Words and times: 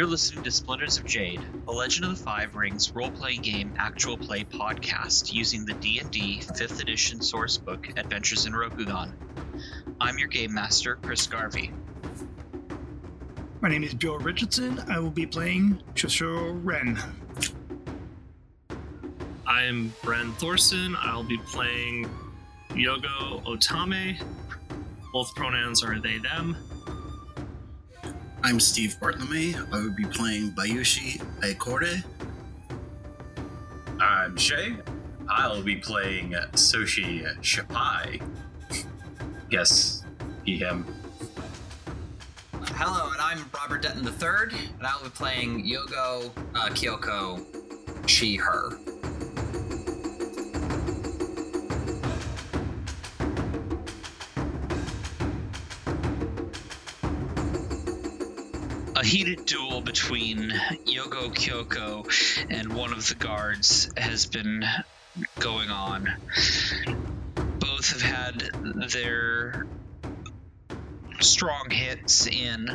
You're 0.00 0.08
listening 0.08 0.44
to 0.44 0.50
Splinters 0.50 0.96
of 0.96 1.04
Jade, 1.04 1.42
a 1.68 1.72
Legend 1.72 2.06
of 2.06 2.16
the 2.16 2.24
Five 2.24 2.56
Rings 2.56 2.90
role-playing 2.92 3.42
game 3.42 3.74
actual 3.76 4.16
play 4.16 4.44
podcast 4.44 5.30
using 5.30 5.66
the 5.66 5.74
D&D 5.74 6.40
5th 6.40 6.80
edition 6.80 7.18
sourcebook 7.18 7.98
Adventures 7.98 8.46
in 8.46 8.54
Rokugan. 8.54 9.12
I'm 10.00 10.16
your 10.16 10.28
game 10.28 10.54
master, 10.54 10.96
Chris 11.02 11.26
Garvey. 11.26 11.70
My 13.60 13.68
name 13.68 13.84
is 13.84 13.92
Bill 13.92 14.18
Richardson. 14.18 14.82
I 14.88 14.98
will 14.98 15.10
be 15.10 15.26
playing 15.26 15.82
Shosuro 15.92 16.58
Ren. 16.64 16.98
I'm 19.46 19.92
Bren 20.00 20.32
Thorson. 20.36 20.96
I'll 20.98 21.24
be 21.24 21.36
playing 21.36 22.08
Yogo 22.70 23.44
Otame. 23.44 24.18
Both 25.12 25.34
pronouns 25.34 25.84
are 25.84 26.00
they, 26.00 26.16
them. 26.16 26.56
I'm 28.42 28.58
Steve 28.58 28.96
Bartlemy. 28.98 29.54
I 29.70 29.76
will 29.82 29.90
be 29.90 30.06
playing 30.06 30.52
Bayushi 30.52 31.20
Aikore. 31.40 32.02
I'm 34.00 34.34
Shay. 34.36 34.76
I'll 35.28 35.62
be 35.62 35.76
playing 35.76 36.32
Soshi 36.52 37.22
Shapai. 37.42 38.22
Guess 39.50 40.04
he, 40.44 40.56
him. 40.56 40.86
Hello, 42.62 43.10
and 43.12 43.20
I'm 43.20 43.44
Robert 43.54 43.82
Denton 43.82 44.06
III, 44.06 44.58
and 44.78 44.86
I'll 44.86 45.04
be 45.04 45.10
playing 45.10 45.66
Yogo 45.66 46.30
uh, 46.54 46.68
Kyoko, 46.70 47.44
she, 48.08 48.36
her. 48.36 48.70
Heated 59.10 59.44
duel 59.44 59.80
between 59.80 60.50
Yogo 60.86 61.34
Kyoko 61.34 62.06
and 62.48 62.72
one 62.72 62.92
of 62.92 63.08
the 63.08 63.16
guards 63.16 63.90
has 63.96 64.26
been 64.26 64.64
going 65.40 65.68
on. 65.68 66.08
Both 67.58 67.88
have 67.90 68.02
had 68.02 68.38
their 68.92 69.66
strong 71.18 71.70
hits 71.70 72.28
in, 72.28 72.68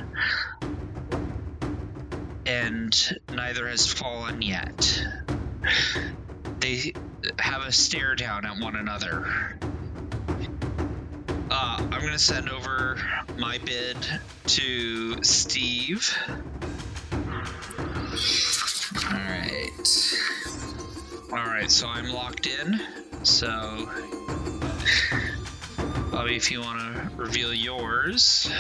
and 2.46 3.18
neither 3.34 3.70
has 3.70 3.88
fallen 3.88 4.42
yet. 4.42 5.06
They 6.60 6.92
have 7.40 7.64
a 7.64 7.72
stare 7.72 8.14
down 8.16 8.46
at 8.46 8.60
one 8.62 8.76
another. 8.76 9.58
Going 12.06 12.18
to 12.20 12.24
send 12.24 12.50
over 12.52 12.98
my 13.36 13.58
bid 13.58 13.98
to 14.46 15.24
Steve. 15.24 16.16
All 17.12 17.20
right. 19.12 19.72
All 21.32 21.48
right, 21.48 21.72
so 21.72 21.88
I'm 21.88 22.12
locked 22.12 22.46
in. 22.46 22.80
So, 23.24 23.90
Bobby, 26.12 26.36
if 26.36 26.52
you 26.52 26.62
want 26.62 26.80
to 26.80 27.10
reveal 27.16 27.52
yours. 27.52 28.52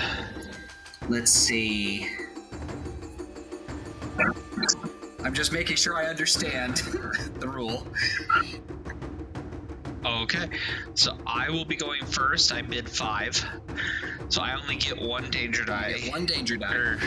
Let's 1.07 1.29
see. 1.29 2.09
I'm 5.23 5.35
just 5.35 5.51
making 5.53 5.75
sure 5.75 5.95
I 5.95 6.07
understand 6.07 6.77
the 7.39 7.47
rule. 7.47 7.85
Okay, 10.25 10.49
so 10.95 11.15
I 11.27 11.51
will 11.51 11.65
be 11.65 11.75
going 11.75 12.03
first. 12.03 12.51
I 12.51 12.63
bid 12.63 12.89
five. 12.89 13.35
So 14.29 14.41
I 14.41 14.55
only 14.59 14.75
get 14.77 14.99
one 14.99 15.29
danger 15.29 15.63
die. 15.63 15.99
one 16.09 16.25
danger 16.25 16.57
die, 16.57 16.73
Or- 16.73 16.99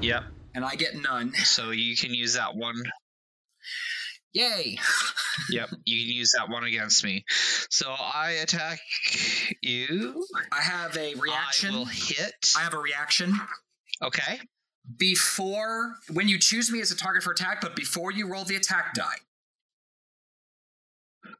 Yep, 0.00 0.24
and 0.54 0.64
I 0.64 0.74
get 0.76 0.94
none. 0.94 1.34
so 1.34 1.70
you 1.70 1.96
can 1.96 2.14
use 2.14 2.32
that 2.34 2.56
one. 2.56 2.82
Yay! 4.32 4.78
Yep, 5.50 5.70
you 5.84 6.06
can 6.06 6.14
use 6.14 6.30
that 6.38 6.48
one 6.48 6.62
against 6.62 7.02
me. 7.04 7.24
So 7.68 7.90
I 7.90 8.38
attack 8.42 8.78
you. 9.62 10.24
I 10.52 10.62
have 10.62 10.96
a 10.96 11.16
reaction. 11.16 11.74
I 11.74 11.78
will 11.78 11.84
hit. 11.86 12.54
I 12.56 12.60
have 12.60 12.72
a 12.72 12.78
reaction. 12.78 13.34
Okay. 14.00 14.38
before 14.96 15.96
when 16.12 16.28
you 16.28 16.38
choose 16.38 16.70
me 16.70 16.80
as 16.80 16.92
a 16.92 16.96
target 16.96 17.24
for 17.24 17.32
attack, 17.32 17.60
but 17.60 17.74
before 17.74 18.12
you 18.12 18.28
roll 18.28 18.44
the 18.44 18.54
attack 18.54 18.94
die, 18.94 19.16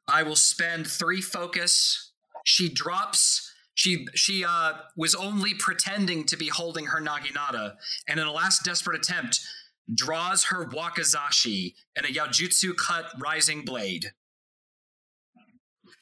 I 0.09 0.23
will 0.23 0.37
spend 0.37 0.87
three 0.87 1.21
focus. 1.21 2.11
She 2.45 2.69
drops. 2.69 3.53
She 3.75 4.07
she 4.15 4.45
uh 4.45 4.75
was 4.97 5.15
only 5.15 5.55
pretending 5.55 6.25
to 6.27 6.37
be 6.37 6.49
holding 6.49 6.87
her 6.87 7.01
naginata, 7.01 7.75
and 8.09 8.21
in 8.21 8.27
a 8.27 8.33
last 8.33 8.65
desperate 8.65 8.97
attempt, 8.99 9.41
draws 9.93 10.45
her 10.45 10.67
wakizashi 10.67 11.75
and 11.97 12.07
a 12.07 12.09
iaijutsu 12.11 12.77
cut 12.77 13.07
rising 13.21 13.65
blade. 13.65 14.13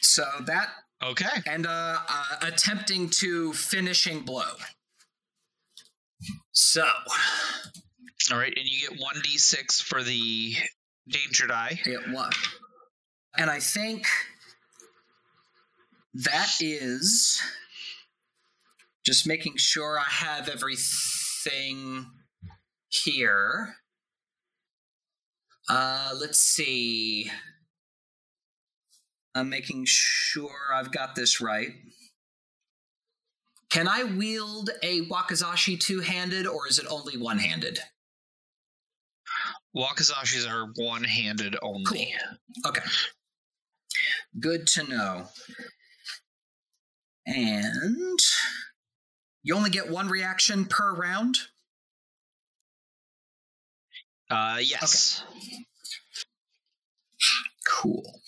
So 0.00 0.24
that 0.46 0.68
Okay. 1.02 1.26
and 1.46 1.66
uh, 1.66 1.98
uh 2.08 2.24
attempting 2.42 3.08
to 3.10 3.52
finishing 3.54 4.20
blow. 4.20 4.52
So 6.52 6.86
All 8.30 8.38
right, 8.38 8.52
and 8.56 8.68
you 8.68 8.88
get 8.88 9.00
one 9.00 9.16
d6 9.16 9.82
for 9.82 10.02
the 10.02 10.54
danger 11.08 11.46
die. 11.48 11.80
It 11.84 12.08
was. 12.10 12.32
And 13.36 13.50
I 13.50 13.58
think 13.60 14.06
that 16.14 16.56
is 16.60 17.40
just 19.04 19.26
making 19.26 19.56
sure 19.56 19.98
I 19.98 20.04
have 20.08 20.48
everything 20.48 22.06
here. 22.88 23.76
Uh, 25.68 26.10
let's 26.20 26.38
see. 26.38 27.30
I'm 29.34 29.48
making 29.48 29.84
sure 29.86 30.74
I've 30.74 30.92
got 30.92 31.14
this 31.14 31.40
right. 31.40 31.70
Can 33.70 33.88
I 33.88 34.04
wield 34.04 34.68
a 34.82 35.06
wakizashi 35.06 35.80
two 35.80 36.00
handed 36.00 36.46
or 36.46 36.68
is 36.68 36.78
it 36.78 36.84
only 36.90 37.16
one 37.16 37.38
handed? 37.38 37.78
Wakizashis 39.76 40.46
are 40.46 40.68
one-handed 40.76 41.56
only. 41.62 42.14
Okay. 42.66 42.82
Good 44.38 44.66
to 44.68 44.84
know. 44.84 45.26
And 47.26 48.18
you 49.42 49.54
only 49.54 49.70
get 49.70 49.90
one 49.90 50.08
reaction 50.08 50.64
per 50.64 50.94
round? 50.94 51.36
Uh, 54.30 54.58
yes. 54.60 55.22
Cool. 57.68 58.20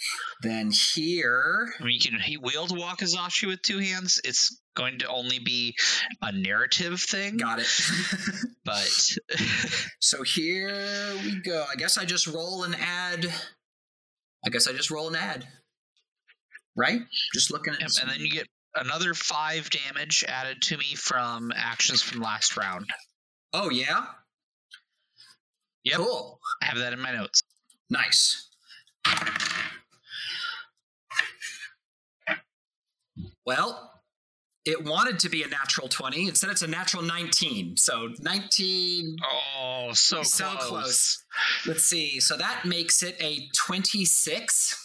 Then 0.43 0.71
here. 0.71 1.73
I 1.81 1.85
mean, 1.85 1.95
you 1.95 2.01
can 2.01 2.21
he 2.21 2.37
wield 2.37 2.73
a 2.73 2.75
Wakizashi 2.75 3.47
with 3.47 3.63
two 3.63 3.79
hands. 3.79 4.21
It's 4.25 4.61
going 4.77 4.99
to 4.99 5.09
only 5.09 5.39
be 5.39 5.75
a 6.21 6.33
narrative 6.33 7.01
thing, 7.01 7.39
Got 7.39 7.61
it. 7.61 7.81
but 8.65 9.17
so 10.01 10.23
here 10.23 11.17
we 11.25 11.41
go. 11.41 11.65
I 11.71 11.77
guess 11.77 11.97
I 11.97 12.05
just 12.05 12.27
roll 12.27 12.65
and 12.65 12.77
add. 12.77 13.33
I 14.45 14.51
guess 14.51 14.67
I 14.67 14.73
just 14.73 14.91
roll 14.91 15.07
and 15.07 15.17
add. 15.17 15.47
Right? 16.77 17.01
Just 17.33 17.53
looking 17.53 17.75
at. 17.75 17.81
Yep, 17.81 17.91
and 18.03 18.11
then 18.11 18.21
you 18.21 18.31
get 18.31 18.49
another 18.75 19.15
five 19.15 19.71
damage 19.71 20.25
added 20.27 20.61
to 20.63 20.77
me 20.77 20.95
from 20.95 21.53
actions 21.55 22.03
from 22.03 22.21
last 22.21 22.57
round. 22.57 22.91
Oh, 23.53 23.71
yeah? 23.71 24.07
Yep, 25.85 25.97
Cool. 25.99 26.41
I 26.63 26.67
have 26.67 26.79
that 26.79 26.93
in 26.93 27.01
my 27.01 27.13
notes. 27.13 27.43
Nice. 27.91 28.49
Well, 33.47 33.93
it 34.65 34.83
wanted 34.83 35.19
to 35.21 35.29
be 35.29 35.43
a 35.43 35.49
natural 35.49 35.89
20. 35.89 36.29
Instead, 36.29 36.51
it's 36.51 36.63
a 36.63 36.67
natural 36.67 37.03
19. 37.03 37.77
So 37.77 38.09
19. 38.21 39.17
Oh, 39.23 39.91
so 39.93 40.17
close. 40.17 40.33
So 40.33 40.47
close. 40.57 41.25
Let's 41.67 41.85
see. 41.85 42.19
So 42.21 42.37
that 42.39 42.65
makes 42.65 43.03
it 43.03 43.17
a 43.21 43.49
26. 43.55 44.84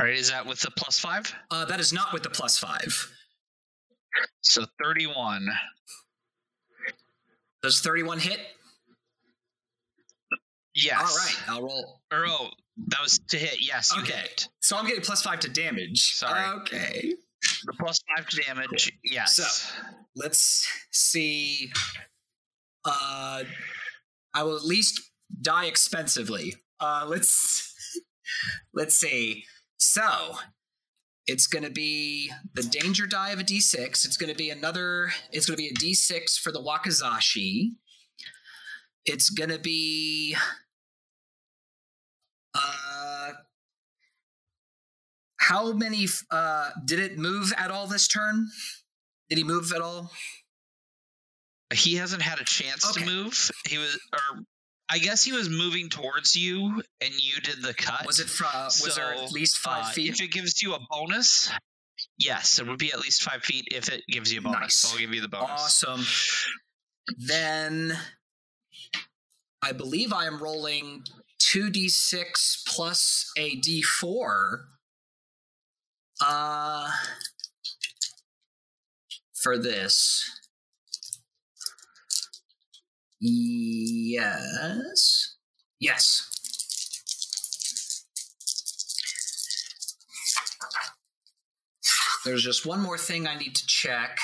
All 0.00 0.06
right, 0.06 0.14
is 0.16 0.30
that 0.30 0.46
with 0.46 0.60
the 0.60 0.70
plus 0.70 0.98
five? 0.98 1.30
Uh, 1.50 1.66
that 1.66 1.78
is 1.78 1.92
not 1.92 2.12
with 2.14 2.22
the 2.22 2.30
plus 2.30 2.58
five. 2.58 3.12
So 4.40 4.64
thirty-one. 4.82 5.46
Does 7.62 7.80
31 7.80 8.18
hit? 8.20 8.40
Yes. 10.74 10.98
All 10.98 11.04
right. 11.16 11.36
I'll 11.48 11.62
roll. 11.62 12.00
Or 12.10 12.24
oh, 12.26 12.48
that 12.88 13.00
was 13.02 13.18
to 13.28 13.36
hit. 13.36 13.56
Yes, 13.60 13.92
you 13.94 14.00
Okay. 14.02 14.14
hit. 14.14 14.48
So 14.60 14.78
I'm 14.78 14.86
getting 14.86 15.02
plus 15.02 15.20
five 15.20 15.40
to 15.40 15.50
damage. 15.50 16.14
Sorry. 16.14 16.42
Okay. 16.60 17.12
The 17.66 17.72
plus 17.78 18.00
five 18.16 18.26
to 18.30 18.36
damage. 18.42 18.90
Yes. 19.04 19.36
So- 19.36 19.74
Let's 20.16 20.66
see. 20.90 21.70
Uh, 22.84 23.44
I 24.34 24.42
will 24.42 24.56
at 24.56 24.64
least 24.64 25.00
die 25.42 25.66
expensively. 25.66 26.54
Uh, 26.80 27.04
let's 27.06 27.74
let's 28.74 28.96
see. 28.96 29.44
So 29.80 30.36
It's 31.26 31.46
going 31.46 31.64
to 31.64 31.70
be 31.70 32.30
the 32.54 32.62
danger 32.62 33.06
die 33.06 33.30
of 33.30 33.38
a 33.40 33.44
d6. 33.44 34.04
It's 34.04 34.16
going 34.16 34.30
to 34.30 34.36
be 34.36 34.50
another. 34.50 35.12
It's 35.32 35.46
going 35.46 35.56
to 35.56 35.62
be 35.62 35.68
a 35.68 35.74
d6 35.74 36.38
for 36.38 36.50
the 36.52 36.60
Wakizashi. 36.60 37.72
It's 39.04 39.30
going 39.30 39.50
to 39.50 39.58
be. 39.58 40.36
Uh, 42.54 43.30
how 45.36 45.72
many? 45.72 46.06
Uh, 46.30 46.70
did 46.84 46.98
it 46.98 47.16
move 47.18 47.52
at 47.56 47.70
all 47.70 47.86
this 47.86 48.08
turn? 48.08 48.48
Did 49.28 49.38
he 49.38 49.44
move 49.44 49.72
at 49.74 49.80
all? 49.80 50.10
He 51.72 51.94
hasn't 51.94 52.22
had 52.22 52.40
a 52.40 52.44
chance 52.44 52.84
Okay. 52.90 53.04
to 53.04 53.10
move. 53.10 53.50
He 53.68 53.78
was, 53.78 53.96
or 54.12 54.42
I 54.92 54.98
guess 54.98 55.22
he 55.22 55.30
was 55.32 55.48
moving 55.48 55.88
towards 55.88 56.34
you, 56.34 56.82
and 57.00 57.12
you 57.14 57.40
did 57.42 57.62
the 57.62 57.72
cut. 57.74 58.06
Was 58.06 58.18
it? 58.18 58.28
from? 58.28 58.64
was 58.64 58.94
there 58.96 59.12
at 59.14 59.30
least 59.30 59.58
five 59.58 59.84
Uh, 59.84 59.90
feet? 59.90 60.10
If 60.10 60.20
it 60.20 60.32
gives 60.32 60.60
you 60.62 60.74
a 60.74 60.80
bonus, 60.90 61.50
yes, 62.18 62.58
it 62.58 62.66
would 62.66 62.78
be 62.78 62.92
at 62.92 62.98
least 62.98 63.22
five 63.22 63.44
feet. 63.44 63.68
If 63.70 63.88
it 63.88 64.02
gives 64.08 64.32
you 64.32 64.40
a 64.40 64.42
bonus, 64.42 64.60
Nice. 64.60 64.74
so 64.76 64.88
I'll 64.92 64.98
give 64.98 65.14
you 65.14 65.20
the 65.20 65.28
bonus. 65.28 65.84
Awesome. 65.84 66.04
Then 67.18 67.96
I 69.62 69.72
believe 69.72 70.12
I 70.12 70.26
am 70.26 70.42
rolling 70.42 71.04
2d6 71.40 72.64
plus 72.66 73.30
a 73.36 73.60
d4 73.60 74.64
uh 76.22 76.90
for 79.34 79.56
this. 79.56 80.39
Yes. 83.20 84.26
Yes. 85.78 86.26
There's 92.24 92.42
just 92.42 92.66
one 92.66 92.80
more 92.80 92.98
thing 92.98 93.26
I 93.26 93.36
need 93.36 93.54
to 93.54 93.66
check. 93.66 94.18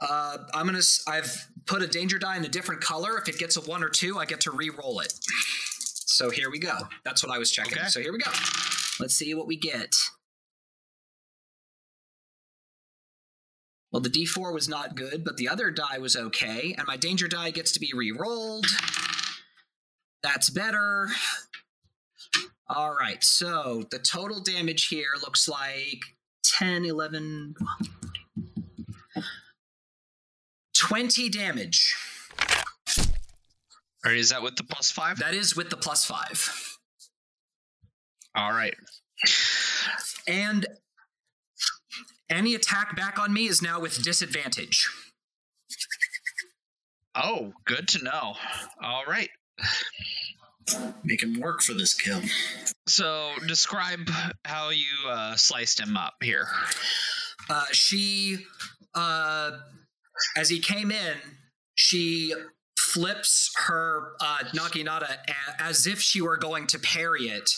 Uh, 0.00 0.38
I'm 0.52 0.66
gonna. 0.66 0.82
I've 1.08 1.48
put 1.66 1.82
a 1.82 1.86
danger 1.86 2.18
die 2.18 2.36
in 2.36 2.44
a 2.44 2.48
different 2.48 2.82
color. 2.82 3.16
If 3.16 3.28
it 3.28 3.38
gets 3.38 3.56
a 3.56 3.62
one 3.62 3.82
or 3.82 3.88
two, 3.88 4.18
I 4.18 4.26
get 4.26 4.40
to 4.42 4.50
re-roll 4.50 5.00
it. 5.00 5.14
So 5.24 6.28
here 6.30 6.50
we 6.50 6.58
go. 6.58 6.74
That's 7.04 7.24
what 7.24 7.34
I 7.34 7.38
was 7.38 7.50
checking. 7.50 7.78
Okay. 7.78 7.88
So 7.88 8.00
here 8.00 8.12
we 8.12 8.18
go. 8.18 8.30
Let's 9.00 9.14
see 9.14 9.34
what 9.34 9.46
we 9.46 9.56
get. 9.56 9.94
Well, 13.92 14.02
the 14.02 14.10
D4 14.10 14.52
was 14.52 14.68
not 14.68 14.96
good, 14.96 15.24
but 15.24 15.36
the 15.36 15.48
other 15.48 15.70
die 15.70 15.98
was 15.98 16.16
okay, 16.16 16.74
and 16.76 16.86
my 16.86 16.96
danger 16.96 17.28
die 17.28 17.50
gets 17.50 17.72
to 17.72 17.80
be 17.80 17.92
re-rolled. 17.94 18.66
That's 20.22 20.50
better. 20.50 21.08
All 22.68 22.94
right, 22.94 23.22
so 23.22 23.84
the 23.90 23.98
total 23.98 24.40
damage 24.40 24.88
here 24.88 25.12
looks 25.22 25.48
like 25.48 26.00
10, 26.58 26.84
11, 26.84 27.54
20 30.76 31.28
damage. 31.28 31.96
Or 34.04 34.12
is 34.12 34.30
that 34.30 34.42
with 34.42 34.56
the 34.56 34.64
plus 34.64 34.90
five? 34.90 35.18
That 35.18 35.34
is 35.34 35.56
with 35.56 35.70
the 35.70 35.76
plus 35.76 36.04
five. 36.04 36.78
All 38.36 38.52
right. 38.52 38.74
And 40.28 40.66
any 42.28 42.54
attack 42.54 42.96
back 42.96 43.18
on 43.18 43.32
me 43.32 43.46
is 43.46 43.62
now 43.62 43.80
with 43.80 44.02
disadvantage. 44.02 44.88
Oh, 47.14 47.52
good 47.64 47.88
to 47.88 48.04
know. 48.04 48.34
All 48.82 49.04
right. 49.06 49.30
Make 51.04 51.22
him 51.22 51.40
work 51.40 51.62
for 51.62 51.72
this 51.72 51.94
kill. 51.94 52.20
So 52.86 53.32
describe 53.46 54.10
how 54.44 54.70
you 54.70 54.86
uh, 55.08 55.36
sliced 55.36 55.80
him 55.80 55.96
up 55.96 56.14
here. 56.22 56.46
Uh, 57.48 57.64
she, 57.72 58.38
uh, 58.94 59.52
as 60.36 60.48
he 60.50 60.58
came 60.58 60.90
in, 60.90 61.14
she 61.74 62.34
flips 62.76 63.52
her 63.66 64.12
uh, 64.20 64.38
Naginata 64.54 65.16
a- 65.28 65.62
as 65.62 65.86
if 65.86 66.00
she 66.00 66.20
were 66.20 66.36
going 66.36 66.66
to 66.68 66.78
parry 66.78 67.28
it 67.28 67.50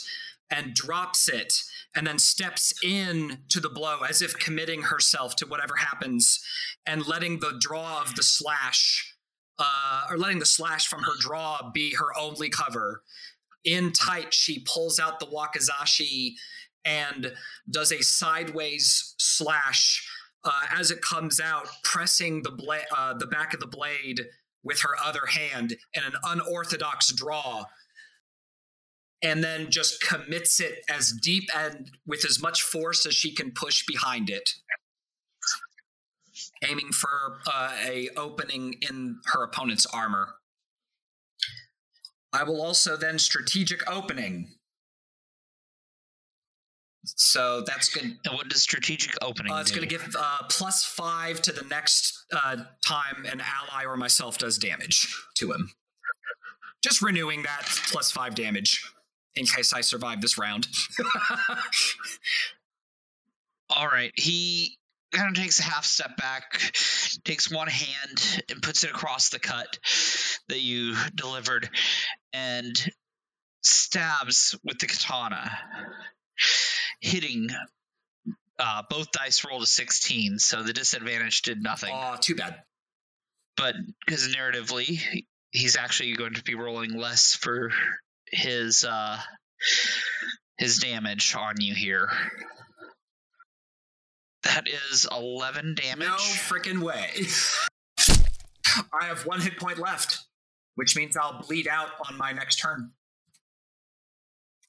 and 0.50 0.74
drops 0.74 1.28
it 1.28 1.62
and 1.94 2.06
then 2.06 2.18
steps 2.18 2.72
in 2.84 3.38
to 3.48 3.60
the 3.60 3.68
blow 3.68 4.00
as 4.08 4.22
if 4.22 4.38
committing 4.38 4.82
herself 4.82 5.34
to 5.36 5.46
whatever 5.46 5.76
happens 5.76 6.40
and 6.86 7.06
letting 7.06 7.40
the 7.40 7.56
draw 7.60 8.00
of 8.02 8.14
the 8.14 8.22
slash 8.22 9.14
uh, 9.58 10.02
or 10.08 10.16
letting 10.16 10.38
the 10.38 10.46
slash 10.46 10.86
from 10.86 11.02
her 11.02 11.14
draw 11.18 11.70
be 11.72 11.94
her 11.94 12.16
only 12.16 12.48
cover. 12.48 13.02
In 13.64 13.92
tight, 13.92 14.32
she 14.32 14.64
pulls 14.72 15.00
out 15.00 15.18
the 15.18 15.26
Wakizashi 15.26 16.34
and 16.84 17.32
does 17.68 17.90
a 17.90 18.02
sideways 18.02 19.14
slash 19.18 20.08
uh, 20.44 20.52
as 20.70 20.90
it 20.90 21.02
comes 21.02 21.40
out, 21.40 21.66
pressing 21.82 22.42
the 22.42 22.50
bla- 22.50 22.86
uh, 22.96 23.14
the 23.14 23.26
back 23.26 23.52
of 23.54 23.60
the 23.60 23.66
blade 23.66 24.20
with 24.62 24.80
her 24.80 24.96
other 25.04 25.26
hand 25.26 25.76
in 25.94 26.02
an 26.02 26.12
unorthodox 26.24 27.12
draw, 27.12 27.64
and 29.22 29.42
then 29.42 29.70
just 29.70 30.00
commits 30.00 30.60
it 30.60 30.84
as 30.88 31.12
deep 31.12 31.48
and 31.56 31.90
with 32.06 32.24
as 32.24 32.40
much 32.40 32.62
force 32.62 33.04
as 33.04 33.14
she 33.14 33.32
can 33.34 33.50
push 33.50 33.84
behind 33.86 34.30
it, 34.30 34.50
aiming 36.64 36.92
for 36.92 37.40
uh, 37.52 37.72
a 37.84 38.08
opening 38.16 38.74
in 38.88 39.16
her 39.32 39.42
opponent's 39.42 39.86
armor. 39.86 40.34
I 42.32 42.44
will 42.44 42.60
also 42.60 42.96
then 42.96 43.18
strategic 43.18 43.90
opening. 43.90 44.54
So 47.04 47.62
that's 47.66 47.88
good. 47.88 48.04
And 48.04 48.34
what 48.34 48.48
does 48.48 48.62
strategic 48.62 49.14
opening 49.22 49.50
Uh, 49.50 49.60
it's 49.60 49.70
going 49.70 49.82
to 49.82 49.88
give 49.88 50.14
uh, 50.18 50.42
plus 50.50 50.84
five 50.84 51.40
to 51.42 51.52
the 51.52 51.64
next 51.64 52.26
uh, 52.32 52.56
time 52.86 53.24
an 53.24 53.40
ally 53.40 53.84
or 53.86 53.96
myself 53.96 54.36
does 54.36 54.58
damage 54.58 55.08
to 55.36 55.52
him. 55.52 55.70
Just 56.84 57.00
renewing 57.00 57.42
that 57.44 57.62
plus 57.90 58.12
five 58.12 58.34
damage 58.34 58.84
in 59.36 59.46
case 59.46 59.72
I 59.72 59.80
survive 59.82 60.20
this 60.20 60.38
round. 60.38 60.66
All 63.70 63.86
right. 63.86 64.12
He 64.16 64.78
kind 65.12 65.28
of 65.28 65.42
takes 65.42 65.60
a 65.60 65.62
half 65.62 65.84
step 65.84 66.16
back, 66.16 66.60
takes 67.24 67.50
one 67.50 67.68
hand 67.68 68.42
and 68.50 68.62
puts 68.62 68.84
it 68.84 68.90
across 68.90 69.28
the 69.30 69.38
cut 69.38 69.78
that 70.48 70.60
you 70.60 70.94
delivered, 71.14 71.68
and 72.32 72.74
stabs 73.62 74.56
with 74.64 74.78
the 74.78 74.86
katana, 74.86 75.50
hitting. 77.00 77.48
Uh, 78.58 78.82
both 78.90 79.12
dice 79.12 79.44
rolled 79.46 79.62
a 79.62 79.66
16, 79.66 80.38
so 80.40 80.62
the 80.62 80.72
disadvantage 80.72 81.42
did 81.42 81.62
nothing. 81.62 81.92
Aw, 81.92 82.16
too 82.16 82.34
bad. 82.34 82.62
but 83.56 83.74
because 84.04 84.26
narratively, 84.34 85.00
he's 85.50 85.76
actually 85.76 86.14
going 86.16 86.34
to 86.34 86.42
be 86.42 86.54
rolling 86.56 86.96
less 86.96 87.34
for 87.34 87.70
his 88.32 88.84
uh, 88.84 89.18
his 90.58 90.78
damage 90.78 91.34
on 91.34 91.60
you 91.60 91.74
here. 91.74 92.10
That 94.44 94.66
is 94.68 95.06
eleven 95.10 95.74
damage. 95.74 96.06
No 96.06 96.14
freaking 96.14 96.80
way. 96.80 97.10
I 98.92 99.06
have 99.06 99.26
one 99.26 99.40
hit 99.40 99.58
point 99.58 99.78
left, 99.78 100.20
which 100.76 100.96
means 100.96 101.16
I'll 101.16 101.42
bleed 101.42 101.66
out 101.68 101.90
on 102.08 102.16
my 102.16 102.32
next 102.32 102.56
turn. 102.56 102.92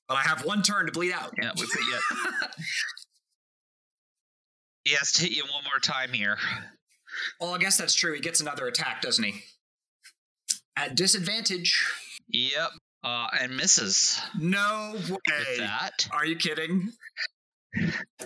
But 0.07 0.17
I 0.17 0.21
have 0.21 0.43
one 0.43 0.63
turn 0.63 0.87
to 0.87 0.91
bleed 0.91 1.13
out. 1.13 1.33
yeah, 1.41 1.51
we 1.55 1.65
put 1.67 1.81
you. 1.81 1.99
He 4.85 4.95
has 4.95 5.11
to 5.13 5.21
hit 5.21 5.31
you 5.31 5.43
one 5.43 5.63
more 5.65 5.79
time 5.79 6.13
here. 6.13 6.37
well, 7.39 7.53
I 7.53 7.59
guess 7.59 7.77
that's 7.77 7.93
true. 7.93 8.13
He 8.13 8.19
gets 8.19 8.41
another 8.41 8.65
attack, 8.65 9.01
doesn't 9.01 9.23
he? 9.23 9.43
At 10.75 10.95
disadvantage. 10.95 11.85
Yep, 12.29 12.71
uh, 13.03 13.27
and 13.39 13.55
misses 13.55 14.19
No 14.37 14.95
way. 15.09 15.57
that. 15.59 16.07
Are 16.11 16.25
you 16.25 16.35
kidding? 16.35 16.91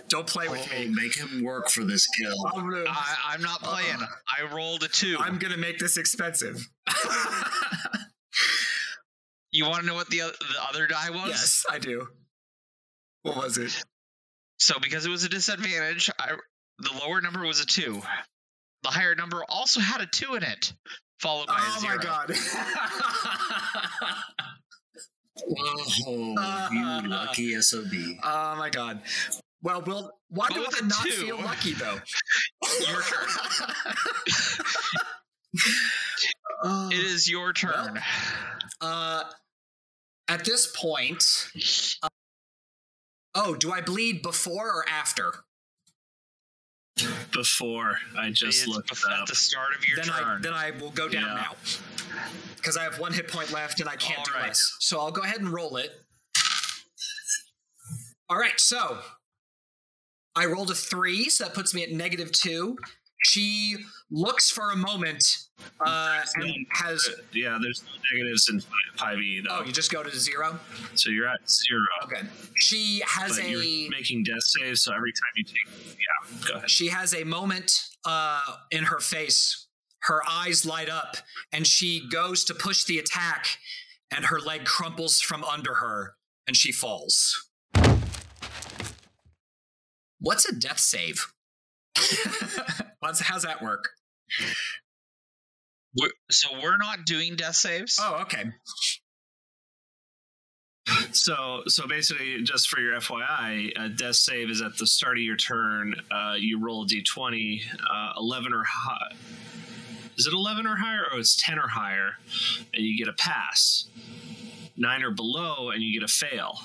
Don't 0.08 0.26
play 0.26 0.48
with 0.48 0.66
Oh, 0.74 0.78
me. 0.78 0.88
make 0.88 1.14
him 1.16 1.42
work 1.44 1.68
for 1.68 1.84
this 1.84 2.06
kill. 2.06 2.34
I'm 2.54 2.70
gonna, 2.70 2.84
I, 2.88 3.16
I'm 3.28 3.42
not 3.42 3.62
playing. 3.62 3.98
I 4.28 4.54
rolled 4.54 4.82
a 4.82 4.88
two. 4.88 5.16
I'm 5.20 5.36
gonna 5.38 5.58
make 5.58 5.78
this 5.78 5.96
expensive. 5.98 6.66
You 9.52 9.66
want 9.66 9.82
to 9.82 9.86
know 9.86 9.94
what 9.94 10.08
the 10.10 10.18
the 10.18 10.62
other 10.68 10.86
die 10.88 11.10
was? 11.10 11.28
yes, 11.28 11.64
I 11.70 11.78
do. 11.78 12.08
What 13.22 13.36
was 13.36 13.56
it? 13.58 13.84
So 14.58 14.78
because 14.80 15.06
it 15.06 15.10
was 15.10 15.24
a 15.24 15.28
disadvantage, 15.28 16.10
I, 16.18 16.32
the 16.78 16.90
lower 17.06 17.20
number 17.20 17.42
was 17.42 17.60
a 17.60 17.66
two. 17.66 18.00
The 18.82 18.88
higher 18.88 19.14
number 19.14 19.44
also 19.48 19.78
had 19.80 20.00
a 20.00 20.06
two 20.06 20.34
in 20.34 20.42
it, 20.42 20.72
followed 21.20 21.46
by 21.46 21.54
a 21.54 21.58
Oh 21.60 21.80
zero. 21.80 21.96
my 21.96 22.02
god. 22.02 22.32
Oh, 26.06 26.68
you 26.72 27.08
lucky 27.08 27.60
SOB. 27.60 27.92
oh 28.22 28.54
my 28.56 28.70
god. 28.70 29.02
Well, 29.62 29.82
well, 29.86 30.18
why 30.28 30.46
But 30.48 30.54
do 30.54 30.60
with 30.60 30.84
not 30.84 31.02
two- 31.04 31.10
feel 31.10 31.36
lucky 31.40 31.72
though? 31.72 31.98
Your 32.88 33.02
turn. 33.02 33.28
It 36.66 37.04
is 37.04 37.28
your 37.28 37.52
turn. 37.52 38.00
Uh, 38.80 39.24
at 40.28 40.44
this 40.44 40.66
point, 40.74 41.48
uh, 42.02 42.08
Oh, 43.34 43.54
do 43.54 43.70
I 43.72 43.80
bleed 43.82 44.22
before 44.22 44.70
or 44.70 44.84
after? 44.88 45.34
Before 47.32 47.98
I 48.16 48.30
just 48.30 48.62
It's 48.62 48.68
looked 48.68 48.90
bef- 48.94 49.04
up. 49.12 49.22
at 49.22 49.26
the 49.28 49.34
start 49.34 49.74
of 49.74 49.86
your 49.86 49.96
then 49.96 50.10
I 50.10 50.20
turn. 50.20 50.42
then 50.42 50.52
I 50.54 50.70
will 50.70 50.90
go 50.92 51.08
down 51.08 51.22
Yeah. 51.22 51.34
now 51.34 51.56
because 52.56 52.76
I 52.76 52.84
have 52.84 53.00
one 53.00 53.12
hit 53.12 53.26
point 53.28 53.50
left 53.50 53.80
and 53.80 53.88
I 53.88 53.96
can't 53.96 54.20
All 54.20 54.24
do 54.24 54.32
right. 54.34 54.48
less. 54.48 54.76
So 54.78 55.00
I'll 55.00 55.10
go 55.10 55.22
ahead 55.22 55.40
and 55.40 55.48
roll 55.52 55.76
it. 55.76 56.00
All 58.30 58.38
right, 58.38 58.58
so 58.60 59.02
I 60.36 60.46
rolled 60.46 60.70
a 60.70 60.74
three, 60.74 61.28
so 61.28 61.44
that 61.44 61.52
puts 61.54 61.74
me 61.74 61.82
at 61.82 61.90
negative 61.90 62.30
two. 62.32 62.78
She 63.24 63.76
looks 64.10 64.50
for 64.50 64.70
a 64.72 64.76
moment 64.76 65.24
uh, 65.84 66.20
and 66.36 66.66
has. 66.72 67.08
yeah, 67.32 67.58
there's 67.62 67.82
no 67.82 67.88
negatives 68.12 68.48
in 68.50 68.60
five 68.96 69.18
E 69.18 69.40
though, 69.46 69.60
Oh, 69.60 69.64
you 69.64 69.72
just 69.72 69.90
go 69.90 70.02
to 70.02 70.14
zero. 70.16 70.58
so 70.94 71.10
you're 71.10 71.26
at 71.28 71.40
zero. 71.48 71.80
Okay. 72.04 72.22
She 72.58 73.02
has 73.06 73.36
But 73.36 73.46
a. 73.46 73.50
you're 73.50 73.90
making 73.90 74.24
death 74.24 74.42
saves, 74.42 74.82
so 74.82 74.92
every 74.94 75.12
time 75.12 75.32
you 75.36 75.44
take, 75.44 75.96
yeah, 75.98 76.48
go 76.48 76.54
ahead. 76.58 76.70
she 76.70 76.88
has 76.88 77.14
a 77.14 77.24
moment 77.24 77.72
uh, 78.04 78.40
in 78.70 78.84
her 78.84 79.00
face. 79.00 79.66
Her 80.02 80.20
eyes 80.28 80.66
light 80.66 80.90
up, 80.90 81.16
and 81.50 81.66
she 81.66 82.06
goes 82.12 82.44
to 82.44 82.54
push 82.54 82.84
the 82.84 82.98
attack, 82.98 83.46
and 84.14 84.26
her 84.26 84.38
leg 84.38 84.66
crumples 84.66 85.22
from 85.22 85.42
under 85.44 85.74
her, 85.76 86.14
and 86.46 86.54
she 86.54 86.72
falls. 86.72 87.48
What's 90.20 90.44
a 90.46 90.54
death 90.54 90.78
save? 90.78 91.26
What's, 93.04 93.20
how's 93.20 93.42
that 93.42 93.60
work? 93.60 93.90
We're- 95.94 96.10
so 96.30 96.48
we're 96.62 96.78
not 96.78 97.04
doing 97.04 97.36
death 97.36 97.56
saves. 97.56 97.98
Oh, 98.00 98.22
okay. 98.22 98.44
So, 101.12 101.62
so 101.66 101.86
basically, 101.86 102.42
just 102.42 102.68
for 102.68 102.80
your 102.80 102.94
FYI, 102.98 103.72
a 103.78 103.90
death 103.90 104.16
save 104.16 104.48
is 104.48 104.62
at 104.62 104.78
the 104.78 104.86
start 104.86 105.18
of 105.18 105.22
your 105.22 105.36
turn. 105.36 105.94
Uh, 106.10 106.34
you 106.38 106.58
roll 106.64 106.84
a 106.84 106.86
d20, 106.86 107.60
uh, 107.90 108.12
11 108.18 108.54
or 108.54 108.64
high. 108.66 109.14
Is 110.16 110.26
it 110.26 110.32
11 110.32 110.66
or 110.66 110.76
higher, 110.76 111.04
or 111.12 111.18
it's 111.18 111.36
10 111.36 111.58
or 111.58 111.68
higher, 111.68 112.12
and 112.72 112.84
you 112.84 112.96
get 112.96 113.08
a 113.08 113.12
pass. 113.12 113.86
Nine 114.78 115.02
or 115.02 115.10
below, 115.10 115.70
and 115.70 115.82
you 115.82 115.92
get 115.98 116.08
a 116.08 116.12
fail. 116.12 116.58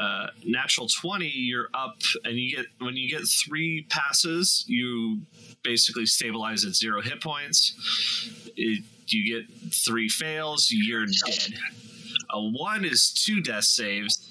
Uh, 0.00 0.28
natural 0.46 0.88
20, 0.88 1.26
you're 1.26 1.68
up, 1.74 1.96
and 2.24 2.38
you 2.38 2.56
get 2.56 2.66
when 2.78 2.96
you 2.96 3.10
get 3.10 3.22
three 3.26 3.86
passes, 3.90 4.64
you 4.66 5.20
basically 5.62 6.06
stabilize 6.06 6.64
at 6.64 6.74
zero 6.74 7.02
hit 7.02 7.20
points. 7.22 7.74
It, 8.56 8.82
you 9.08 9.40
get 9.40 9.74
three 9.84 10.08
fails, 10.08 10.68
you're 10.70 11.04
dead. 11.04 11.54
A 12.30 12.40
one 12.40 12.84
is 12.84 13.10
two 13.12 13.42
death 13.42 13.64
saves, 13.64 14.30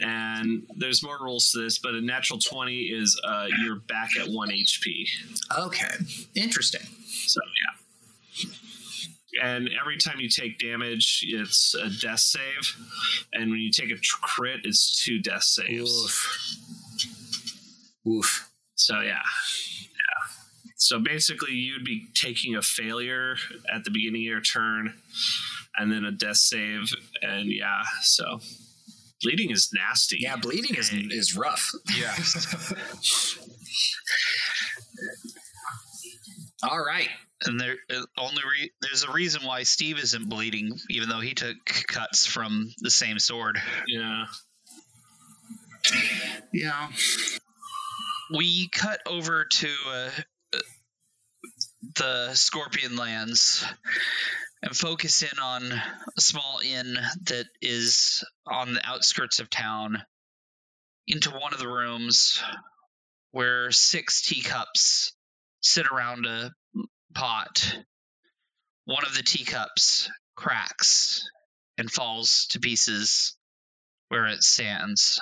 and 0.00 0.62
there's 0.76 1.02
more 1.02 1.18
rules 1.20 1.50
to 1.50 1.62
this, 1.64 1.78
but 1.78 1.94
a 1.94 2.00
natural 2.00 2.38
20 2.38 2.76
is 2.76 3.20
uh, 3.24 3.46
you're 3.62 3.76
back 3.76 4.10
at 4.20 4.28
one 4.28 4.50
HP. 4.50 5.08
Okay. 5.58 5.94
Interesting. 6.34 6.86
So, 9.34 9.44
yeah. 9.44 9.56
And 9.56 9.70
every 9.80 9.96
time 9.96 10.20
you 10.20 10.28
take 10.28 10.58
damage, 10.58 11.24
it's 11.26 11.74
a 11.74 11.88
death 11.88 12.20
save. 12.20 12.76
And 13.32 13.50
when 13.50 13.60
you 13.60 13.70
take 13.70 13.90
a 13.90 13.96
tr- 13.96 14.20
crit, 14.22 14.60
it's 14.64 15.02
two 15.04 15.20
death 15.20 15.44
saves. 15.44 15.90
Oof. 16.04 16.56
Oof. 18.08 18.50
So, 18.74 19.00
yeah. 19.00 19.22
Yeah. 19.80 20.32
So 20.76 20.98
basically, 20.98 21.52
you'd 21.52 21.84
be 21.84 22.08
taking 22.14 22.56
a 22.56 22.62
failure 22.62 23.36
at 23.72 23.84
the 23.84 23.90
beginning 23.90 24.22
of 24.22 24.26
your 24.26 24.40
turn 24.40 24.94
and 25.76 25.92
then 25.92 26.04
a 26.04 26.10
death 26.12 26.36
save. 26.36 26.92
And 27.22 27.50
yeah, 27.52 27.82
so 28.02 28.40
bleeding 29.22 29.50
is 29.50 29.70
nasty. 29.72 30.18
Yeah, 30.20 30.36
bleeding 30.36 30.74
is 30.74 30.92
is 30.92 31.36
rough. 31.36 31.70
Yeah. 31.96 32.14
All 36.68 36.84
right. 36.84 37.08
And 37.44 37.60
there 37.60 37.76
uh, 37.90 38.02
only 38.18 38.42
re- 38.42 38.72
there's 38.80 39.04
a 39.04 39.12
reason 39.12 39.44
why 39.44 39.62
Steve 39.62 39.98
isn't 39.98 40.28
bleeding, 40.28 40.78
even 40.90 41.08
though 41.08 41.20
he 41.20 41.34
took 41.34 41.56
cuts 41.64 42.26
from 42.26 42.72
the 42.78 42.90
same 42.90 43.18
sword. 43.18 43.58
Yeah. 43.86 44.26
Yeah. 46.52 46.88
We 48.34 48.68
cut 48.68 49.00
over 49.06 49.44
to 49.44 49.68
uh, 49.88 50.10
uh, 50.54 50.58
the 51.96 52.34
Scorpion 52.34 52.96
Lands 52.96 53.64
and 54.62 54.76
focus 54.76 55.22
in 55.22 55.38
on 55.40 55.72
a 55.72 56.20
small 56.20 56.60
inn 56.64 56.96
that 57.24 57.46
is 57.60 58.24
on 58.46 58.74
the 58.74 58.88
outskirts 58.88 59.40
of 59.40 59.50
town. 59.50 60.02
Into 61.08 61.30
one 61.30 61.52
of 61.52 61.58
the 61.58 61.68
rooms 61.68 62.40
where 63.32 63.72
six 63.72 64.22
teacups 64.22 65.12
sit 65.60 65.86
around 65.88 66.26
a 66.26 66.52
pot. 67.14 67.78
One 68.84 69.04
of 69.04 69.14
the 69.14 69.22
teacups 69.22 70.10
cracks 70.34 71.28
and 71.78 71.90
falls 71.90 72.46
to 72.50 72.60
pieces 72.60 73.36
where 74.08 74.26
it 74.26 74.42
stands. 74.42 75.20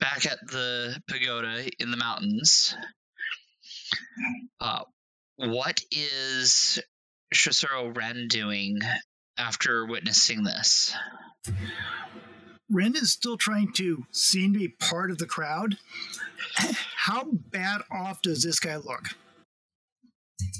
Back 0.00 0.26
at 0.26 0.38
the 0.46 1.00
pagoda 1.08 1.68
in 1.78 1.90
the 1.90 1.96
mountains, 1.96 2.76
uh, 4.60 4.80
what 5.36 5.80
is 5.90 6.80
Shosuro 7.34 7.96
Ren 7.96 8.28
doing 8.28 8.80
after 9.38 9.86
witnessing 9.86 10.44
this? 10.44 10.94
Ren 12.74 12.96
is 12.96 13.12
still 13.12 13.36
trying 13.36 13.72
to 13.74 14.04
seem 14.10 14.52
to 14.52 14.58
be 14.58 14.68
part 14.68 15.10
of 15.10 15.18
the 15.18 15.26
crowd. 15.26 15.78
How 16.96 17.24
bad 17.24 17.82
off 17.90 18.20
does 18.22 18.42
this 18.42 18.60
guy 18.60 18.76
look? 18.76 19.14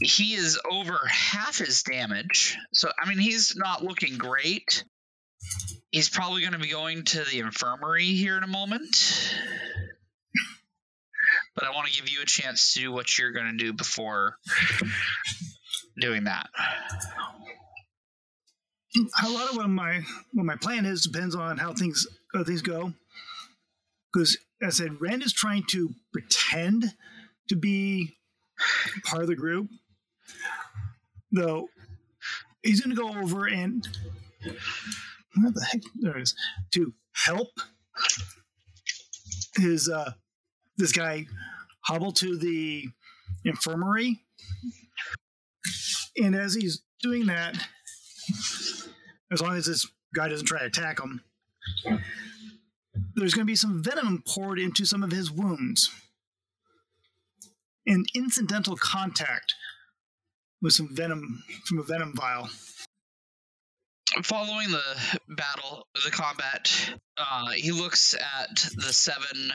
he 0.01 0.35
is 0.35 0.59
over 0.71 0.99
half 1.07 1.59
his 1.59 1.83
damage. 1.83 2.57
So, 2.73 2.91
I 3.01 3.09
mean, 3.09 3.19
he's 3.19 3.57
not 3.57 3.85
looking 3.85 4.19
great. 4.19 4.85
He's 5.91 6.09
probably 6.09 6.41
going 6.41 6.55
to 6.55 6.59
be 6.59 6.69
going 6.69 7.05
to 7.05 7.25
the 7.25 7.41
infirmary 7.41 8.07
here 8.07 8.37
in 8.37 8.43
a 8.43 8.49
moment. 8.49 9.35
But 11.55 11.65
I 11.65 11.71
want 11.71 11.87
to 11.87 12.01
give 12.01 12.11
you 12.11 12.21
a 12.23 12.27
chance 12.27 12.75
to 12.75 12.81
do 12.81 12.93
what 12.93 13.17
you're 13.17 13.33
going 13.33 13.47
to 13.47 13.65
do 13.65 13.73
before 13.73 14.37
doing 16.01 16.25
that. 16.25 16.49
A 18.97 19.29
lot 19.29 19.51
of 19.51 19.57
what 19.57 19.69
my 19.69 20.03
what 20.33 20.47
my 20.47 20.57
plan 20.57 20.87
is 20.87 21.03
depends 21.03 21.35
on 21.35 21.59
how 21.59 21.73
things 21.73 22.07
how 22.33 22.45
things 22.45 22.63
go. 22.63 22.93
Because 24.13 24.39
as 24.63 24.81
I 24.81 24.85
said, 24.85 25.01
Ren 25.01 25.23
is 25.23 25.33
trying 25.33 25.65
to 25.71 25.91
pretend 26.13 26.95
to 27.49 27.57
be 27.57 28.17
part 29.05 29.23
of 29.23 29.29
the 29.29 29.35
group, 29.35 29.69
though 31.33 31.69
he's 32.63 32.81
going 32.81 32.95
to 32.97 33.03
go 33.03 33.09
over 33.21 33.47
and 33.47 33.87
what 35.37 35.55
the 35.55 35.65
heck 35.65 35.81
there 35.97 36.19
is 36.19 36.35
to 36.73 36.95
help 37.27 37.49
his 39.57 39.89
uh 39.89 40.13
this 40.77 40.93
guy 40.93 41.27
hobble 41.81 42.13
to 42.13 42.37
the 42.37 42.89
infirmary, 43.45 44.21
and 46.17 46.35
as 46.35 46.55
he's 46.55 46.83
doing 47.03 47.27
that, 47.27 47.57
as 49.33 49.41
long 49.41 49.57
as 49.57 49.67
this 49.67 49.87
guy 50.15 50.29
doesn't 50.29 50.47
try 50.47 50.61
to 50.61 50.67
attack 50.67 51.01
him, 51.01 51.23
there's 53.15 53.35
going 53.35 53.47
to 53.47 53.51
be 53.51 53.57
some 53.57 53.83
venom 53.83 54.23
poured 54.27 54.59
into 54.59 54.85
some 54.85 55.03
of 55.03 55.11
his 55.11 55.31
wounds. 55.31 55.91
An 57.87 58.05
incidental 58.15 58.77
contact 58.77 59.55
with 60.63 60.73
some 60.73 60.95
venom 60.95 61.43
from 61.67 61.79
a 61.79 61.83
venom 61.83 62.15
vial. 62.17 62.49
Following 64.23 64.71
the 64.71 65.19
battle, 65.29 65.87
the 66.05 66.11
combat, 66.11 66.73
uh, 67.17 67.51
he 67.51 67.73
looks 67.73 68.15
at 68.15 68.57
the 68.77 68.93
seven 68.93 69.53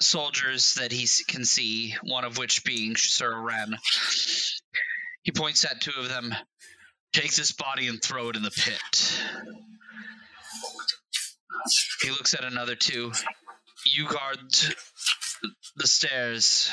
soldiers 0.00 0.74
that 0.74 0.92
he 0.92 1.06
can 1.26 1.44
see, 1.44 1.94
one 2.02 2.24
of 2.24 2.38
which 2.38 2.64
being 2.64 2.96
Sir 2.96 3.40
Ren. 3.40 3.76
He 5.22 5.32
points 5.32 5.64
at 5.64 5.80
two 5.80 5.92
of 5.98 6.08
them. 6.08 6.34
Take 7.12 7.34
this 7.34 7.52
body 7.52 7.88
and 7.88 8.02
throw 8.02 8.28
it 8.28 8.36
in 8.36 8.42
the 8.42 8.50
pit. 8.50 9.22
He 12.02 12.10
looks 12.10 12.34
at 12.34 12.44
another 12.44 12.74
two. 12.74 13.12
You 13.84 14.08
guard 14.08 14.38
the 15.76 15.86
stairs. 15.86 16.70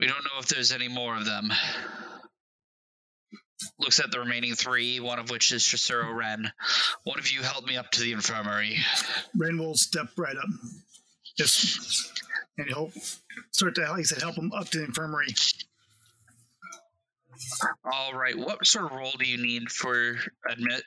We 0.00 0.06
don't 0.06 0.24
know 0.24 0.38
if 0.40 0.46
there's 0.46 0.72
any 0.72 0.88
more 0.88 1.16
of 1.16 1.24
them. 1.24 1.50
Looks 3.80 4.00
at 4.00 4.10
the 4.10 4.20
remaining 4.20 4.54
three, 4.54 5.00
one 5.00 5.18
of 5.18 5.30
which 5.30 5.52
is 5.52 5.62
Shosuro 5.62 6.14
Ren. 6.14 6.50
One 7.04 7.18
of 7.18 7.30
you 7.30 7.42
help 7.42 7.66
me 7.66 7.76
up 7.76 7.90
to 7.92 8.00
the 8.00 8.12
infirmary. 8.12 8.78
Ren 9.36 9.58
will 9.58 9.74
step 9.74 10.08
right 10.16 10.36
up. 10.36 10.48
Yes. 11.36 12.12
And 12.56 12.68
he'll 12.68 12.90
start 13.52 13.74
to, 13.76 13.82
like 13.82 14.00
I 14.00 14.02
said, 14.02 14.22
help 14.22 14.36
him 14.36 14.52
up 14.52 14.68
to 14.70 14.78
the 14.78 14.84
infirmary. 14.84 15.28
All 17.84 18.12
right. 18.14 18.36
What 18.36 18.66
sort 18.66 18.86
of 18.86 18.92
role 18.98 19.12
do 19.18 19.26
you 19.28 19.36
need 19.42 19.70
for 19.70 20.16
admit? 20.50 20.82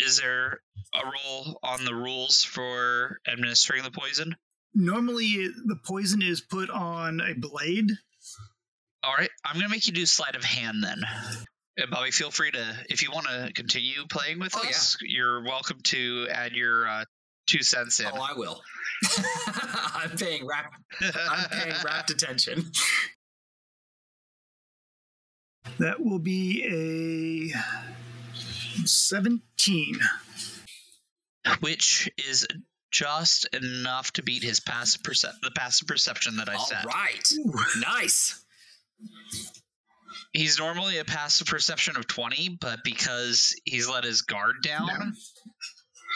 Is 0.00 0.18
there 0.18 0.60
a 0.94 1.04
role 1.04 1.58
on 1.62 1.84
the 1.84 1.94
rules 1.94 2.42
for 2.44 3.18
administering 3.26 3.82
the 3.82 3.90
poison? 3.90 4.34
Normally, 4.74 5.48
the 5.66 5.76
poison 5.86 6.22
is 6.22 6.40
put 6.40 6.70
on 6.70 7.20
a 7.20 7.34
blade. 7.34 7.90
All 9.02 9.14
right. 9.14 9.30
I'm 9.44 9.56
gonna 9.56 9.68
make 9.68 9.86
you 9.86 9.92
do 9.92 10.06
sleight 10.06 10.34
of 10.36 10.44
hand 10.44 10.82
then. 10.82 11.02
And 11.78 11.90
Bobby, 11.90 12.10
feel 12.10 12.30
free 12.30 12.50
to, 12.50 12.76
if 12.90 13.02
you 13.02 13.10
want 13.10 13.26
to 13.26 13.50
continue 13.54 14.04
playing 14.10 14.38
with 14.38 14.54
Oh, 14.54 14.60
yeah. 14.62 14.70
us, 14.70 14.98
you're 15.00 15.42
welcome 15.42 15.78
to 15.84 16.26
add 16.30 16.52
your 16.52 16.86
uh, 16.86 17.04
two 17.46 17.62
cents 17.62 17.98
in. 17.98 18.06
Oh, 18.12 18.20
I 18.20 18.34
will. 18.34 18.60
I'm 19.94 20.10
paying 20.16 20.46
rapt. 20.46 20.74
I'm 21.00 21.48
paying 21.48 21.74
rapt 21.84 22.10
attention. 22.10 22.70
That 25.78 26.00
will 26.00 26.18
be 26.18 27.52
a 27.54 28.86
17. 28.86 29.98
which 31.60 32.10
is 32.28 32.46
just 32.90 33.46
enough 33.54 34.12
to 34.12 34.22
beat 34.22 34.42
his 34.42 34.60
passive 34.60 35.02
percep- 35.02 35.40
the 35.42 35.50
passive 35.52 35.88
perception 35.88 36.36
that 36.36 36.48
I 36.48 36.54
All 36.54 36.66
set. 36.66 36.84
right. 36.84 37.32
Nice. 37.80 38.44
He's 40.32 40.58
normally 40.58 40.98
a 40.98 41.04
passive 41.04 41.46
perception 41.46 41.96
of 41.96 42.06
20, 42.06 42.58
but 42.60 42.80
because 42.84 43.54
he's 43.64 43.88
let 43.88 44.04
his 44.04 44.22
guard 44.22 44.56
down 44.62 44.86
Down. 44.88 45.16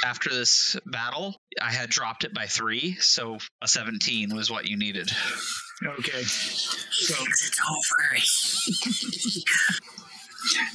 after 0.04 0.30
this 0.30 0.76
battle, 0.86 1.40
I 1.60 1.72
had 1.72 1.90
dropped 1.90 2.24
it 2.24 2.32
by 2.34 2.46
3, 2.46 2.94
so 3.00 3.38
a 3.62 3.68
17 3.68 4.34
was 4.34 4.50
what 4.50 4.66
you 4.68 4.76
needed. 4.76 5.10
Okay. 5.84 6.22
So, 6.22 7.14
It's 7.22 7.60
over. 7.68 8.16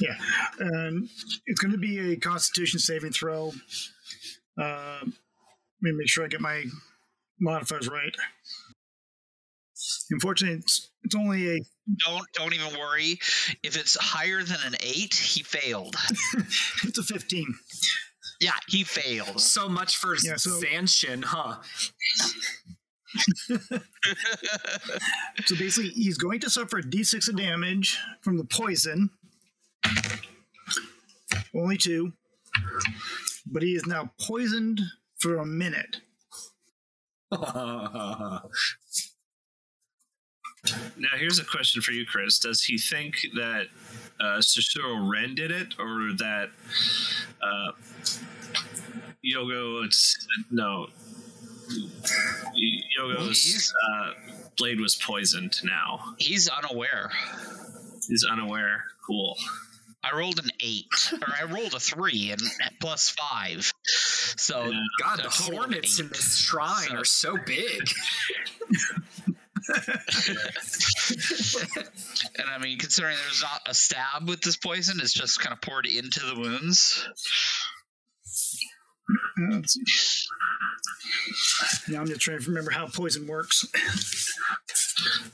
yeah. 0.00 0.16
Um, 0.60 1.08
it's 1.46 1.60
going 1.60 1.72
to 1.72 1.78
be 1.78 2.12
a 2.12 2.16
constitution 2.16 2.78
saving 2.78 3.12
throw. 3.12 3.52
Uh, 4.60 4.98
let 5.02 5.06
me 5.80 5.92
make 5.92 6.08
sure 6.08 6.24
I 6.24 6.28
get 6.28 6.40
my 6.40 6.64
modifiers 7.40 7.88
right. 7.88 8.14
Unfortunately, 10.10 10.58
it's, 10.58 10.90
it's 11.02 11.14
only 11.16 11.56
a 11.56 11.60
Don't 12.06 12.24
don't 12.34 12.54
even 12.54 12.78
worry. 12.78 13.18
If 13.64 13.76
it's 13.76 13.96
higher 14.00 14.42
than 14.44 14.58
an 14.64 14.74
8, 14.80 15.14
he 15.14 15.42
failed. 15.42 15.96
it's 16.84 16.98
a 16.98 17.02
15. 17.02 17.46
Yeah, 18.40 18.52
he 18.68 18.84
failed. 18.84 19.40
So 19.40 19.68
much 19.68 19.96
for 19.96 20.14
Yeah, 20.22 20.36
so- 20.36 20.60
Zanshin, 20.60 21.24
huh? 21.24 21.56
So 25.46 25.56
basically, 25.56 25.90
he's 25.90 26.18
going 26.18 26.40
to 26.40 26.50
suffer 26.50 26.78
a 26.78 26.82
d6 26.82 27.28
of 27.28 27.36
damage 27.36 27.98
from 28.20 28.36
the 28.36 28.44
poison. 28.44 29.10
Only 31.54 31.76
two. 31.76 32.12
But 33.46 33.62
he 33.62 33.74
is 33.74 33.86
now 33.86 34.12
poisoned 34.20 34.80
for 35.18 35.36
a 35.36 35.46
minute. 35.46 35.98
Now, 40.96 41.08
here's 41.18 41.40
a 41.40 41.44
question 41.44 41.82
for 41.82 41.90
you, 41.90 42.06
Chris. 42.06 42.38
Does 42.38 42.62
he 42.62 42.78
think 42.78 43.16
that 43.34 43.66
uh, 44.20 44.38
Shosuro 44.38 45.10
Ren 45.10 45.34
did 45.34 45.50
it, 45.50 45.74
or 45.78 46.12
that 46.18 46.50
uh, 47.42 47.72
Yogo? 49.24 49.84
It's 49.84 50.28
no. 50.52 50.86
Yogo's 52.96 53.72
uh, 53.94 54.10
blade 54.56 54.80
was 54.80 54.94
poisoned. 54.96 55.58
Now 55.64 56.14
He's 56.18 56.48
unaware. 56.48 57.10
he's 58.08 58.24
unaware. 58.30 58.84
Cool. 59.06 59.36
I 60.04 60.16
rolled 60.16 60.40
an 60.40 60.50
8, 60.60 61.12
or 61.22 61.28
I 61.40 61.44
rolled 61.44 61.74
a 61.74 61.80
3 61.80 62.32
and 62.32 62.40
plus 62.80 63.10
5. 63.10 63.72
So 63.84 64.64
Yeah. 64.66 64.80
God, 65.00 65.18
the 65.18 65.22
total 65.24 65.56
hornets 65.58 66.00
in 66.00 66.08
this 66.08 66.36
shrine 66.38 66.88
So- 66.88 66.94
are 66.96 67.04
so 67.04 67.36
big. 67.46 67.88
And 72.38 72.48
I 72.48 72.58
mean, 72.58 72.78
considering 72.78 73.16
there's 73.24 73.42
not 73.42 73.60
a 73.68 73.74
stab 73.74 74.28
with 74.28 74.40
this 74.40 74.56
poison, 74.56 74.98
it's 75.00 75.12
just 75.12 75.38
kind 75.40 75.52
of 75.52 75.60
poured 75.60 75.86
into 75.86 76.20
the 76.26 76.34
wounds. 76.34 77.06
Now 81.88 82.00
I'm 82.00 82.06
just 82.06 82.20
trying 82.20 82.40
to 82.40 82.48
remember 82.48 82.70
how 82.70 82.86
poison 82.86 83.26
works. 83.26 83.64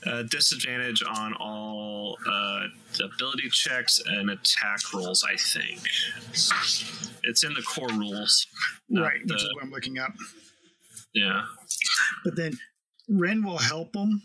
Uh, 0.05 0.23
disadvantage 0.23 1.03
on 1.03 1.33
all 1.35 2.17
uh, 2.27 2.61
ability 3.03 3.49
checks 3.49 3.99
and 4.05 4.29
attack 4.31 4.79
rolls. 4.93 5.23
I 5.23 5.35
think 5.35 5.79
it's 7.23 7.43
in 7.43 7.53
the 7.53 7.61
core 7.61 7.89
rules. 7.89 8.47
right, 8.89 9.19
which 9.25 9.35
is 9.43 9.49
what 9.53 9.63
I'm 9.63 9.71
looking 9.71 9.99
up. 9.99 10.13
yeah. 11.13 11.43
But 12.23 12.35
then 12.35 12.57
Ren 13.09 13.43
will 13.43 13.57
help 13.57 13.95
him. 13.95 14.21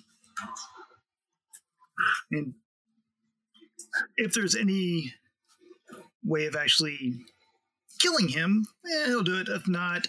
And 2.30 2.54
if 4.16 4.32
there's 4.32 4.56
any 4.56 5.12
way 6.24 6.46
of 6.46 6.56
actually 6.56 7.14
killing 8.00 8.28
him, 8.28 8.64
eh, 8.86 9.06
he'll 9.06 9.22
do 9.22 9.38
it. 9.40 9.48
If 9.48 9.68
not, 9.68 10.08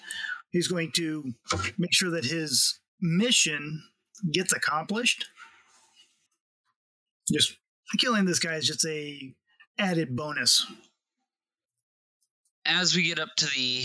he's 0.56 0.70
going 0.70 0.90
to 0.90 1.34
make 1.78 1.94
sure 1.94 2.12
that 2.12 2.24
his 2.24 2.80
mission 3.02 3.84
gets 4.32 4.54
accomplished. 4.54 5.26
Just 7.30 7.58
killing 7.98 8.24
this 8.24 8.40
guy 8.40 8.54
is 8.54 8.66
just 8.66 8.86
a 8.86 9.34
added 9.78 10.16
bonus. 10.16 10.66
As 12.66 12.96
we 12.96 13.04
get 13.04 13.20
up 13.20 13.36
to 13.38 13.46
the 13.48 13.84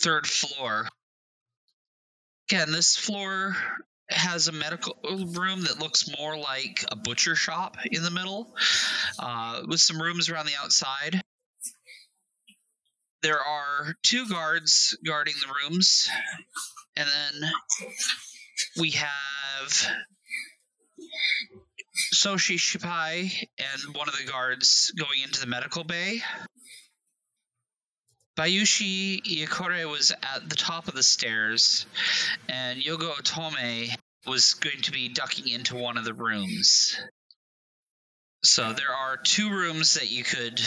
third 0.00 0.26
floor, 0.26 0.88
again, 2.50 2.72
this 2.72 2.96
floor 2.96 3.56
has 4.08 4.48
a 4.48 4.52
medical 4.52 4.98
room 5.04 5.62
that 5.62 5.78
looks 5.78 6.10
more 6.18 6.36
like 6.36 6.84
a 6.90 6.96
butcher 6.96 7.36
shop 7.36 7.76
in 7.92 8.02
the 8.02 8.10
middle, 8.10 8.56
uh, 9.20 9.62
with 9.68 9.80
some 9.80 10.02
rooms 10.02 10.28
around 10.28 10.46
the 10.46 10.60
outside. 10.60 11.22
There 13.22 13.40
are 13.40 13.94
two 14.02 14.26
guards 14.28 14.96
guarding 15.04 15.34
the 15.40 15.52
rooms, 15.52 16.08
and 16.96 17.08
then 17.08 17.50
we 18.78 18.92
have 18.92 19.86
Soshi 22.14 22.56
Shipai 22.56 23.48
and 23.58 23.94
one 23.94 24.08
of 24.08 24.16
the 24.16 24.24
guards 24.24 24.92
going 24.96 25.20
into 25.22 25.40
the 25.40 25.46
medical 25.46 25.84
bay. 25.84 26.22
Bayushi 28.38 29.20
Iakore 29.22 29.90
was 29.90 30.12
at 30.12 30.48
the 30.48 30.56
top 30.56 30.88
of 30.88 30.94
the 30.94 31.02
stairs, 31.02 31.84
and 32.48 32.80
Yogo 32.80 33.12
Otome 33.12 33.94
was 34.26 34.54
going 34.54 34.80
to 34.82 34.92
be 34.92 35.10
ducking 35.10 35.48
into 35.48 35.76
one 35.76 35.98
of 35.98 36.04
the 36.04 36.14
rooms. 36.14 36.98
So 38.42 38.72
there 38.72 38.94
are 38.94 39.18
two 39.18 39.50
rooms 39.50 39.94
that 39.94 40.10
you 40.10 40.24
could 40.24 40.60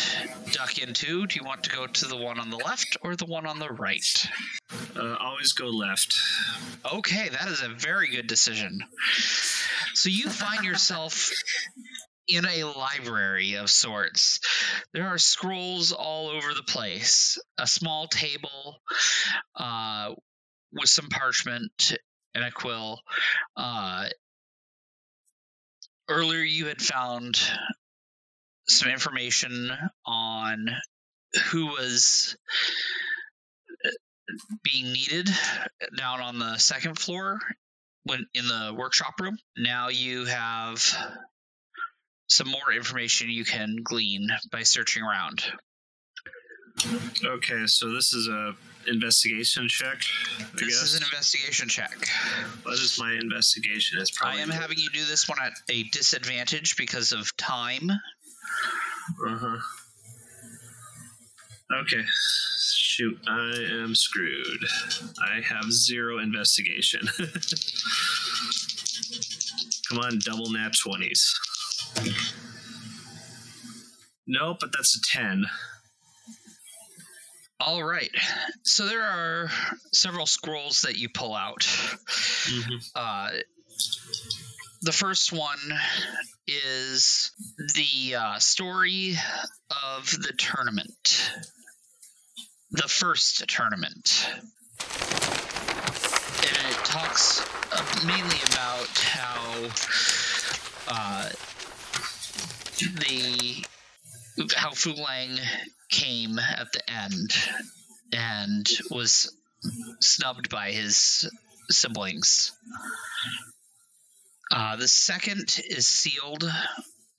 duck 0.51 0.77
into. 0.77 1.25
Do 1.25 1.39
you 1.39 1.43
want 1.43 1.63
to 1.63 1.71
go 1.71 1.87
to 1.87 2.05
the 2.05 2.15
one 2.15 2.39
on 2.39 2.51
the 2.51 2.57
left 2.57 2.97
or 3.01 3.15
the 3.15 3.25
one 3.25 3.47
on 3.47 3.57
the 3.57 3.69
right? 3.69 4.29
Uh, 4.95 5.15
always 5.19 5.53
go 5.53 5.65
left. 5.65 6.15
Okay, 6.93 7.29
that 7.29 7.47
is 7.47 7.63
a 7.63 7.69
very 7.69 8.09
good 8.09 8.27
decision. 8.27 8.79
So 9.95 10.09
you 10.09 10.29
find 10.29 10.63
yourself 10.63 11.31
in 12.27 12.45
a 12.45 12.63
library 12.63 13.55
of 13.55 13.71
sorts. 13.71 14.39
There 14.93 15.07
are 15.07 15.17
scrolls 15.17 15.91
all 15.91 16.29
over 16.29 16.53
the 16.53 16.63
place. 16.63 17.39
A 17.57 17.65
small 17.65 18.07
table 18.07 18.81
uh, 19.55 20.13
with 20.71 20.89
some 20.89 21.09
parchment 21.09 21.95
and 22.35 22.43
a 22.43 22.51
quill. 22.51 23.01
Uh, 23.57 24.09
earlier, 26.09 26.41
you 26.41 26.67
had 26.67 26.81
found 26.81 27.39
some 28.67 28.89
information 28.89 29.71
on 30.05 30.67
who 31.51 31.67
was 31.67 32.37
uh, 33.85 33.89
being 34.63 34.91
needed 34.93 35.29
down 35.97 36.21
on 36.21 36.39
the 36.39 36.57
second 36.57 36.97
floor 36.97 37.39
when 38.03 38.25
in 38.33 38.47
the 38.47 38.73
workshop 38.77 39.13
room. 39.19 39.37
Now 39.57 39.89
you 39.89 40.25
have 40.25 40.81
some 42.27 42.47
more 42.47 42.73
information 42.75 43.29
you 43.29 43.45
can 43.45 43.77
glean 43.83 44.27
by 44.51 44.63
searching 44.63 45.03
around. 45.03 45.43
Okay, 47.23 47.67
so 47.67 47.91
this 47.91 48.13
is 48.13 48.27
a 48.27 48.55
investigation 48.87 49.67
check. 49.67 50.03
I 50.39 50.43
This 50.53 50.61
guess. 50.67 50.81
is 50.83 50.95
an 50.95 51.03
investigation 51.03 51.67
check. 51.69 51.95
What 52.63 52.73
is 52.73 52.97
my 52.99 53.13
investigation? 53.13 53.99
It's 53.99 54.11
I 54.19 54.23
probably. 54.23 54.41
am 54.41 54.49
having 54.49 54.77
you 54.77 54.89
do 54.89 55.03
this 55.05 55.27
one 55.29 55.37
at 55.43 55.53
a 55.69 55.83
disadvantage 55.83 56.75
because 56.77 57.11
of 57.11 57.35
time. 57.37 57.89
Uh 59.27 59.37
huh. 59.37 59.57
Okay. 61.81 62.03
Shoot, 62.75 63.17
I 63.27 63.51
am 63.81 63.95
screwed. 63.95 64.63
I 65.27 65.41
have 65.41 65.71
zero 65.71 66.19
investigation. 66.19 67.01
Come 69.89 69.99
on, 69.99 70.19
double 70.23 70.49
nat 70.51 70.73
20s. 70.73 71.33
Nope, 74.27 74.57
but 74.61 74.71
that's 74.75 74.95
a 74.95 75.01
10. 75.17 75.45
All 77.65 77.81
right. 77.81 78.11
So 78.63 78.85
there 78.85 79.03
are 79.03 79.49
several 79.93 80.25
scrolls 80.25 80.81
that 80.81 80.97
you 80.97 81.07
pull 81.07 81.33
out. 81.33 81.61
Mm-hmm. 81.61 82.75
Uh, 82.93 83.29
the 84.81 84.91
first 84.91 85.31
one 85.31 85.79
is 86.45 87.31
the 87.73 88.15
uh, 88.15 88.39
story 88.39 89.15
of 89.81 90.11
the 90.11 90.33
tournament, 90.37 91.31
the 92.71 92.89
first 92.89 93.47
tournament. 93.47 94.27
And 96.39 96.67
it 96.69 96.83
talks 96.83 97.47
uh, 97.71 98.05
mainly 98.05 98.41
about 98.51 98.89
how 98.99 99.69
uh, 100.89 101.29
the 102.79 103.63
how 104.55 104.71
Fu 104.71 104.93
Leng 104.93 105.39
came 105.89 106.39
at 106.39 106.71
the 106.71 106.91
end 106.91 107.31
and 108.11 108.67
was 108.89 109.35
snubbed 109.99 110.49
by 110.49 110.71
his 110.71 111.29
siblings. 111.69 112.51
Uh, 114.51 114.75
the 114.75 114.87
second 114.87 115.59
is 115.69 115.87
sealed 115.87 116.43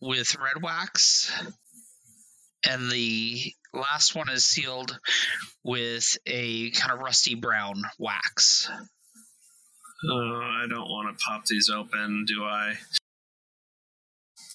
with 0.00 0.36
red 0.36 0.62
wax, 0.62 1.32
and 2.68 2.90
the 2.90 3.52
last 3.72 4.14
one 4.14 4.28
is 4.28 4.44
sealed 4.44 4.98
with 5.64 6.16
a 6.26 6.70
kind 6.70 6.92
of 6.92 7.00
rusty 7.00 7.34
brown 7.34 7.82
wax. 7.98 8.68
Oh, 10.10 10.40
I 10.42 10.66
don't 10.68 10.88
want 10.88 11.16
to 11.16 11.24
pop 11.24 11.46
these 11.46 11.70
open, 11.70 12.24
do 12.26 12.44
I? 12.44 12.74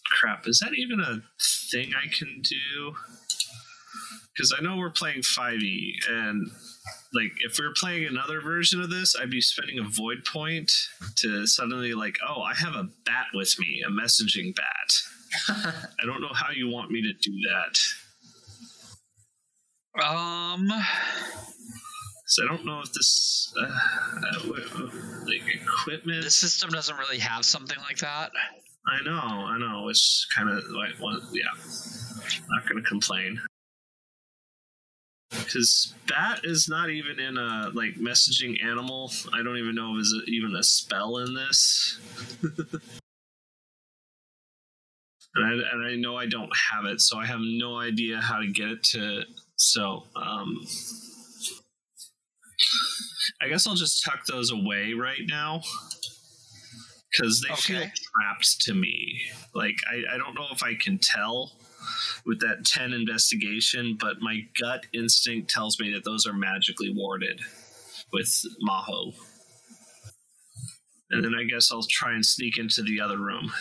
Crap, 0.10 0.48
is 0.48 0.60
that 0.60 0.74
even 0.76 1.00
a 1.00 1.22
thing 1.72 1.94
I 1.96 2.08
can 2.08 2.42
do? 2.42 2.96
Because 4.34 4.54
I 4.58 4.62
know 4.62 4.78
we're 4.78 4.90
playing 4.90 5.22
5e, 5.22 6.10
and 6.10 6.52
like 7.14 7.34
if 7.46 7.60
we 7.60 7.66
were 7.66 7.74
playing 7.76 8.06
another 8.06 8.42
version 8.42 8.82
of 8.82 8.90
this, 8.90 9.16
I'd 9.16 9.30
be 9.30 9.42
spending 9.42 9.80
a 9.80 9.84
void 9.84 10.26
point 10.26 10.72
to 11.18 11.46
suddenly 11.46 11.94
like, 11.94 12.18
oh, 12.28 12.42
I 12.42 12.56
have 12.56 12.74
a 12.74 12.90
bat 13.06 13.28
with 13.34 13.60
me, 13.60 13.84
a 13.86 13.92
messaging 13.92 14.56
bat. 14.56 15.02
I 16.02 16.06
don't 16.06 16.22
know 16.22 16.34
how 16.34 16.52
you 16.52 16.70
want 16.70 16.92
me 16.92 17.02
to 17.02 17.14
do 17.14 17.34
that. 17.50 17.78
Um, 20.06 20.72
So 22.30 22.46
I 22.46 22.48
don't 22.48 22.64
know 22.64 22.80
if 22.82 22.94
this 22.94 23.52
uh, 23.60 23.66
uh, 23.66 24.90
like 25.26 25.42
equipment. 25.52 26.24
the 26.24 26.30
system 26.30 26.70
doesn't 26.70 26.96
really 26.96 27.18
have 27.18 27.44
something 27.44 27.78
like 27.80 27.98
that. 27.98 28.30
I 28.88 29.04
know, 29.04 29.12
I 29.12 29.58
know. 29.60 29.90
It's 29.90 30.28
kind 30.34 30.50
of 30.50 30.64
like 30.70 30.96
one. 31.00 31.22
Yeah, 31.32 31.44
not 32.50 32.68
gonna 32.68 32.82
complain. 32.84 33.40
Because 35.32 35.94
bat 36.08 36.42
is 36.44 36.68
not 36.68 36.90
even 36.90 37.20
in 37.20 37.38
a 37.38 37.70
like 37.74 37.96
messaging 37.96 38.64
animal. 38.64 39.12
I 39.34 39.44
don't 39.44 39.58
even 39.58 39.76
know 39.76 39.96
if 39.96 40.02
is 40.02 40.24
even 40.28 40.56
a 40.56 40.64
spell 40.64 41.18
in 41.18 41.36
this. 41.36 42.00
and, 45.36 45.46
I, 45.46 45.52
and 45.72 45.86
I 45.86 45.96
know 45.96 46.18
I 46.18 46.26
don't 46.26 46.52
have 46.72 46.86
it, 46.86 47.02
so 47.02 47.18
I 47.20 47.26
have 47.26 47.40
no 47.42 47.78
idea 47.78 48.20
how 48.20 48.40
to 48.40 48.48
get 48.48 48.70
it 48.70 48.84
to. 48.86 49.24
So, 49.56 50.04
um, 50.16 50.66
I 53.42 53.48
guess 53.48 53.68
I'll 53.68 53.76
just 53.76 54.04
tuck 54.04 54.26
those 54.26 54.52
away 54.52 54.94
right 54.94 55.22
now 55.28 55.62
because 57.12 57.42
they 57.42 57.56
feel 57.56 57.78
Okay. 57.78 57.92
Trapped 58.20 58.62
to 58.62 58.74
me. 58.74 59.22
Like 59.54 59.76
I, 59.92 60.16
I 60.16 60.18
don't 60.18 60.36
know 60.36 60.48
if 60.52 60.64
I 60.64 60.74
can 60.76 60.98
tell 60.98 61.54
with 62.26 62.40
that 62.42 62.66
10 62.66 62.94
investigation, 62.94 63.98
but 64.00 64.22
my 64.22 64.42
gut 64.60 64.86
instinct 64.94 65.50
tells 65.50 65.80
me 65.80 65.94
that 65.94 66.04
those 66.04 66.26
are 66.26 66.34
magically 66.34 66.94
warded 66.94 67.40
with 68.12 68.44
Maho. 68.68 69.14
And 71.12 71.24
then 71.24 71.34
I 71.34 71.44
guess 71.46 71.72
I'll 71.72 71.84
try 71.90 72.14
and 72.14 72.26
sneak 72.26 72.58
into 72.60 72.84
the 72.84 73.02
other 73.02 73.18
room. 73.18 73.52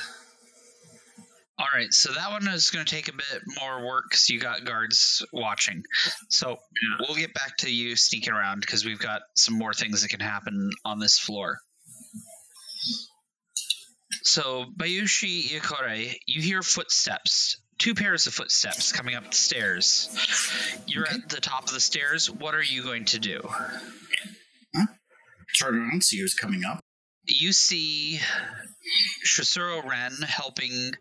All 1.61 1.67
right, 1.75 1.93
so 1.93 2.13
that 2.13 2.31
one 2.31 2.47
is 2.47 2.71
going 2.71 2.85
to 2.85 2.95
take 2.95 3.09
a 3.09 3.13
bit 3.13 3.43
more 3.61 3.85
work 3.85 4.05
because 4.11 4.29
you 4.31 4.39
got 4.39 4.65
guards 4.65 5.25
watching. 5.33 5.83
So 6.29 6.51
Yeah. 6.51 6.97
we'll 7.01 7.17
get 7.17 7.35
back 7.35 7.57
to 7.59 7.71
you 7.75 7.97
sneaking 7.97 8.33
around 8.33 8.61
because 8.61 8.85
we've 8.85 8.99
got 9.01 9.23
some 9.35 9.59
more 9.59 9.73
things 9.73 10.03
that 10.03 10.09
can 10.09 10.21
happen 10.21 10.71
on 10.85 11.01
this 11.01 11.19
floor. 11.19 11.59
So 14.23 14.65
Bayushi 14.77 15.51
Ikore, 15.59 16.15
you 16.27 16.43
hear 16.43 16.63
footsteps, 16.63 17.59
two 17.79 17.95
pairs 17.95 18.27
of 18.27 18.35
footsteps 18.35 18.93
coming 18.93 19.15
up 19.15 19.31
the 19.31 19.37
stairs. 19.37 20.09
You're 20.87 21.09
at 21.09 21.29
the 21.29 21.41
top 21.41 21.65
of 21.65 21.73
the 21.73 21.81
stairs. 21.81 22.31
What 22.31 22.55
are 22.55 22.63
you 22.63 22.83
going 22.83 23.07
to 23.07 23.19
do? 23.19 23.41
Turn 25.59 25.79
around, 25.79 26.05
see 26.05 26.21
who's 26.21 26.35
coming 26.35 26.65
up. 26.65 26.81
You 27.27 27.53
see 27.53 28.21
Shosuro 29.27 29.85
Ren 29.85 30.13
helping 30.23 30.93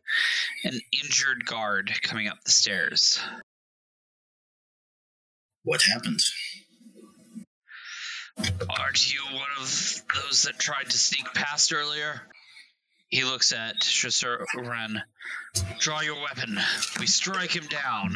an 0.63 0.80
injured 0.91 1.45
guard 1.45 1.91
coming 2.01 2.27
up 2.27 2.43
the 2.43 2.51
stairs. 2.51 3.19
What 5.63 5.82
happened? 5.82 6.21
Aren't 8.69 9.13
you 9.13 9.21
one 9.34 9.49
of 9.58 10.01
those 10.15 10.43
that 10.43 10.60
tried 10.60 10.89
to 10.89 10.97
sneak 10.97 11.34
past 11.34 11.73
earlier? 11.73 12.21
He 13.10 13.24
looks 13.24 13.54
at 13.54 13.80
Shosuro 13.82 14.46
Ren. 14.56 15.02
Draw 15.80 16.02
your 16.02 16.15
weapon. 16.22 16.60
We 17.00 17.08
strike 17.08 17.56
him 17.56 17.65
down. 17.67 18.15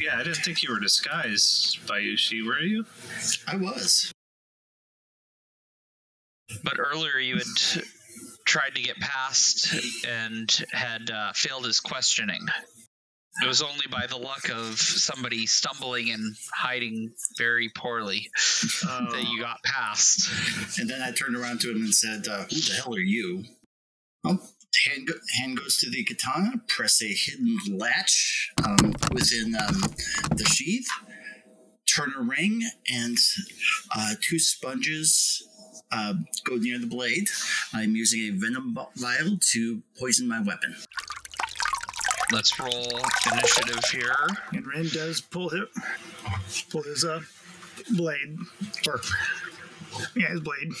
Yeah, 0.00 0.16
I 0.16 0.22
didn't 0.22 0.36
think 0.36 0.62
you 0.62 0.72
were 0.72 0.80
disguised, 0.80 1.86
by 1.86 2.00
Bayushi, 2.00 2.46
were 2.46 2.60
you? 2.60 2.86
I 3.46 3.56
was. 3.56 4.12
But 6.64 6.78
earlier 6.78 7.18
you 7.18 7.36
had 7.36 7.84
tried 8.46 8.74
to 8.74 8.82
get 8.82 8.98
past 8.98 9.74
and 10.06 10.50
had 10.72 11.10
uh, 11.10 11.32
failed 11.34 11.66
his 11.66 11.78
questioning. 11.78 12.40
It 13.42 13.46
was 13.46 13.62
only 13.62 13.86
by 13.90 14.06
the 14.06 14.16
luck 14.16 14.48
of 14.50 14.78
somebody 14.78 15.46
stumbling 15.46 16.10
and 16.10 16.34
hiding 16.54 17.12
very 17.38 17.70
poorly 17.74 18.28
Oh, 18.84 19.08
that 19.12 19.28
you 19.28 19.40
got 19.40 19.62
past. 19.64 20.28
And 20.80 20.90
then 20.90 21.00
I 21.00 21.12
turned 21.12 21.36
around 21.36 21.60
to 21.60 21.70
him 21.70 21.76
and 21.76 21.94
said, 21.94 22.26
uh, 22.28 22.44
Who 22.44 22.56
the 22.56 22.80
hell 22.82 22.94
are 22.94 22.98
you? 22.98 23.44
Oh, 24.24 24.38
hand, 24.84 25.06
go- 25.08 25.14
hand 25.40 25.56
goes 25.58 25.76
to 25.78 25.90
the 25.90 26.04
katana, 26.04 26.52
press 26.68 27.02
a 27.02 27.06
hidden 27.06 27.56
latch 27.78 28.52
um, 28.64 28.92
within 29.12 29.54
um, 29.56 29.80
the 30.36 30.44
sheath, 30.44 30.88
turn 31.86 32.12
a 32.16 32.22
ring, 32.22 32.62
and 32.92 33.16
uh, 33.96 34.14
two 34.20 34.38
sponges 34.38 35.42
uh, 35.92 36.14
go 36.44 36.56
near 36.56 36.78
the 36.78 36.86
blade. 36.86 37.28
I'm 37.72 37.96
using 37.96 38.20
a 38.20 38.30
venom 38.30 38.76
vial 38.96 39.38
to 39.52 39.82
poison 39.98 40.28
my 40.28 40.40
weapon. 40.40 40.76
Let's 42.32 42.58
roll 42.60 43.00
initiative 43.32 43.84
here. 43.90 44.14
And 44.52 44.64
Ren 44.66 44.88
does 44.92 45.20
pull 45.20 45.48
his 45.48 45.64
pull 46.70 46.82
his 46.82 47.04
uh 47.04 47.20
blade 47.96 48.38
or 48.86 49.00
yeah 50.14 50.28
his 50.28 50.40
blade. 50.40 50.72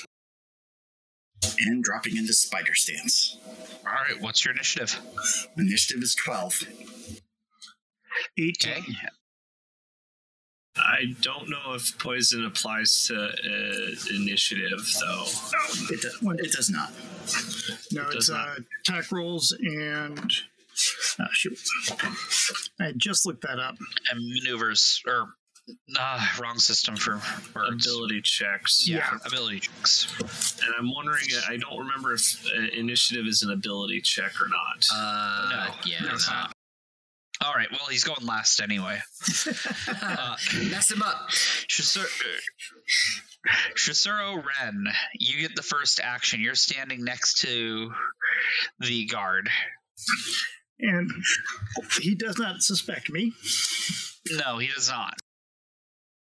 And 1.60 1.82
dropping 1.82 2.16
into 2.16 2.32
spider 2.34 2.74
stance. 2.74 3.38
All 3.86 3.92
right, 3.92 4.20
what's 4.20 4.44
your 4.44 4.52
initiative? 4.54 4.98
Initiative 5.56 6.02
is 6.02 6.14
12. 6.14 6.62
Eighteen. 8.38 8.72
Okay. 8.72 8.86
I 10.76 11.14
don't 11.20 11.48
know 11.50 11.74
if 11.74 11.98
poison 11.98 12.44
applies 12.44 13.06
to 13.08 13.16
uh, 13.16 14.14
initiative, 14.16 14.80
though. 15.00 15.24
It, 15.90 16.00
do- 16.02 16.30
it 16.38 16.52
does 16.52 16.70
not. 16.70 16.92
No, 17.92 18.08
It 18.08 18.16
it's 18.16 18.30
not. 18.30 18.48
uh, 18.48 18.54
attack 18.84 19.10
rolls 19.12 19.52
and 19.60 20.32
ah, 21.20 21.26
shoot. 21.32 21.58
I 22.80 22.92
just 22.96 23.26
looked 23.26 23.42
that 23.42 23.58
up. 23.58 23.76
And 24.10 24.20
maneuvers, 24.28 25.02
or 25.06 25.28
uh, 25.98 26.26
wrong 26.40 26.58
system 26.58 26.96
for 26.96 27.20
words. 27.54 27.86
Ability 27.86 28.20
checks. 28.22 28.86
Yeah, 28.88 29.08
ability 29.26 29.60
checks. 29.60 30.06
And 30.64 30.74
I'm 30.78 30.92
wondering, 30.92 31.24
I 31.48 31.56
don't 31.56 31.78
remember 31.78 32.14
if 32.14 32.44
uh, 32.56 32.60
initiative 32.78 33.26
is 33.26 33.42
an 33.42 33.50
ability 33.50 34.00
check 34.02 34.32
or 34.40 34.48
not. 34.48 34.86
Uh, 34.94 35.48
No, 35.50 35.74
yeah, 35.84 36.00
no, 36.02 36.14
it's 36.14 36.28
no. 36.28 36.34
not. 36.34 36.52
All 37.42 37.54
right, 37.54 37.68
well, 37.70 37.86
he's 37.88 38.04
going 38.04 38.26
last 38.26 38.60
anyway. 38.60 38.98
Uh, 40.02 40.36
Mess 40.70 40.90
him 40.90 41.02
up. 41.02 41.28
Shosuro, 41.30 42.06
Shosuro 43.76 44.36
Ren, 44.36 44.84
you 45.18 45.40
get 45.40 45.56
the 45.56 45.62
first 45.62 46.00
action. 46.02 46.40
You're 46.40 46.54
standing 46.54 47.04
next 47.04 47.38
to 47.40 47.90
the 48.78 49.06
guard. 49.06 49.48
And 50.78 51.10
he 52.00 52.14
does 52.14 52.38
not 52.38 52.62
suspect 52.62 53.10
me. 53.10 53.32
No, 54.30 54.58
he 54.58 54.68
does 54.68 54.88
not. 54.88 55.14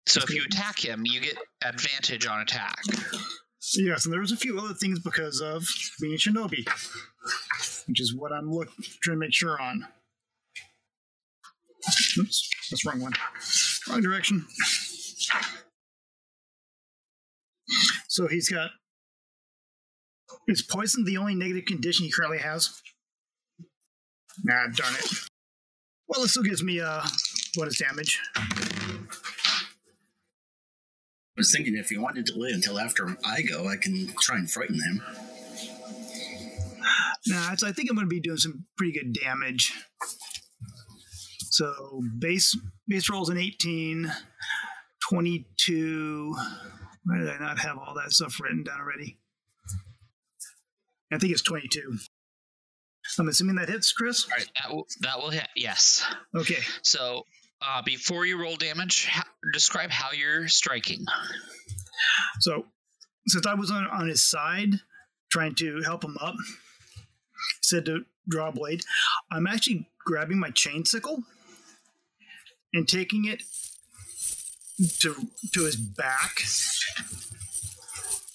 So 0.06 0.20
if 0.22 0.30
you 0.30 0.42
attack 0.44 0.84
him, 0.84 1.02
you 1.04 1.20
get 1.20 1.38
advantage 1.64 2.26
on 2.26 2.40
attack. 2.40 2.82
Yes, 3.76 4.04
and 4.04 4.12
there's 4.12 4.32
a 4.32 4.36
few 4.36 4.58
other 4.58 4.74
things 4.74 4.98
because 4.98 5.40
of 5.40 5.64
being 6.00 6.14
a 6.14 6.16
Shinobi, 6.16 6.66
which 7.86 8.00
is 8.00 8.14
what 8.14 8.32
I'm 8.32 8.50
look 8.50 8.68
trying 9.02 9.16
to 9.16 9.20
make 9.20 9.32
sure 9.32 9.60
on. 9.60 9.86
Oops, 12.18 12.50
that's 12.70 12.84
wrong 12.84 13.00
one. 13.00 13.12
Wrong 13.88 14.02
direction. 14.02 14.46
So 18.08 18.26
he's 18.26 18.48
got. 18.48 18.70
Is 20.48 20.62
poison 20.62 21.04
the 21.04 21.16
only 21.16 21.34
negative 21.34 21.66
condition 21.66 22.04
he 22.04 22.12
currently 22.12 22.38
has? 22.38 22.82
Nah, 24.44 24.66
darn 24.74 24.94
it. 24.94 25.06
Well, 26.08 26.22
it 26.22 26.28
still 26.28 26.42
gives 26.42 26.62
me 26.62 26.80
uh 26.80 27.02
what 27.54 27.68
is 27.68 27.78
damage. 27.78 28.20
I 31.42 31.44
was 31.44 31.52
thinking 31.52 31.74
if 31.74 31.90
you 31.90 32.00
wanted 32.00 32.24
to 32.26 32.34
delay 32.34 32.50
until 32.52 32.78
after 32.78 33.16
I 33.26 33.42
go, 33.42 33.66
I 33.66 33.74
can 33.74 34.06
try 34.20 34.36
and 34.36 34.48
frighten 34.48 34.76
him. 34.76 35.02
Nah, 37.26 37.52
it's, 37.52 37.64
I 37.64 37.72
think 37.72 37.90
I'm 37.90 37.96
going 37.96 38.06
to 38.06 38.14
be 38.14 38.20
doing 38.20 38.36
some 38.36 38.64
pretty 38.76 38.92
good 38.92 39.12
damage. 39.12 39.72
So 41.50 42.00
base 42.20 42.56
base 42.86 43.10
rolls 43.10 43.28
an 43.28 43.38
18, 43.38 44.12
22. 45.10 46.34
Why 47.06 47.18
did 47.18 47.28
I 47.28 47.38
not 47.38 47.58
have 47.58 47.76
all 47.76 47.94
that 47.96 48.12
stuff 48.12 48.38
written 48.40 48.62
down 48.62 48.78
already? 48.78 49.18
I 51.12 51.18
think 51.18 51.32
it's 51.32 51.42
22. 51.42 51.98
I'm 53.18 53.28
assuming 53.28 53.56
that 53.56 53.68
hits, 53.68 53.92
Chris. 53.92 54.26
All 54.26 54.36
right, 54.36 54.48
that 54.62 54.72
will, 54.72 54.86
that 55.00 55.18
will 55.18 55.30
hit. 55.30 55.48
Yes. 55.56 56.04
Okay. 56.36 56.60
So 56.82 57.24
uh, 57.64 57.82
before 57.82 58.26
you 58.26 58.40
roll 58.40 58.56
damage, 58.56 59.10
describe 59.52 59.90
how 59.90 60.12
you're 60.12 60.48
striking. 60.48 61.04
So 62.40 62.66
since 63.26 63.46
I 63.46 63.54
was 63.54 63.70
on, 63.70 63.86
on 63.86 64.08
his 64.08 64.22
side 64.22 64.80
trying 65.30 65.54
to 65.56 65.80
help 65.82 66.04
him 66.04 66.16
up, 66.20 66.34
said 67.62 67.86
to 67.86 68.04
draw 68.28 68.48
a 68.48 68.52
blade. 68.52 68.82
I'm 69.30 69.46
actually 69.46 69.88
grabbing 70.04 70.38
my 70.38 70.50
chain 70.50 70.84
sickle 70.84 71.22
and 72.72 72.88
taking 72.88 73.24
it 73.24 73.42
to 75.00 75.14
to 75.52 75.64
his 75.64 75.76
back, 75.76 76.42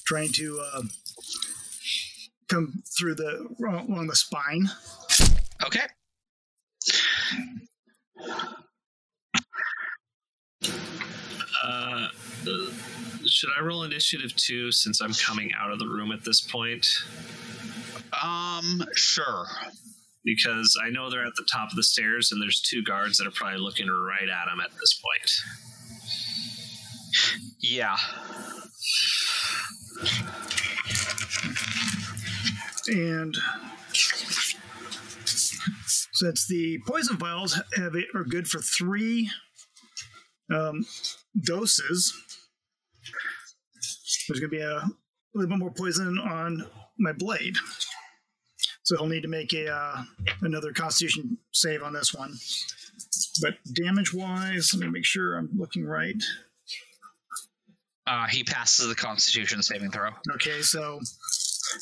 trying 0.05 0.31
to 0.33 0.61
uh, 0.73 0.81
come 2.47 2.83
through 2.97 3.15
the 3.15 3.47
along 3.59 4.07
the 4.07 4.15
spine. 4.15 4.69
Okay. 5.65 5.87
Uh, 11.63 12.07
should 13.25 13.49
I 13.57 13.61
roll 13.61 13.83
initiative 13.83 14.35
two 14.35 14.71
since 14.71 15.01
I'm 15.01 15.13
coming 15.13 15.51
out 15.57 15.71
of 15.71 15.79
the 15.79 15.87
room 15.87 16.11
at 16.11 16.23
this 16.23 16.41
point? 16.41 16.87
Um. 18.23 18.83
Sure. 18.95 19.45
Because 20.23 20.77
I 20.83 20.89
know 20.89 21.09
they're 21.09 21.25
at 21.25 21.35
the 21.35 21.47
top 21.49 21.69
of 21.69 21.77
the 21.77 21.83
stairs 21.83 22.31
and 22.33 22.41
there's 22.41 22.59
two 22.61 22.83
guards 22.83 23.17
that 23.17 23.27
are 23.27 23.31
probably 23.31 23.59
looking 23.59 23.87
right 23.87 24.27
at 24.27 24.45
them 24.45 24.59
at 24.59 24.71
this 24.71 25.01
point. 25.01 25.31
Yeah. 27.59 27.95
And 32.87 33.37
since 36.13 36.47
the 36.47 36.79
poison 36.85 37.17
vials 37.17 37.61
have 37.75 37.95
it, 37.95 38.05
are 38.13 38.23
good 38.23 38.47
for 38.47 38.59
three 38.59 39.29
um, 40.53 40.85
doses, 41.43 42.13
there's 44.27 44.39
going 44.39 44.51
to 44.51 44.57
be 44.57 44.61
a 44.61 44.83
little 45.33 45.49
bit 45.49 45.59
more 45.59 45.71
poison 45.71 46.17
on 46.19 46.65
my 46.97 47.13
blade. 47.13 47.55
So 48.83 48.97
he'll 48.97 49.07
need 49.07 49.23
to 49.23 49.27
make 49.27 49.53
a 49.53 49.69
uh, 49.69 50.03
another 50.41 50.71
Constitution 50.71 51.37
save 51.51 51.83
on 51.83 51.93
this 51.93 52.13
one. 52.13 52.33
But 53.41 53.55
damage 53.73 54.13
wise, 54.13 54.73
let 54.73 54.85
me 54.85 54.91
make 54.91 55.05
sure 55.05 55.37
I'm 55.37 55.49
looking 55.57 55.85
right. 55.85 56.21
Uh, 58.07 58.27
he 58.27 58.43
passes 58.43 58.87
the 58.87 58.95
Constitution 58.95 59.61
saving 59.61 59.91
throw. 59.91 60.09
Okay, 60.35 60.61
so 60.61 61.01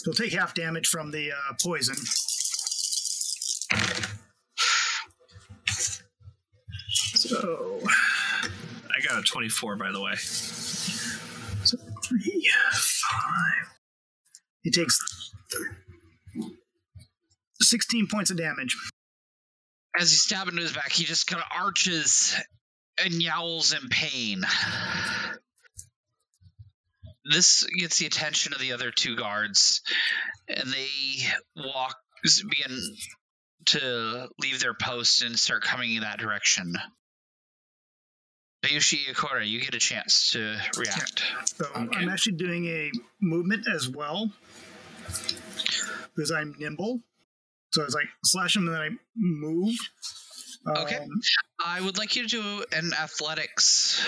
he'll 0.04 0.16
take 0.16 0.34
half 0.34 0.56
damage 0.56 0.88
from 0.88 1.12
the 1.12 1.32
uh, 1.32 1.54
poison. 1.62 1.96
So, 7.18 7.80
got 9.08 9.20
a 9.20 9.24
24, 9.24 9.76
by 9.76 9.92
the 9.92 10.02
way. 10.02 10.16
so 10.16 11.78
three, 12.04 12.50
five. 12.72 13.68
He 14.64 14.72
takes 14.72 15.00
16 17.62 18.08
points 18.08 18.32
of 18.32 18.38
damage. 18.38 18.76
As 20.00 20.12
you 20.12 20.18
stab 20.18 20.48
into 20.48 20.62
his 20.62 20.74
back, 20.74 20.92
he 20.92 21.06
just 21.06 21.28
kind 21.28 21.42
of 21.42 21.48
arches 21.58 22.36
and 23.04 23.22
yowls 23.22 23.74
in 23.74 23.90
pain. 23.90 24.44
This 27.32 27.64
gets 27.64 27.98
the 27.98 28.06
attention 28.06 28.54
of 28.54 28.60
the 28.60 28.74
other 28.74 28.92
two 28.92 29.16
guards, 29.16 29.82
and 30.48 30.72
they 30.72 30.88
walk 31.56 31.96
begin 32.50 32.80
to 33.66 34.28
leave 34.40 34.60
their 34.60 34.74
post 34.74 35.24
and 35.24 35.38
start 35.38 35.64
coming 35.64 35.94
in 35.94 36.02
that 36.02 36.20
direction. 36.20 36.76
Bayushi 38.66 39.06
Ikora, 39.08 39.48
you 39.48 39.62
get 39.62 39.76
a 39.76 39.80
chance 39.80 40.32
to 40.32 40.58
react. 40.78 41.24
So 41.46 41.66
Okay. 41.76 41.98
I'm 41.98 42.10
actually 42.10 42.38
doing 42.38 42.66
a 42.66 42.92
movement 43.22 43.68
as 43.74 43.88
well 43.88 44.32
because 46.16 46.32
I'm 46.32 46.56
nimble. 46.58 47.02
So 47.72 47.84
it's 47.84 47.94
like 47.94 48.08
slash 48.24 48.56
him 48.56 48.68
and 48.68 48.74
then 48.76 48.82
I 48.82 48.90
move. 49.16 49.76
Okay. 50.68 50.98
Um, 50.98 51.10
I 51.64 51.82
would 51.82 51.98
like 51.98 52.16
you 52.16 52.28
to 52.28 52.30
do 52.30 52.66
an 52.72 52.92
athletics. 53.00 54.04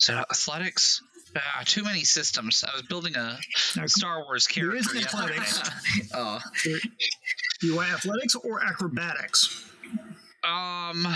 Is 0.00 0.08
it 0.08 0.12
athletics? 0.14 1.00
Ah, 1.36 1.62
too 1.64 1.84
many 1.84 2.02
systems. 2.02 2.64
I 2.66 2.72
was 2.74 2.82
building 2.82 3.14
a 3.14 3.38
now, 3.76 3.86
Star 3.86 4.24
Wars 4.24 4.46
character. 4.46 4.76
is 4.76 4.94
yeah. 4.94 5.02
athletics. 5.02 5.70
Oh, 6.14 6.40
do 6.64 7.66
you 7.66 7.76
want 7.76 7.92
athletics 7.92 8.34
or 8.34 8.62
acrobatics? 8.64 9.64
Um, 10.42 11.06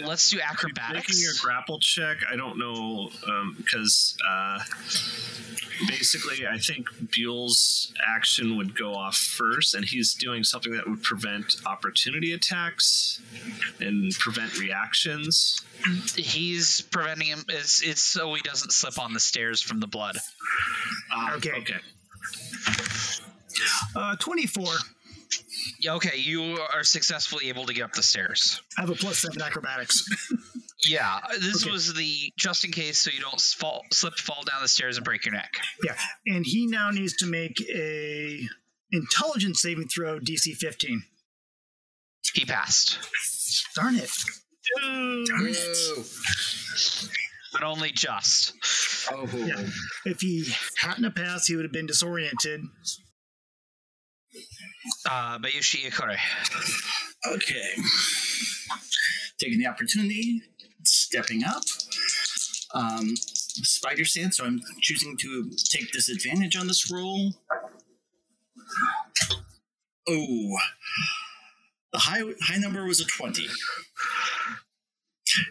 let's 0.00 0.30
do 0.30 0.40
acrobatics. 0.40 0.40
Making 0.40 0.98
acrobatics. 0.98 1.22
your 1.22 1.32
grapple 1.42 1.78
check, 1.78 2.18
I 2.30 2.36
don't 2.36 2.58
know, 2.58 3.10
because 3.56 4.16
uh, 4.28 4.58
basically, 5.88 6.46
I 6.46 6.58
think 6.58 6.88
Buell's 7.10 7.92
action 8.06 8.56
would 8.56 8.76
go 8.76 8.94
off 8.94 9.16
first, 9.16 9.74
and 9.74 9.84
he's 9.84 10.14
doing 10.14 10.44
something 10.44 10.72
that 10.72 10.88
would 10.88 11.02
prevent 11.02 11.56
opportunity 11.66 12.32
attacks 12.32 13.20
and 13.80 14.12
prevent 14.14 14.58
reactions. 14.58 15.60
He's 16.16 16.80
preventing 16.80 17.28
him. 17.28 17.44
It's, 17.48 17.82
it's 17.82 18.02
so 18.02 18.32
he 18.34 18.40
doesn't 18.42 18.72
slip 18.72 18.98
on 18.98 19.12
the 19.12 19.20
stairs 19.20 19.60
from 19.60 19.80
the 19.80 19.86
blood. 19.86 20.16
Ah, 21.12 21.34
Okay. 21.36 21.52
Okay. 21.52 21.76
Uh, 23.94 24.16
24. 24.16 24.64
Yeah, 25.80 25.94
Okay, 25.94 26.16
you 26.18 26.58
are 26.74 26.84
successfully 26.84 27.48
able 27.48 27.66
to 27.66 27.74
get 27.74 27.84
up 27.84 27.92
the 27.92 28.02
stairs. 28.02 28.60
I 28.78 28.82
have 28.82 28.90
a 28.90 28.94
plus 28.94 29.18
seven 29.18 29.40
acrobatics. 29.42 30.04
Yeah, 30.86 31.18
uh, 31.24 31.28
this 31.40 31.62
Okay. 31.62 31.70
was 31.72 31.94
the 31.94 32.30
just 32.36 32.66
in 32.66 32.70
case 32.70 32.98
so 32.98 33.10
you 33.10 33.20
don't 33.22 33.40
fall, 33.40 33.84
slip, 33.90 34.18
fall 34.18 34.42
down 34.44 34.60
the 34.60 34.68
stairs 34.68 34.98
and 34.98 35.04
break 35.04 35.24
your 35.24 35.32
neck. 35.32 35.50
yeah, 35.82 35.94
and 36.26 36.44
he 36.44 36.66
now 36.66 36.90
needs 36.90 37.16
to 37.18 37.26
make 37.26 37.58
a 37.74 38.46
intelligence 38.92 39.62
saving 39.62 39.88
throw 39.88 40.18
DC 40.18 40.54
15. 40.56 41.02
He 42.34 42.44
passed, 42.44 42.98
Darn 43.74 43.94
it! 43.96 44.10
Darn 44.82 45.46
it! 45.46 46.08
but 47.52 47.62
only 47.62 47.90
just. 47.92 48.52
oh, 49.10 49.26
Yeah. 49.34 49.64
If 50.04 50.20
he 50.20 50.44
hadn't 50.80 51.14
passed, 51.14 51.48
he 51.48 51.56
would 51.56 51.64
have 51.64 51.72
been 51.72 51.86
disoriented. 51.86 52.60
Uh, 55.08 55.38
Bayushi 55.38 55.86
Ikore. 55.90 56.16
okay. 57.32 57.70
Taking 59.38 59.58
the 59.58 59.66
opportunity, 59.66 60.42
stepping 60.84 61.44
up. 61.44 61.62
Um, 62.74 63.14
spider 63.16 64.04
stance, 64.04 64.36
so 64.38 64.44
I'm 64.44 64.60
choosing 64.80 65.16
to 65.18 65.50
take 65.70 65.92
disadvantage 65.92 66.56
on 66.56 66.66
this 66.66 66.90
roll. 66.90 67.32
Oh, 70.08 70.58
the 71.92 71.98
high 71.98 72.22
high 72.42 72.58
number 72.58 72.84
was 72.84 73.00
a 73.00 73.04
twenty. 73.04 73.46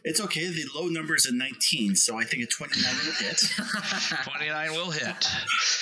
It's 0.04 0.22
okay. 0.22 0.48
The 0.48 0.66
low 0.76 0.88
number 0.88 1.16
is 1.16 1.26
a 1.26 1.34
nineteen, 1.34 1.96
so 1.96 2.18
I 2.20 2.24
think 2.26 2.44
a 2.44 2.48
twenty-nine 2.48 2.96
will 3.06 3.14
hit. 3.14 3.40
29 4.24 4.72
will 4.72 4.92
hit. 4.92 5.28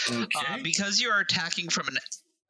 Okay. 0.09 0.53
Uh, 0.53 0.57
because 0.63 0.99
you 0.99 1.09
are 1.09 1.19
attacking 1.19 1.69
from 1.69 1.87
an 1.87 1.97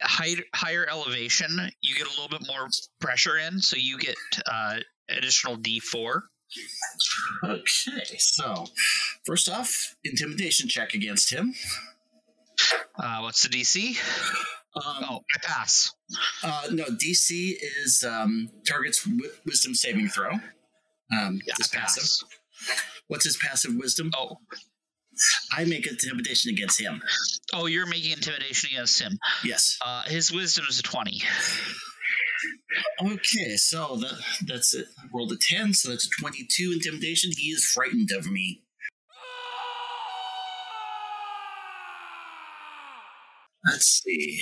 high, 0.02 0.36
higher 0.54 0.86
elevation, 0.90 1.72
you 1.82 1.96
get 1.96 2.08
a 2.08 2.10
little 2.10 2.30
bit 2.30 2.46
more 2.48 2.68
pressure 3.00 3.38
in, 3.38 3.60
so 3.62 3.78
you 3.78 3.98
get 3.98 4.16
uh, 4.52 4.78
additional 5.10 5.58
D4. 5.58 6.22
Okay, 7.44 8.18
so 8.18 8.66
first 9.26 9.50
off, 9.50 9.96
intimidation 10.04 10.68
check 10.68 10.94
against 10.94 11.32
him. 11.32 11.54
Uh, 12.98 13.20
what's 13.22 13.44
the 13.44 13.50
DC? 13.50 13.98
Um, 14.76 14.84
Oh, 15.10 15.20
I 15.36 15.38
pass. 15.44 15.92
uh, 16.44 16.68
no, 16.72 16.86
DC 16.86 17.56
is 17.84 18.04
um, 18.08 18.50
target's 18.66 19.04
wi- 19.04 19.30
wisdom 19.46 19.74
saving 19.76 20.08
throw. 20.10 20.32
Um, 20.32 21.40
Yeah, 21.46 21.56
passive. 21.58 21.74
pass. 22.04 22.24
What's 23.08 23.26
his 23.26 23.36
passive 23.38 23.76
wisdom? 23.76 24.12
Oh, 24.18 24.38
I 25.56 25.66
make 25.66 25.88
intimidation 25.88 26.52
against 26.52 26.80
him. 26.80 27.02
oh, 27.54 27.66
you're 27.66 27.86
making 27.88 28.12
intimidation 28.12 28.70
against 28.74 29.02
him. 29.02 29.18
Yes. 29.44 29.78
Uh, 29.84 30.04
his 30.04 30.32
wisdom 30.32 30.66
is 30.70 30.80
a 30.80 30.84
twenty. 30.84 31.22
Okay, 33.02 33.56
so 33.58 33.98
that 33.98 34.20
that's 34.48 34.74
it. 34.74 34.88
I 34.98 35.04
rolled 35.14 35.32
a 35.32 35.38
ten, 35.40 35.74
so 35.74 35.90
that's 35.90 36.06
a 36.08 36.22
twenty-two 36.22 36.72
intimidation. 36.74 37.32
He 37.36 37.50
is 37.50 37.66
frightened 37.66 38.10
of 38.18 38.32
me. 38.32 38.64
Let's 43.70 44.02
see. 44.04 44.42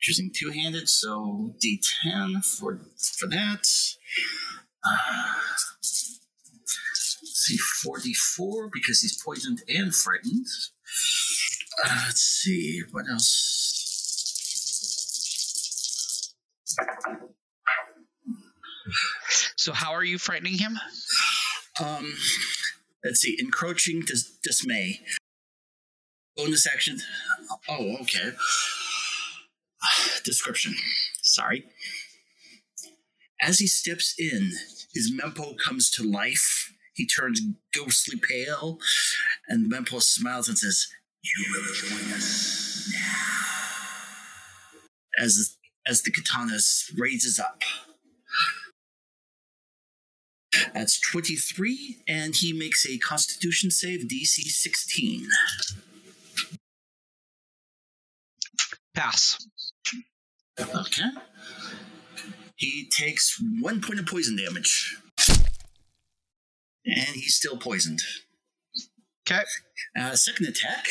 Choosing 0.00 0.30
two-handed, 0.34 0.88
so 0.88 1.54
D10 1.64 2.44
for 2.44 2.80
for 3.18 3.26
that. 3.28 3.66
Uh, 4.84 5.27
forty-four 8.14 8.70
because 8.72 9.00
he's 9.00 9.20
poisoned 9.22 9.62
and 9.68 9.94
frightened. 9.94 10.46
Uh, 11.84 12.02
let's 12.06 12.20
see 12.20 12.82
what 12.90 13.08
else. 13.10 13.54
So 19.56 19.72
how 19.72 19.92
are 19.92 20.04
you 20.04 20.18
frightening 20.18 20.54
him? 20.54 20.78
Um, 21.80 22.14
let's 23.04 23.20
see, 23.20 23.36
encroaching 23.38 24.00
dis- 24.00 24.38
dismay. 24.42 25.00
Bonus 26.36 26.66
action. 26.66 27.00
Oh, 27.68 27.96
okay. 28.00 28.32
Description. 30.24 30.74
Sorry. 31.22 31.64
As 33.40 33.58
he 33.58 33.66
steps 33.66 34.14
in, 34.18 34.52
his 34.94 35.12
mempo 35.12 35.56
comes 35.58 35.90
to 35.92 36.02
life. 36.02 36.72
He 36.98 37.06
turns 37.06 37.40
ghostly 37.72 38.18
pale, 38.18 38.80
and 39.46 39.70
Mempo 39.72 40.02
smiles 40.02 40.48
and 40.48 40.58
says, 40.58 40.88
"You 41.22 41.44
will 41.52 41.74
join 41.74 42.12
us 42.12 42.88
now." 42.92 44.18
As 45.16 45.56
as 45.86 46.02
the 46.02 46.10
katana 46.10 46.58
raises 46.96 47.38
up. 47.38 47.62
That's 50.74 50.98
23, 50.98 52.02
and 52.08 52.34
he 52.34 52.52
makes 52.52 52.84
a 52.84 52.98
constitution 52.98 53.70
save 53.70 54.08
DC 54.08 54.42
16. 54.42 55.28
Pass. 58.92 59.46
Okay. 60.58 61.10
He 62.56 62.88
takes 62.88 63.40
one 63.60 63.80
point 63.80 64.00
of 64.00 64.06
poison 64.06 64.36
damage. 64.36 64.96
And 66.88 67.14
he's 67.16 67.36
still 67.36 67.56
poisoned. 67.58 68.00
Okay. 69.30 69.42
Uh, 69.98 70.16
second 70.16 70.46
attack. 70.46 70.86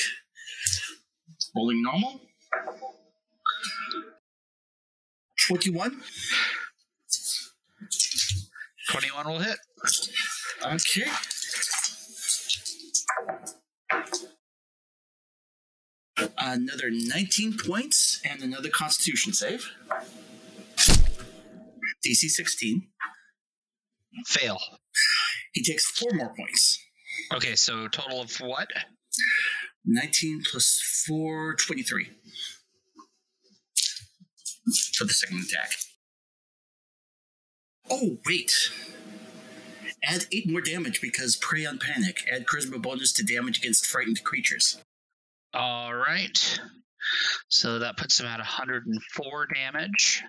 Rolling 1.55 1.81
normal. 1.81 2.21
21. 5.47 6.01
Twenty-one 8.89 9.27
will 9.27 9.39
hit. 9.39 9.57
Okay. 10.63 11.05
Another 16.37 16.89
19 16.91 17.57
points 17.57 18.21
and 18.23 18.41
another 18.41 18.69
constitution 18.69 19.33
save. 19.33 19.69
DC 22.05 22.29
16. 22.29 22.87
Fail. 24.25 24.57
He 25.57 25.63
takes 25.63 25.89
four 25.89 26.13
more 26.13 26.35
points. 26.37 26.77
Okay, 27.33 27.55
so 27.55 27.87
total 27.87 28.21
of 28.21 28.31
what? 28.35 28.67
19 29.85 30.43
plus 30.51 31.03
4, 31.07 31.55
23. 31.55 32.09
For 34.93 35.05
the 35.05 35.13
second 35.13 35.43
attack. 35.49 35.71
Oh, 37.89 38.17
wait. 38.27 38.53
Add 40.03 40.27
8 40.31 40.47
more 40.47 40.61
damage 40.61 41.01
because 41.01 41.35
prey 41.35 41.65
on 41.65 41.79
panic. 41.79 42.19
Add 42.31 42.45
charisma 42.45 42.79
bonus 42.79 43.11
to 43.13 43.23
damage 43.23 43.57
against 43.57 43.87
frightened 43.87 44.23
creatures. 44.23 44.77
All 45.55 45.95
right. 45.95 46.59
So 47.47 47.79
that 47.79 47.97
puts 47.97 48.19
him 48.19 48.27
at 48.27 48.37
104 48.37 49.47
damage. 49.55 50.21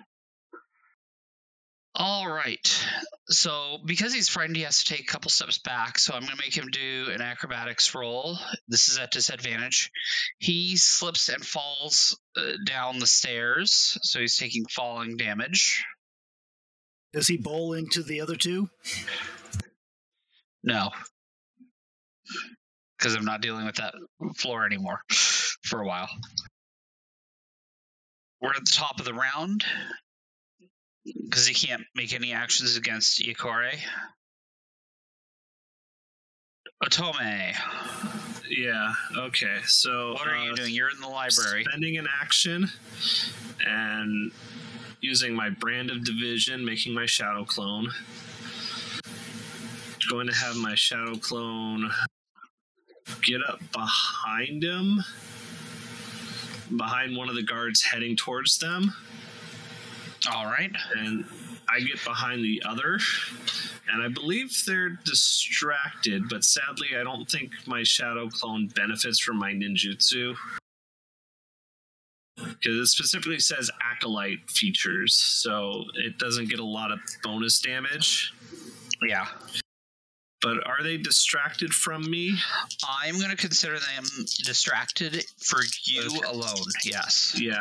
All 2.01 2.31
right. 2.31 2.85
So 3.27 3.79
because 3.85 4.13
he's 4.13 4.29
frightened, 4.29 4.55
he 4.55 4.63
has 4.63 4.81
to 4.83 4.93
take 4.93 5.01
a 5.01 5.11
couple 5.11 5.29
steps 5.29 5.57
back. 5.59 5.99
So 5.99 6.13
I'm 6.13 6.21
going 6.21 6.31
to 6.31 6.41
make 6.41 6.55
him 6.55 6.69
do 6.71 7.09
an 7.13 7.21
acrobatics 7.21 7.93
roll. 7.93 8.37
This 8.69 8.87
is 8.87 8.97
at 8.97 9.11
disadvantage. 9.11 9.91
He 10.39 10.77
slips 10.77 11.27
and 11.27 11.45
falls 11.45 12.17
uh, 12.37 12.53
down 12.65 12.99
the 12.99 13.05
stairs. 13.05 13.97
So 14.01 14.19
he's 14.19 14.37
taking 14.37 14.63
falling 14.65 15.17
damage. 15.17 15.83
Does 17.11 17.27
he 17.27 17.35
bowl 17.35 17.73
into 17.73 18.01
the 18.01 18.21
other 18.21 18.37
two? 18.37 18.69
No. 20.63 20.91
Because 22.97 23.13
I'm 23.15 23.25
not 23.25 23.41
dealing 23.41 23.65
with 23.65 23.75
that 23.75 23.93
floor 24.37 24.65
anymore 24.65 25.01
for 25.63 25.81
a 25.81 25.85
while. 25.85 26.09
We're 28.41 28.53
at 28.53 28.63
the 28.63 28.71
top 28.71 28.99
of 28.99 29.05
the 29.05 29.13
round. 29.13 29.65
Because 31.23 31.47
he 31.47 31.53
can't 31.53 31.83
make 31.95 32.13
any 32.13 32.33
actions 32.33 32.77
against 32.77 33.21
Iokore. 33.21 33.71
Otome, 36.83 37.53
Yeah. 38.49 38.93
Okay. 39.17 39.57
So 39.65 40.13
what 40.13 40.27
are 40.27 40.37
you 40.37 40.51
uh, 40.51 40.55
doing? 40.55 40.73
You're 40.73 40.89
in 40.89 40.99
the 41.01 41.07
library. 41.07 41.65
Spending 41.65 41.97
an 41.97 42.07
action 42.21 42.69
and 43.65 44.31
using 45.01 45.33
my 45.33 45.49
brand 45.49 45.91
of 45.91 46.03
division, 46.05 46.63
making 46.63 46.93
my 46.93 47.05
shadow 47.05 47.43
clone. 47.43 47.89
Going 50.09 50.27
to 50.27 50.35
have 50.35 50.55
my 50.55 50.73
shadow 50.75 51.15
clone 51.15 51.91
get 53.21 53.41
up 53.47 53.59
behind 53.71 54.63
him, 54.63 55.03
behind 56.75 57.15
one 57.15 57.29
of 57.29 57.35
the 57.35 57.43
guards 57.43 57.81
heading 57.81 58.15
towards 58.15 58.57
them, 58.59 58.93
All 60.31 60.45
right. 60.45 60.71
and 60.97 61.25
I 61.69 61.79
get 61.81 62.03
behind 62.03 62.43
the 62.43 62.61
other. 62.67 62.99
And 63.91 64.03
I 64.03 64.07
believe 64.07 64.51
they're 64.67 64.89
distracted, 65.05 66.29
but 66.29 66.43
sadly, 66.43 66.89
I 66.99 67.03
don't 67.03 67.29
think 67.29 67.51
my 67.65 67.83
shadow 67.83 68.29
clone 68.29 68.67
benefits 68.67 69.19
from 69.19 69.37
my 69.37 69.51
ninjutsu. 69.51 70.35
Because 72.37 72.75
it 72.77 72.85
specifically 72.87 73.39
says 73.39 73.69
acolyte 73.83 74.49
features, 74.49 75.13
so 75.13 75.83
it 75.95 76.17
doesn't 76.17 76.49
get 76.49 76.59
a 76.59 76.63
lot 76.65 76.91
of 76.91 76.99
bonus 77.23 77.59
damage. 77.59 78.33
Yeah. 79.05 79.25
But 80.41 80.65
are 80.65 80.81
they 80.81 80.95
distracted 80.95 81.73
from 81.73 82.09
me? 82.09 82.37
I'm 82.87 83.17
going 83.17 83.29
to 83.31 83.35
consider 83.35 83.73
them 83.73 84.05
distracted 84.45 85.25
for 85.41 85.59
you 85.83 86.03
Okay. 86.05 86.19
alone. 86.29 86.63
Yes. 86.85 87.35
Yeah. 87.37 87.59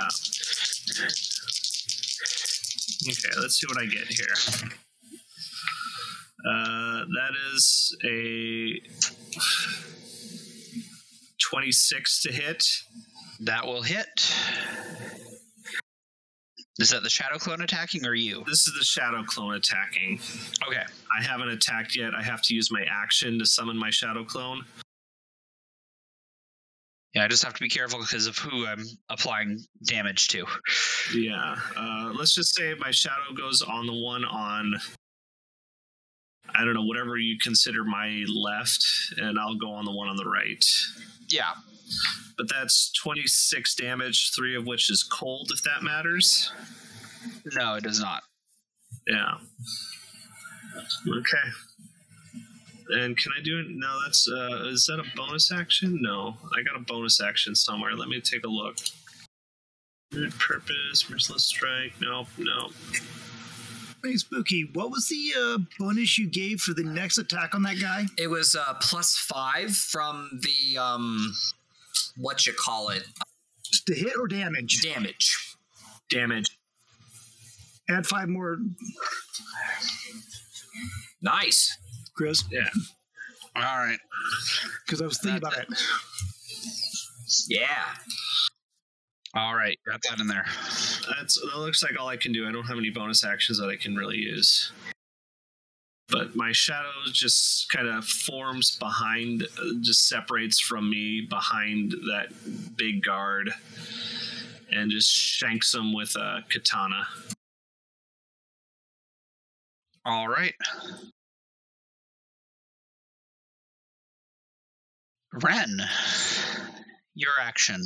Okay, 3.07 3.41
let's 3.41 3.61
see 3.61 3.67
what 3.69 3.79
I 3.79 3.87
get 3.87 4.07
here. 4.07 4.71
Uh, 6.49 7.05
that 7.05 7.33
is 7.55 7.97
a 8.05 8.81
26 11.51 12.23
to 12.23 12.33
hit. 12.33 12.65
That 13.41 13.67
will 13.67 13.83
hit. 13.83 14.07
Is 16.79 16.91
that 16.91 17.03
the 17.03 17.11
shadow 17.11 17.39
clone 17.39 17.61
attacking 17.61 18.07
or 18.07 18.15
you? 18.15 18.45
This 18.47 18.69
is 18.69 18.75
the 18.79 18.85
shadow 18.85 19.25
clone 19.25 19.55
attacking. 19.55 20.21
Okay. 20.67 20.83
I 21.19 21.23
haven't 21.23 21.49
attacked 21.49 21.97
yet. 21.97 22.15
I 22.15 22.23
have 22.23 22.41
to 22.43 22.55
use 22.55 22.71
my 22.71 22.85
action 22.89 23.39
to 23.41 23.47
summon 23.47 23.77
my 23.77 23.91
shadow 23.91 24.25
clone. 24.25 24.65
Yeah, 27.15 27.25
I 27.25 27.29
just 27.29 27.43
have 27.45 27.55
to 27.55 27.61
be 27.61 27.69
careful 27.69 28.01
because 28.01 28.27
of 28.27 28.37
who 28.37 28.67
I'm 28.67 28.85
applying 29.09 29.59
damage 29.87 30.29
to. 30.29 30.45
Yeah. 31.15 31.57
Uh, 31.77 32.13
let's 32.15 32.35
just 32.35 32.55
say 32.55 32.75
my 32.79 32.91
shadow 32.91 33.33
goes 33.35 33.63
on 33.63 33.87
the 33.87 33.95
one 33.95 34.25
on, 34.25 34.75
I 36.55 36.65
don't 36.65 36.75
know, 36.75 36.85
whatever 36.85 37.17
you 37.17 37.39
consider 37.43 37.83
my 37.85 38.25
left, 38.29 38.85
and 39.17 39.39
I'll 39.39 39.57
go 39.57 39.73
on 39.73 39.87
the 39.87 39.93
one 39.93 40.09
on 40.09 40.17
the 40.17 40.29
right. 40.29 40.63
Yeah. 41.29 41.53
But 42.37 42.49
that's 42.51 42.93
26 43.03 43.75
damage, 43.77 44.33
three 44.37 44.55
of 44.55 44.67
which 44.67 44.91
is 44.91 45.03
cold, 45.03 45.51
if 45.53 45.63
that 45.63 45.83
matters. 45.83 46.53
No, 47.55 47.75
it 47.77 47.85
does 47.85 48.01
not. 48.01 48.23
Yeah. 49.07 49.39
Okay. 51.09 51.49
And 52.91 53.17
can 53.17 53.33
I 53.39 53.43
do 53.43 53.59
it? 53.61 53.67
No, 53.69 53.99
that's, 54.05 54.29
uh, 54.31 54.69
is 54.69 54.87
that 54.87 54.99
a 54.99 55.05
bonus 55.17 55.53
action? 55.53 55.99
No. 56.01 56.37
I 56.57 56.63
got 56.63 56.77
a 56.77 56.85
bonus 56.85 57.21
action 57.21 57.55
somewhere. 57.55 57.95
Let 57.95 58.09
me 58.09 58.21
take 58.21 58.45
a 58.45 58.49
look. 58.49 58.77
Root 60.13 60.33
purpose, 60.39 61.09
merciless 61.11 61.45
strike. 61.45 61.93
Nope, 62.01 62.29
nope. 62.39 62.73
Hey, 64.03 64.17
Spooky, 64.17 64.71
what 64.73 64.91
was 64.91 65.09
the 65.09 65.33
uh, 65.39 65.59
bonus 65.79 66.17
you 66.19 66.31
gave 66.31 66.61
for 66.61 66.73
the 66.73 66.85
next 66.85 67.19
attack 67.19 67.55
on 67.55 67.63
that 67.65 67.79
guy? 67.81 68.05
It 68.17 68.29
was 68.29 68.57
uh, 68.57 68.75
plus 68.81 69.17
five 69.19 69.77
from 69.77 70.41
the 70.41 70.79
um, 70.79 71.35
what 72.17 72.47
you 72.47 72.55
call 72.55 72.89
it, 72.89 73.03
Just 73.65 73.87
to 73.87 73.95
hit 73.95 74.15
or 74.19 74.29
damage? 74.29 74.81
damage. 74.83 75.57
Damage. 76.11 76.57
Add 77.91 78.07
five 78.07 78.29
more, 78.29 78.59
Nice. 81.21 81.77
Chris, 82.19 82.43
Yeah. 82.51 82.69
All 83.55 83.63
right. 83.63 83.99
because 84.85 85.01
I 85.01 85.05
was 85.07 85.19
thinking 85.19 85.41
That's 85.41 85.57
about 85.57 85.71
it. 85.71 85.79
Yeah. 87.49 87.95
All 89.35 89.55
right. 89.55 89.79
Got 89.87 90.01
that 90.11 90.19
in 90.19 90.27
there. 90.27 90.45
That's 91.17 91.41
that 91.41 91.59
looks 91.59 91.81
like 91.81 91.93
all 91.99 92.09
I 92.09 92.17
can 92.17 92.33
do. 92.33 92.49
I 92.49 92.51
don't 92.51 92.65
have 92.65 92.77
any 92.77 92.91
bonus 92.91 93.25
actions 93.25 93.61
that 93.61 93.69
I 93.69 93.77
can 93.77 93.95
really 93.95 94.17
use. 94.17 94.73
But 96.09 96.35
my 96.35 96.51
shadow 96.51 96.91
just 97.13 97.71
kind 97.71 97.87
of 97.87 98.05
forms 98.05 98.77
behind, 98.79 99.45
uh, 99.45 99.75
just 99.81 100.09
separates 100.09 100.59
from 100.59 100.91
me 100.91 101.21
behind 101.21 101.93
that 102.09 102.33
big 102.77 103.05
guard, 103.05 103.53
and 104.73 104.91
just 104.91 105.09
shanks 105.11 105.73
him 105.73 105.93
with 105.95 106.17
a 106.17 106.43
katana. 106.51 107.07
All 110.05 110.27
right. 110.29 110.55
Ren, 115.43 115.81
your 117.15 117.33
action. 117.41 117.85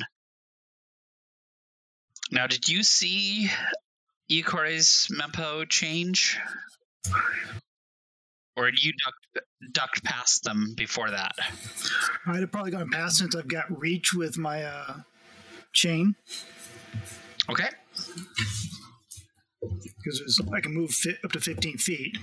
Now, 2.30 2.46
did 2.46 2.68
you 2.68 2.82
see 2.82 3.50
Ikore's 4.30 5.08
Mempo 5.12 5.68
change? 5.68 6.38
Or 8.56 8.70
did 8.70 8.82
you 8.84 8.92
duck, 9.04 9.44
ducked 9.72 10.04
past 10.04 10.44
them 10.44 10.74
before 10.76 11.10
that? 11.10 11.32
I'd 12.26 12.40
have 12.40 12.52
probably 12.52 12.70
gone 12.70 12.90
past 12.90 13.16
since 13.18 13.34
I've 13.34 13.48
got 13.48 13.64
reach 13.80 14.12
with 14.14 14.38
my 14.38 14.62
uh, 14.62 14.94
chain 15.72 16.14
Okay. 17.50 17.68
because 19.60 20.40
I 20.54 20.60
can 20.60 20.72
move 20.74 20.90
fi- 20.90 21.16
up 21.24 21.32
to 21.32 21.40
15 21.40 21.78
feet. 21.78 22.16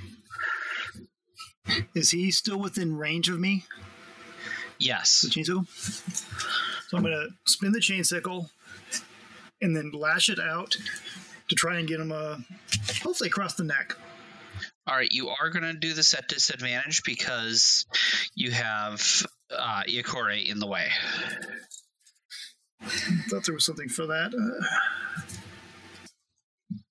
Is 1.93 2.11
he 2.11 2.31
still 2.31 2.59
within 2.59 2.95
range 2.95 3.29
of 3.29 3.39
me, 3.39 3.65
Yes. 4.79 5.21
the 5.21 5.29
chain 5.29 5.45
sickle? 5.45 5.65
So 6.87 6.97
I'm 6.97 7.03
going 7.03 7.13
to 7.13 7.29
spin 7.45 7.71
the 7.71 7.79
chain 7.79 8.03
sickle 8.03 8.49
and 9.61 9.75
then 9.75 9.91
lash 9.91 10.29
it 10.29 10.39
out 10.39 10.75
to 11.49 11.55
try 11.55 11.77
and 11.77 11.87
get 11.87 11.99
him 11.99 12.11
uh, 12.11 12.37
hopefully 13.01 13.27
across 13.27 13.55
the 13.55 13.63
neck. 13.63 13.95
All 14.87 14.95
right, 14.95 15.11
you 15.11 15.29
are 15.29 15.49
going 15.49 15.63
to 15.63 15.73
do 15.73 15.93
this 15.93 16.13
at 16.13 16.27
disadvantage 16.27 17.03
because 17.03 17.85
you 18.33 18.51
have 18.51 19.25
uh, 19.55 19.83
Iokore 19.87 20.49
in 20.49 20.59
the 20.59 20.67
way. 20.67 20.89
I 22.81 22.87
thought 23.29 23.45
there 23.45 23.53
was 23.53 23.65
something 23.65 23.89
for 23.89 24.07
that. 24.07 24.33
Uh, 24.33 24.65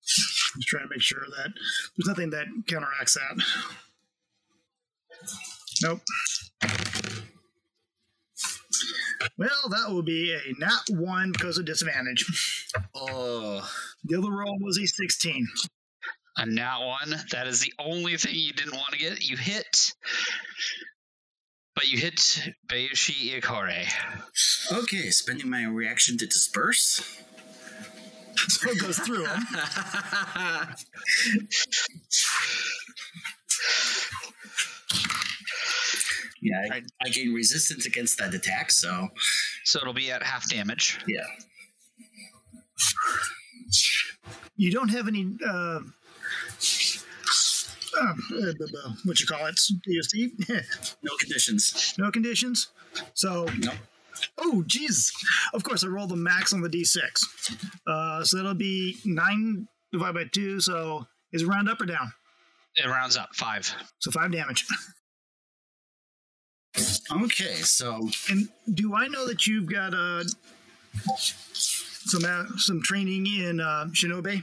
just 0.05 0.68
trying 0.68 0.84
to 0.84 0.91
make 0.91 1.03
sure 1.03 1.24
that 1.39 1.53
there's 1.97 2.09
nothing 2.09 2.30
that 2.30 2.47
counteracts 2.66 3.14
that. 3.14 3.43
Nope. 5.82 6.01
Well, 9.36 9.68
that 9.70 9.90
will 9.90 10.02
be 10.02 10.32
a 10.32 10.52
nat 10.58 10.82
one 10.90 11.32
because 11.32 11.58
of 11.58 11.64
disadvantage. 11.64 12.68
Oh. 12.94 13.68
The 14.04 14.18
other 14.18 14.30
roll 14.30 14.58
was 14.60 14.78
a 14.78 14.86
16. 14.86 15.46
A 16.36 16.46
nat 16.46 16.78
one. 16.78 17.14
That 17.32 17.46
is 17.46 17.60
the 17.60 17.72
only 17.78 18.16
thing 18.16 18.34
you 18.34 18.52
didn't 18.52 18.74
want 18.74 18.92
to 18.92 18.98
get. 18.98 19.28
You 19.28 19.36
hit, 19.36 19.92
but 21.74 21.88
you 21.88 21.98
hit 21.98 22.40
Bayushi 22.68 23.40
Iokore. 23.40 23.86
Okay, 24.72 25.10
spending 25.10 25.50
my 25.50 25.64
reaction 25.64 26.16
to 26.18 26.26
disperse. 26.26 27.20
So 28.36 28.70
it 28.70 28.80
goes 28.80 28.98
through 29.00 29.26
him. 29.26 29.42
Yeah, 36.41 36.66
I, 36.72 36.82
I 37.05 37.09
gain 37.09 37.32
resistance 37.34 37.86
against 37.86 38.18
that 38.18 38.32
attack, 38.34 38.70
so 38.70 39.09
So 39.64 39.80
it'll 39.80 39.93
be 39.93 40.11
at 40.11 40.22
half 40.22 40.49
damage. 40.49 40.99
yeah. 41.07 41.24
You 44.57 44.72
don't 44.72 44.89
have 44.89 45.09
any. 45.09 45.36
Uh, 45.47 45.80
uh, 48.01 48.14
b- 48.30 48.53
b- 48.59 48.66
what 49.05 49.20
you 49.20 49.26
call 49.26 49.47
it? 49.47 49.57
DST? 49.89 50.97
No 51.03 51.16
conditions. 51.18 51.95
no 51.99 52.11
conditions. 52.11 52.68
So 53.14 53.49
Nope. 53.59 53.74
Oh, 54.36 54.64
jeez. 54.66 55.12
Of 55.55 55.62
course, 55.62 55.84
I 55.84 55.86
rolled 55.89 56.11
the 56.11 56.16
max 56.16 56.53
on 56.53 56.61
the 56.61 56.68
d6. 56.68 57.01
Uh, 57.86 58.24
so 58.24 58.36
that'll 58.36 58.55
be 58.55 58.97
9 59.05 59.68
divided 59.93 60.14
by 60.14 60.24
2. 60.32 60.61
So 60.61 61.07
is 61.32 61.43
it 61.43 61.47
round 61.47 61.68
up 61.68 61.80
or 61.80 61.86
down? 61.86 62.12
It 62.76 62.86
rounds 62.89 63.16
up 63.16 63.28
five. 63.34 63.72
So 64.01 64.11
5 64.11 64.32
damage. 64.32 64.66
Okay, 67.11 67.55
so 67.62 68.09
And 68.31 68.49
do 68.74 68.95
I 68.95 69.09
know 69.09 69.26
that 69.26 69.47
you've 69.47 69.70
got 69.70 69.95
uh, 69.95 70.24
some 71.16 72.24
uh, 72.24 72.45
some 72.57 72.83
training 72.83 73.26
in 73.26 73.61
uh, 73.61 73.87
Shinobi? 73.93 74.43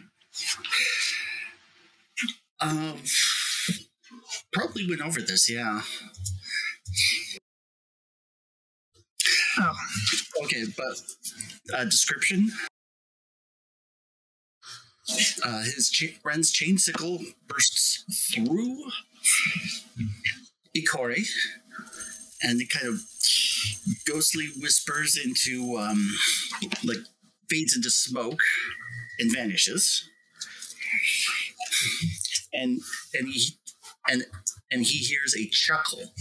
um, 2.62 2.98
probably 4.54 4.88
went 4.90 5.02
over 5.02 5.22
this. 5.22 5.50
Yeah. 5.50 5.82
Oh, 9.60 9.74
Okay, 10.44 10.64
but 10.78 10.98
uh, 11.78 11.86
description. 11.86 12.52
Uh, 15.44 15.60
his 15.64 15.90
cha- 15.92 16.18
Ren's 16.24 16.52
chain 16.52 16.78
sickle 16.80 17.20
bursts 17.48 18.04
through 18.34 18.86
Ikore, 20.76 21.16
and 22.46 22.62
it 22.62 22.70
kind 22.70 22.88
of 22.88 23.02
ghostly 24.06 24.50
whispers 24.60 25.18
into, 25.18 25.78
um, 25.78 26.10
like, 26.84 27.00
fades 27.50 27.76
into 27.76 27.90
smoke 27.90 28.40
and 29.20 29.34
vanishes. 29.34 30.08
And 32.54 32.80
and 33.14 33.28
he 33.28 33.58
and 34.08 34.24
and 34.72 34.84
he 34.84 35.00
hears 35.00 35.36
a 35.36 35.48
chuckle 35.50 36.14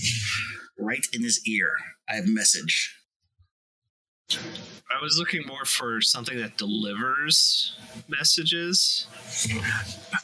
right 0.78 1.06
in 1.12 1.22
his 1.22 1.46
ear. 1.46 1.70
I 2.08 2.16
have 2.16 2.24
a 2.24 2.28
message. 2.28 2.96
I 4.30 5.02
was 5.02 5.16
looking 5.18 5.46
more 5.46 5.64
for 5.64 6.00
something 6.00 6.38
that 6.38 6.56
delivers 6.56 7.76
messages. 8.08 9.06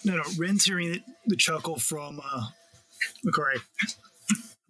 no, 0.05 0.17
no. 0.17 0.23
Ren's 0.37 0.65
hearing 0.65 0.95
it, 0.95 1.03
the 1.27 1.37
chuckle 1.37 1.79
from 1.79 2.21
uh, 2.21 2.47
McCoy. 3.27 3.61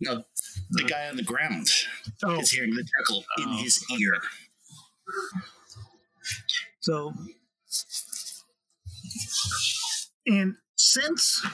No, 0.00 0.24
the 0.70 0.84
guy 0.84 1.08
on 1.08 1.16
the 1.16 1.22
ground 1.22 1.68
Oh, 2.22 2.40
is 2.40 2.50
hearing 2.50 2.74
the 2.74 2.84
chuckle 2.98 3.24
in 3.38 3.44
Oh. 3.48 3.56
his 3.62 3.84
ear. 3.98 4.20
so. 6.80 7.12
And 10.26 10.54
since 10.76 11.44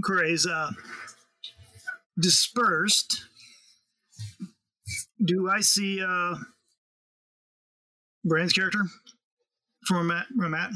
Gray's 0.00 0.46
uh, 0.46 0.70
dispersed, 2.20 3.24
do 5.24 5.48
I 5.50 5.60
see 5.60 6.02
uh, 6.02 6.34
Brand's 8.24 8.52
character 8.52 8.84
from 9.86 10.08
Matt? 10.08 10.26
From 10.38 10.50
Matt? 10.52 10.70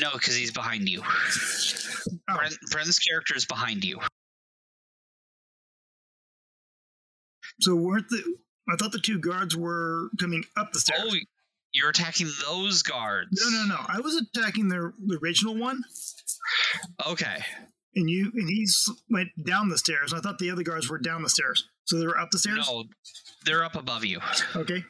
No, 0.00 0.10
because 0.12 0.36
he's 0.36 0.52
behind 0.52 0.88
you. 0.88 1.02
Oh, 1.04 2.36
Bren, 2.36 2.54
Bren's 2.70 2.98
character 3.00 3.34
is 3.36 3.44
behind 3.46 3.84
you. 3.84 3.98
So 7.60 7.74
weren't 7.74 8.08
the? 8.08 8.22
I 8.68 8.76
thought 8.76 8.92
the 8.92 8.98
two 9.00 9.18
guards 9.18 9.56
were 9.56 10.08
coming 10.18 10.44
up 10.56 10.72
the 10.72 10.80
stairs. 10.80 11.02
Oh, 11.04 11.16
you're 11.72 11.90
attacking 11.90 12.28
those 12.46 12.82
guards. 12.82 13.28
No, 13.32 13.50
no, 13.50 13.66
no. 13.66 13.76
I 13.86 14.00
was 14.00 14.16
attacking 14.16 14.68
the, 14.68 14.92
the 15.06 15.18
original 15.22 15.54
one, 15.56 15.82
Okay. 17.06 17.44
and 17.94 18.08
you 18.10 18.32
and 18.34 18.48
he 18.48 18.66
went 19.10 19.28
down 19.44 19.68
the 19.68 19.78
stairs. 19.78 20.12
I 20.12 20.20
thought 20.20 20.38
the 20.38 20.50
other 20.50 20.62
guards 20.62 20.88
were 20.88 20.98
down 20.98 21.22
the 21.22 21.28
stairs, 21.28 21.68
so 21.84 21.98
they 21.98 22.06
were 22.06 22.18
up 22.18 22.30
the 22.30 22.38
stairs. 22.38 22.66
No, 22.68 22.84
they're 23.44 23.64
up 23.64 23.76
above 23.76 24.04
you. 24.04 24.20
Okay. 24.56 24.84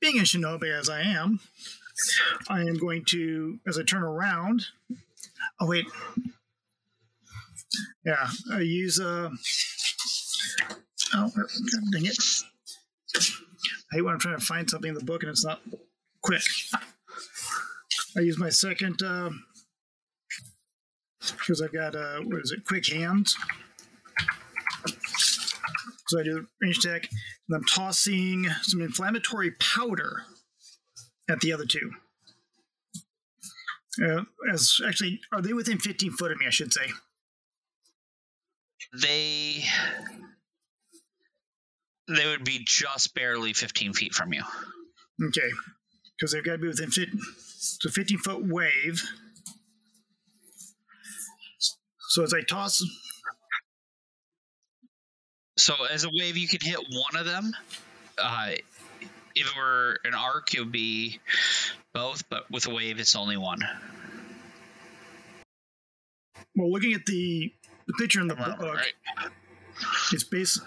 Being 0.00 0.18
a 0.18 0.22
shinobi 0.22 0.70
as 0.76 0.90
I 0.90 1.00
am, 1.00 1.40
I 2.50 2.60
am 2.60 2.76
going 2.76 3.04
to, 3.06 3.58
as 3.66 3.78
I 3.78 3.84
turn 3.84 4.02
around. 4.02 4.66
Oh 5.60 5.66
wait. 5.66 5.86
Yeah, 8.04 8.28
I 8.52 8.60
use 8.60 9.00
uh. 9.00 9.30
Oh, 11.12 11.30
dang 11.92 12.06
it! 12.06 12.16
I 13.16 13.96
hate 13.96 14.02
when 14.02 14.14
I'm 14.14 14.20
trying 14.20 14.38
to 14.38 14.44
find 14.44 14.68
something 14.68 14.88
in 14.88 14.94
the 14.94 15.04
book 15.04 15.22
and 15.22 15.30
it's 15.30 15.44
not 15.44 15.60
quick. 16.22 16.42
I 18.16 18.20
use 18.20 18.38
my 18.38 18.48
second 18.48 19.02
because 21.20 21.60
I've 21.62 21.72
got 21.72 21.94
uh, 21.94 22.20
what 22.20 22.40
is 22.40 22.52
it? 22.52 22.64
Quick 22.64 22.86
hands. 22.88 23.36
So 26.08 26.20
I 26.20 26.22
do 26.22 26.46
range 26.60 26.78
attack, 26.78 27.08
and 27.48 27.56
I'm 27.56 27.64
tossing 27.64 28.46
some 28.62 28.80
inflammatory 28.82 29.52
powder 29.52 30.22
at 31.28 31.40
the 31.40 31.52
other 31.52 31.64
two. 31.64 31.92
Uh, 34.04 34.24
as 34.52 34.80
actually, 34.86 35.20
are 35.32 35.40
they 35.40 35.52
within 35.52 35.78
15 35.78 36.12
foot 36.12 36.32
of 36.32 36.38
me? 36.38 36.46
I 36.46 36.50
should 36.50 36.72
say. 36.72 36.88
They 38.92 39.64
they 42.08 42.26
would 42.26 42.44
be 42.44 42.60
just 42.64 43.14
barely 43.14 43.52
15 43.52 43.92
feet 43.94 44.14
from 44.14 44.32
you. 44.32 44.42
Okay, 45.22 45.50
because 46.18 46.32
they've 46.32 46.44
got 46.44 46.52
to 46.52 46.58
be 46.58 46.68
within 46.68 46.90
15, 46.90 47.20
so 47.36 47.88
15 47.88 48.18
foot 48.18 48.46
wave. 48.46 49.02
So 52.08 52.22
as 52.22 52.32
I 52.34 52.42
toss, 52.42 52.82
So 55.56 55.74
as 55.90 56.04
a 56.04 56.08
wave, 56.12 56.36
you 56.36 56.48
can 56.48 56.60
hit 56.60 56.76
one 56.76 57.16
of 57.16 57.26
them. 57.26 57.52
Uh, 58.18 58.50
if 59.34 59.46
it 59.48 59.56
were 59.56 59.98
an 60.04 60.14
arc, 60.14 60.52
it 60.54 60.60
would 60.60 60.72
be 60.72 61.20
both, 61.92 62.28
but 62.28 62.50
with 62.50 62.66
a 62.66 62.74
wave, 62.74 62.98
it's 62.98 63.16
only 63.16 63.36
one. 63.36 63.60
well, 66.56 66.70
looking 66.70 66.92
at 66.92 67.06
the 67.06 67.52
the 67.86 67.92
picture 67.94 68.20
in 68.20 68.28
the 68.28 68.34
book, 68.34 68.60
Right. 68.60 68.92
It's 70.12 70.24
base. 70.24 70.60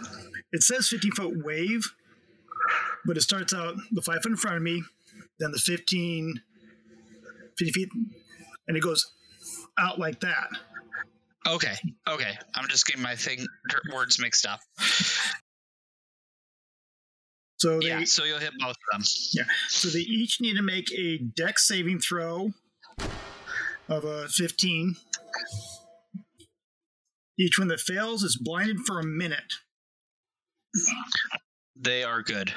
It 0.51 0.63
says 0.63 0.87
15 0.87 1.11
foot 1.11 1.45
wave, 1.45 1.91
but 3.05 3.17
it 3.17 3.21
starts 3.21 3.53
out 3.53 3.75
the 3.91 4.01
five 4.01 4.21
foot 4.21 4.31
in 4.31 4.37
front 4.37 4.57
of 4.57 4.63
me, 4.63 4.83
then 5.39 5.51
the 5.51 5.59
15, 5.59 6.41
50 7.57 7.71
feet, 7.71 7.89
and 8.67 8.77
it 8.77 8.81
goes 8.81 9.11
out 9.77 9.99
like 9.99 10.19
that. 10.21 10.47
Okay. 11.47 11.75
Okay. 12.07 12.37
I'm 12.55 12.67
just 12.67 12.85
getting 12.85 13.01
my 13.01 13.15
thing 13.15 13.45
words 13.93 14.19
mixed 14.19 14.45
up. 14.45 14.59
So 17.57 17.79
they 17.79 17.87
Yeah. 17.87 18.03
So 18.03 18.23
you'll 18.23 18.39
hit 18.39 18.53
both 18.59 18.71
of 18.71 18.75
them. 18.91 19.01
Yeah. 19.33 19.43
So 19.69 19.89
they 19.89 19.99
each 19.99 20.41
need 20.41 20.57
to 20.57 20.61
make 20.61 20.91
a 20.93 21.17
deck 21.17 21.57
saving 21.59 21.99
throw 21.99 22.53
of 23.89 24.03
a 24.03 24.27
15. 24.27 24.95
Each 27.39 27.59
one 27.59 27.67
that 27.67 27.79
fails 27.79 28.23
is 28.23 28.35
blinded 28.35 28.79
for 28.85 28.99
a 28.99 29.03
minute. 29.03 29.53
They 31.75 32.03
are 32.03 32.21
good. 32.21 32.53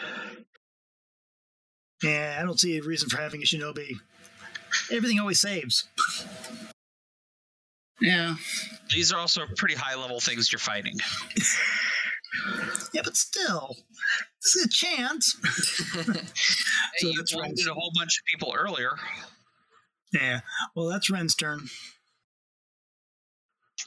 Yeah, 2.02 2.38
I 2.40 2.44
don't 2.44 2.58
see 2.58 2.78
a 2.78 2.82
reason 2.82 3.10
for 3.10 3.20
having 3.20 3.42
a 3.42 3.44
shinobi. 3.44 3.92
Everything 4.90 5.20
always 5.20 5.40
saves. 5.40 5.86
Yeah. 8.00 8.36
These 8.90 9.12
are 9.12 9.18
also 9.18 9.42
pretty 9.56 9.74
high 9.74 9.94
level 9.94 10.20
things 10.20 10.50
you're 10.52 10.58
fighting. 10.58 10.98
Yeah, 12.92 13.02
but 13.04 13.16
still, 13.16 13.76
this 14.42 14.56
is 14.56 14.64
a 14.66 14.68
chance. 14.68 15.36
So 16.98 17.08
you 17.08 17.16
that's 17.16 17.34
right. 17.34 17.46
wounded 17.46 17.66
a 17.66 17.74
whole 17.74 17.90
bunch 17.96 18.18
of 18.18 18.24
people 18.26 18.54
earlier. 18.56 18.90
Yeah. 20.12 20.40
Well, 20.74 20.86
that's 20.88 21.08
Ren's 21.10 21.34
turn. 21.34 21.68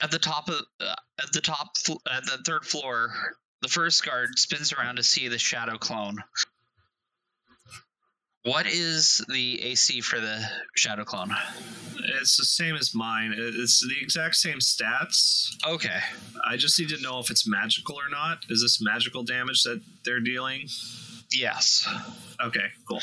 At 0.01 0.11
the 0.11 0.19
top 0.19 0.49
of 0.49 0.61
uh, 0.79 0.95
at 1.21 1.31
the 1.31 1.41
top 1.41 1.75
at 2.11 2.25
the 2.25 2.39
third 2.45 2.65
floor, 2.65 3.13
the 3.61 3.67
first 3.67 4.05
guard 4.05 4.37
spins 4.37 4.73
around 4.73 4.97
to 4.97 5.03
see 5.03 5.27
the 5.27 5.39
shadow 5.39 5.77
clone. 5.77 6.23
What 8.43 8.67
is 8.67 9.23
the 9.29 9.61
AC 9.63 10.01
for 10.01 10.19
the 10.19 10.43
shadow 10.75 11.05
clone? 11.05 11.33
It's 12.21 12.35
the 12.35 12.43
same 12.43 12.75
as 12.75 12.93
mine. 12.93 13.33
It's 13.37 13.79
the 13.79 13.95
exact 14.01 14.35
same 14.35 14.57
stats. 14.59 15.47
Okay. 15.65 15.99
I 16.45 16.57
just 16.57 16.77
need 16.77 16.89
to 16.89 17.01
know 17.01 17.19
if 17.19 17.31
it's 17.31 17.47
magical 17.47 17.95
or 17.95 18.09
not. 18.09 18.39
Is 18.49 18.61
this 18.61 18.81
magical 18.81 19.23
damage 19.23 19.63
that 19.63 19.81
they're 20.03 20.19
dealing? 20.19 20.67
Yes. 21.31 21.87
Okay, 22.41 22.65
cool. 22.85 22.99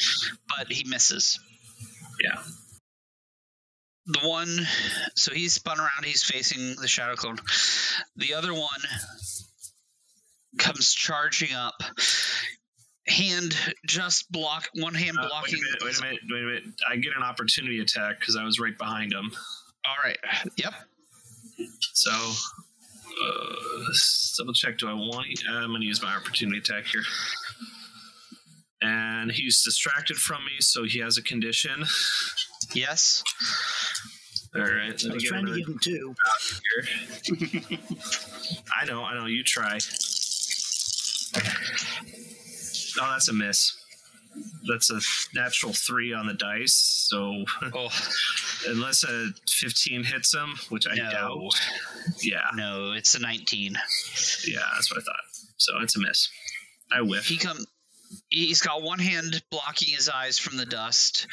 But 0.59 0.71
he 0.71 0.85
misses. 0.87 1.41
Yeah. 2.23 2.43
The 4.07 4.27
one 4.27 4.67
so 5.15 5.33
he's 5.33 5.55
spun 5.55 5.79
around, 5.79 6.05
he's 6.05 6.23
facing 6.23 6.77
the 6.81 6.89
shadow 6.89 7.15
clone. 7.15 7.39
The 8.17 8.35
other 8.35 8.53
one 8.53 8.81
comes 10.59 10.93
charging 10.93 11.55
up. 11.55 11.75
Hand 13.07 13.57
just 13.87 14.31
block 14.31 14.69
one 14.75 14.95
hand 14.95 15.19
Uh, 15.19 15.29
blocking 15.29 15.59
wait 15.59 15.63
a 15.63 15.65
minute. 15.65 15.83
Wait 15.83 15.99
a 15.99 16.03
minute. 16.03 16.21
Wait 16.31 16.43
a 16.43 16.47
minute. 16.47 16.65
I 16.89 16.97
get 16.97 17.17
an 17.17 17.23
opportunity 17.23 17.81
attack 17.81 18.21
because 18.21 18.37
I 18.37 18.45
was 18.45 18.61
right 18.61 18.77
behind 18.77 19.13
him. 19.13 19.33
All 19.87 19.97
right. 20.05 20.19
Yep. 20.57 20.75
So, 21.93 22.11
uh, 22.11 23.55
let's 23.87 24.35
double 24.39 24.53
check. 24.53 24.79
Do 24.79 24.89
I 24.89 24.93
want? 24.95 25.27
To, 25.39 25.51
I'm 25.51 25.71
going 25.71 25.81
to 25.81 25.87
use 25.87 26.03
my 26.03 26.15
opportunity 26.15 26.59
attack 26.59 26.87
here. 26.87 27.03
And 28.83 29.31
he's 29.31 29.63
distracted 29.63 30.17
from 30.17 30.45
me, 30.45 30.53
so 30.61 30.85
he 30.85 31.01
has 31.01 31.19
a 31.19 31.23
condition. 31.23 31.85
Yes. 32.75 33.23
All 34.55 34.63
right. 34.63 35.03
I 35.05 35.07
Let 35.07 35.15
was 35.15 35.23
trying 35.25 35.47
to 35.47 35.53
another 35.53 35.59
give 35.59 35.69
him 35.69 35.79
two. 35.81 36.15
I 38.81 38.85
know. 38.87 39.03
I 39.03 39.15
know. 39.19 39.27
You 39.27 39.45
try. 39.45 39.79
Oh, 43.01 43.11
that's 43.13 43.29
a 43.29 43.33
miss. 43.33 43.77
That's 44.69 44.91
a 44.91 45.01
natural 45.35 45.73
three 45.73 46.13
on 46.13 46.27
the 46.27 46.35
dice. 46.35 46.75
So 47.09 47.45
Oh 47.75 47.89
unless 48.67 49.05
a 49.05 49.29
15 49.49 50.05
hits 50.05 50.35
him, 50.35 50.55
which 50.69 50.87
I 50.87 50.95
no. 50.95 51.11
doubt, 51.11 51.61
yeah, 52.23 52.43
No, 52.55 52.93
it's 52.93 53.15
a 53.15 53.21
19. 53.21 53.75
yeah, 54.47 54.61
that's 54.75 54.91
what 54.91 55.01
I 55.01 55.05
thought. 55.05 55.25
So 55.57 55.81
it's 55.81 55.97
a 55.97 56.01
miss. 56.01 56.29
I 56.93 57.03
whiff. 57.03 57.27
He 57.27 57.37
come 57.37 57.65
he's 58.29 58.61
got 58.61 58.83
one 58.83 58.99
hand 58.99 59.43
blocking 59.51 59.95
his 59.95 60.09
eyes 60.09 60.39
from 60.39 60.57
the 60.57 60.67
dust 60.67 61.27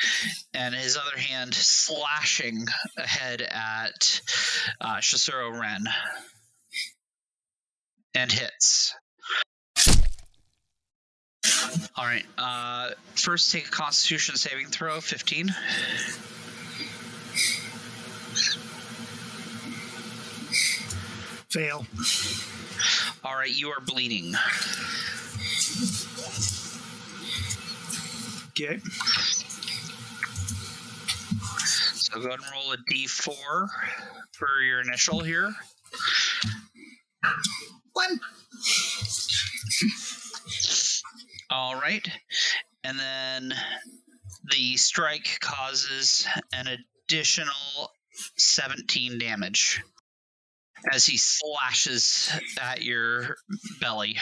and 0.54 0.76
his 0.76 0.98
other 0.98 1.18
hand 1.18 1.54
slashing 1.54 2.66
ahead 2.98 3.42
at 3.42 4.22
uh, 4.82 4.98
Shosuro 4.98 5.60
Ren 5.60 5.86
and 8.14 8.32
hits. 8.32 8.96
All 11.96 12.06
right. 12.06 12.26
Uh, 12.38 12.92
first, 13.16 13.52
take 13.52 13.68
a 13.68 13.72
Constitution 13.72 14.36
saving 14.36 14.68
throw, 14.68 15.02
15. 15.02 15.54
Fail. 21.50 21.86
All 23.24 23.36
right, 23.36 23.50
you 23.50 23.70
are 23.70 23.80
bleeding. 23.80 24.36
Okay. 28.60 28.80
So 31.94 32.20
go 32.20 32.28
ahead 32.28 32.40
and 32.40 32.52
roll 32.52 32.74
a 32.74 32.78
d4 32.92 33.68
for 34.32 34.62
your 34.62 34.82
initial 34.82 35.20
here. 35.20 35.54
One. 37.94 38.20
All 41.52 41.76
right. 41.76 42.08
And 42.84 42.98
then 42.98 43.54
the 44.50 44.78
strike 44.78 45.38
causes 45.40 46.28
an 46.52 46.68
additional 47.08 47.92
17 48.38 49.20
damage 49.20 49.84
as 50.92 51.06
he 51.06 51.18
slashes 51.18 52.32
at 52.60 52.82
your 52.82 53.36
belly. 53.80 54.18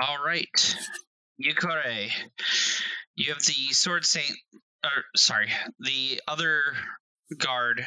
All 0.00 0.18
right. 0.24 0.76
Yukore, 1.42 2.10
you 3.16 3.32
have 3.32 3.42
the 3.42 3.72
Sword 3.72 4.04
Saint, 4.04 4.32
or 4.82 5.04
sorry, 5.14 5.48
the 5.78 6.20
other 6.26 6.72
guard 7.36 7.84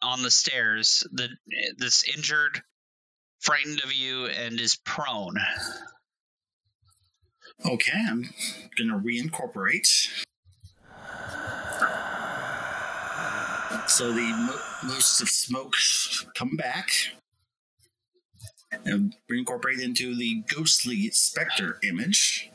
on 0.00 0.22
the 0.22 0.30
stairs 0.30 1.04
that 1.12 1.30
that's 1.78 2.08
injured, 2.08 2.62
frightened 3.40 3.80
of 3.82 3.92
you, 3.92 4.26
and 4.26 4.60
is 4.60 4.76
prone. 4.76 5.36
Okay, 7.64 7.98
I'm 8.08 8.28
gonna 8.78 8.98
reincorporate. 8.98 10.24
So 13.88 14.12
the 14.12 14.20
mo- 14.20 14.88
most 14.88 15.20
of 15.20 15.28
smoke 15.28 15.74
come 16.34 16.56
back 16.56 16.90
and 18.84 19.14
reincorporate 19.30 19.80
into 19.80 20.14
the 20.14 20.42
ghostly 20.54 21.10
specter 21.10 21.78
image. 21.82 22.50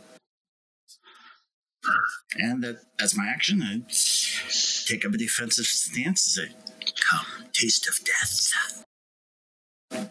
And 2.36 2.64
that, 2.64 2.82
as 3.00 3.16
my 3.18 3.28
action, 3.28 3.62
I 3.64 3.82
take 4.86 5.06
up 5.06 5.14
a 5.14 5.18
defensive 5.18 5.66
stance 5.66 6.38
and 6.38 6.50
say, 6.50 6.56
"Come, 7.10 7.50
taste 7.54 7.88
of 7.88 8.00
death." 8.06 8.86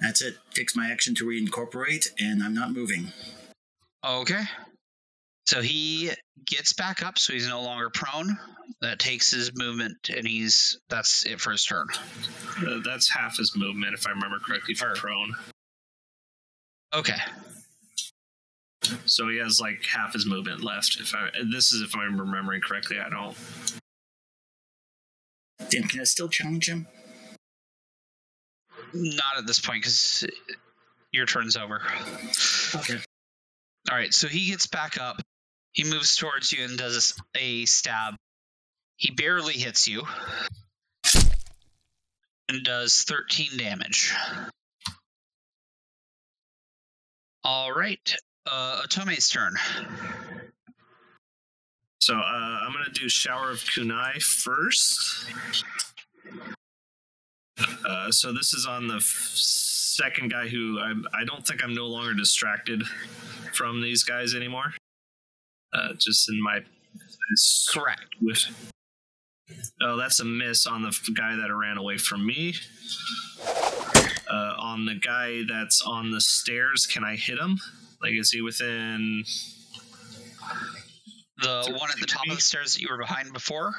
That's 0.00 0.20
it. 0.20 0.36
Takes 0.52 0.76
my 0.76 0.90
action 0.90 1.14
to 1.16 1.24
reincorporate, 1.24 2.08
and 2.18 2.42
I'm 2.42 2.54
not 2.54 2.72
moving. 2.72 3.12
Okay. 4.04 4.42
So 5.46 5.62
he 5.62 6.10
gets 6.46 6.72
back 6.74 7.02
up, 7.02 7.18
so 7.18 7.32
he's 7.32 7.48
no 7.48 7.62
longer 7.62 7.90
prone. 7.90 8.38
That 8.82 8.98
takes 8.98 9.30
his 9.30 9.52
movement, 9.54 10.10
and 10.14 10.26
he's 10.26 10.78
that's 10.88 11.26
it 11.26 11.40
for 11.40 11.50
his 11.50 11.64
turn. 11.64 11.86
Uh, 12.58 12.80
that's 12.84 13.10
half 13.10 13.36
his 13.36 13.56
movement, 13.56 13.94
if 13.94 14.06
I 14.06 14.10
remember 14.10 14.38
correctly, 14.38 14.74
for 14.74 14.94
prone. 14.94 15.34
Okay. 16.94 17.16
So 19.04 19.28
he 19.28 19.38
has 19.38 19.60
like 19.60 19.84
half 19.84 20.12
his 20.12 20.26
movement 20.26 20.62
left. 20.62 20.98
If 21.00 21.14
I 21.14 21.30
this 21.52 21.72
is 21.72 21.82
if 21.82 21.94
I'm 21.96 22.20
remembering 22.20 22.60
correctly, 22.60 22.98
I 22.98 23.08
don't. 23.08 23.36
Damn, 25.70 25.84
can 25.84 26.00
I 26.00 26.04
still 26.04 26.28
challenge 26.28 26.68
him? 26.68 26.86
Not 28.92 29.38
at 29.38 29.46
this 29.46 29.60
point, 29.60 29.82
because 29.82 30.26
your 31.12 31.26
turn's 31.26 31.56
over. 31.56 31.80
Okay. 32.74 32.98
All 33.90 33.96
right, 33.96 34.12
so 34.12 34.26
he 34.26 34.50
gets 34.50 34.66
back 34.66 35.00
up. 35.00 35.20
He 35.72 35.84
moves 35.84 36.16
towards 36.16 36.52
you 36.52 36.64
and 36.64 36.76
does 36.76 37.14
a 37.36 37.64
stab. 37.66 38.16
He 38.96 39.12
barely 39.12 39.54
hits 39.54 39.86
you 39.86 40.02
and 42.48 42.64
does 42.64 43.04
13 43.04 43.56
damage. 43.56 44.12
All 47.44 47.72
right, 47.72 48.14
uh, 48.50 48.82
Otome's 48.84 49.28
turn. 49.28 49.54
So 52.00 52.14
uh, 52.14 52.18
I'm 52.18 52.72
gonna 52.72 52.90
do 52.92 53.08
shower 53.08 53.50
of 53.50 53.58
kunai 53.58 54.22
first. 54.22 55.26
Uh, 57.86 58.10
so 58.10 58.32
this 58.32 58.54
is 58.54 58.66
on 58.66 58.88
the 58.88 58.96
f- 58.96 59.02
second 59.34 60.30
guy 60.30 60.48
who 60.48 60.78
I, 60.80 60.94
I 61.20 61.24
don't 61.24 61.46
think 61.46 61.62
I'm 61.62 61.74
no 61.74 61.86
longer 61.86 62.14
distracted 62.14 62.82
from 63.52 63.82
these 63.82 64.02
guys 64.02 64.34
anymore. 64.34 64.72
Uh, 65.72 65.92
just 65.98 66.28
in 66.28 66.42
my 66.42 66.60
Correct. 67.68 68.06
with. 68.20 68.44
Oh, 69.82 69.96
that's 69.96 70.20
a 70.20 70.24
miss 70.24 70.66
on 70.66 70.82
the 70.82 70.96
guy 71.16 71.36
that 71.36 71.54
ran 71.54 71.76
away 71.76 71.98
from 71.98 72.26
me. 72.26 72.54
Uh, 74.30 74.54
on 74.58 74.84
the 74.86 74.94
guy 74.94 75.42
that's 75.48 75.82
on 75.82 76.10
the 76.12 76.20
stairs, 76.20 76.86
can 76.86 77.02
I 77.04 77.16
hit 77.16 77.38
him? 77.38 77.58
Like, 78.00 78.12
is 78.12 78.30
he 78.30 78.40
within? 78.42 79.24
The 81.38 81.74
one 81.78 81.90
at 81.90 81.98
the 81.98 82.06
top 82.06 82.28
of 82.28 82.36
the 82.36 82.40
stairs 82.42 82.74
that 82.74 82.80
you 82.80 82.88
were 82.90 82.98
behind 82.98 83.32
before? 83.32 83.72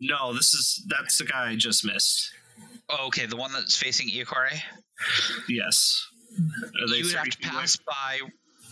No, 0.00 0.32
this 0.34 0.54
is 0.54 0.84
that's 0.88 1.18
the 1.18 1.24
guy 1.24 1.50
I 1.50 1.56
just 1.56 1.84
missed. 1.84 2.30
Oh, 2.88 3.06
okay, 3.08 3.26
the 3.26 3.36
one 3.36 3.52
that's 3.52 3.76
facing 3.76 4.08
Iokare? 4.08 4.58
Yes. 5.48 6.06
Are 6.38 6.88
they 6.88 6.98
You 6.98 7.04
would 7.06 7.14
have 7.14 7.24
to 7.24 7.36
feet 7.36 7.46
away? 7.50 7.60
pass 7.60 7.76
by. 7.76 8.18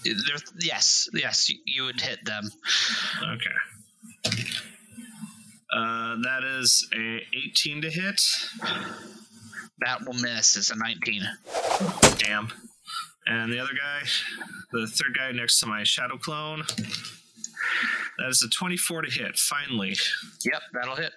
There, 0.05 0.37
yes, 0.61 1.09
yes, 1.15 1.49
you- 1.51 1.61
you 1.67 1.85
would 1.85 2.01
hit 2.01 2.25
them. 2.25 2.51
Okay. 3.23 4.37
Uh, 5.75 6.17
that 6.23 6.45
is 6.45 6.87
a 6.95 7.27
18 7.33 7.83
to 7.83 7.91
hit. 7.91 8.21
That 9.81 10.05
will 10.07 10.15
miss. 10.15 10.57
It's 10.57 10.71
a 10.71 10.77
19. 10.77 11.23
Damn. 12.19 12.49
And 13.27 13.53
the 13.53 13.59
other 13.59 13.73
guy, 13.73 14.03
the 14.73 14.87
third 14.87 15.17
guy 15.17 15.33
next 15.33 15.59
to 15.61 15.67
my 15.67 15.83
shadow 15.83 16.17
clone, 16.19 16.63
that 18.19 18.29
is 18.29 18.43
a 18.43 18.49
24 18.51 19.03
to 19.03 19.11
hit. 19.11 19.37
Finally, 19.39 19.97
Yep, 20.45 20.63
that'll 20.75 20.97
hit. 20.97 21.13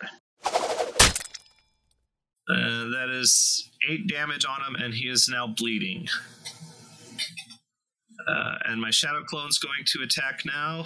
uh, 2.50 2.90
that 2.90 3.10
is 3.12 3.70
eight 3.90 4.08
damage 4.08 4.46
on 4.46 4.62
him, 4.62 4.76
and 4.82 4.94
he 4.94 5.08
is 5.10 5.28
now 5.30 5.48
bleeding. 5.48 6.08
Uh, 8.28 8.56
and 8.66 8.82
my 8.82 8.90
shadow 8.92 9.24
clone's 9.24 9.58
going 9.60 9.84
to 9.86 10.02
attack 10.04 10.42
now. 10.46 10.84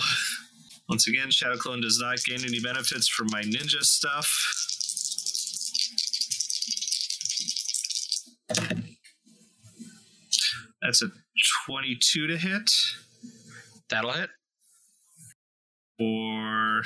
Once 0.90 1.08
again, 1.08 1.30
shadow 1.32 1.56
clone 1.58 1.82
does 1.82 2.00
not 2.00 2.18
gain 2.26 2.44
any 2.46 2.60
benefits 2.60 3.08
from 3.08 3.28
my 3.32 3.42
ninja 3.42 3.82
stuff. 3.84 4.61
That's 10.92 11.04
a 11.04 11.08
22 11.68 12.28
to 12.28 12.38
hit. 12.38 12.70
That'll 13.90 14.12
hit. 14.12 14.30
or 15.98 16.84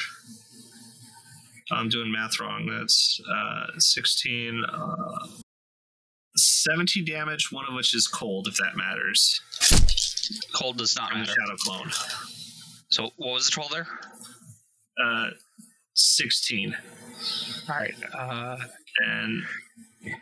I'm 1.71 1.89
doing 1.89 2.11
math 2.11 2.39
wrong. 2.39 2.67
That's 2.67 3.19
uh, 3.27 3.65
16, 3.79 4.63
uh, 4.63 5.27
17 6.37 7.03
damage, 7.03 7.51
one 7.51 7.65
of 7.67 7.73
which 7.73 7.95
is 7.95 8.07
cold, 8.07 8.47
if 8.47 8.57
that 8.57 8.75
matters. 8.77 9.41
Cold 10.53 10.77
does 10.77 10.95
not 10.95 11.09
From 11.09 11.21
the 11.21 11.25
matter. 11.25 11.33
Shadow 11.41 11.57
Clone. 11.57 11.91
So 12.91 13.09
what 13.17 13.33
was 13.33 13.45
the 13.45 13.51
troll 13.53 13.69
there? 13.71 13.87
Uh, 15.03 15.29
16. 15.95 16.75
All 17.69 17.75
right. 17.75 17.95
Uh, 18.13 18.57
And 19.03 19.43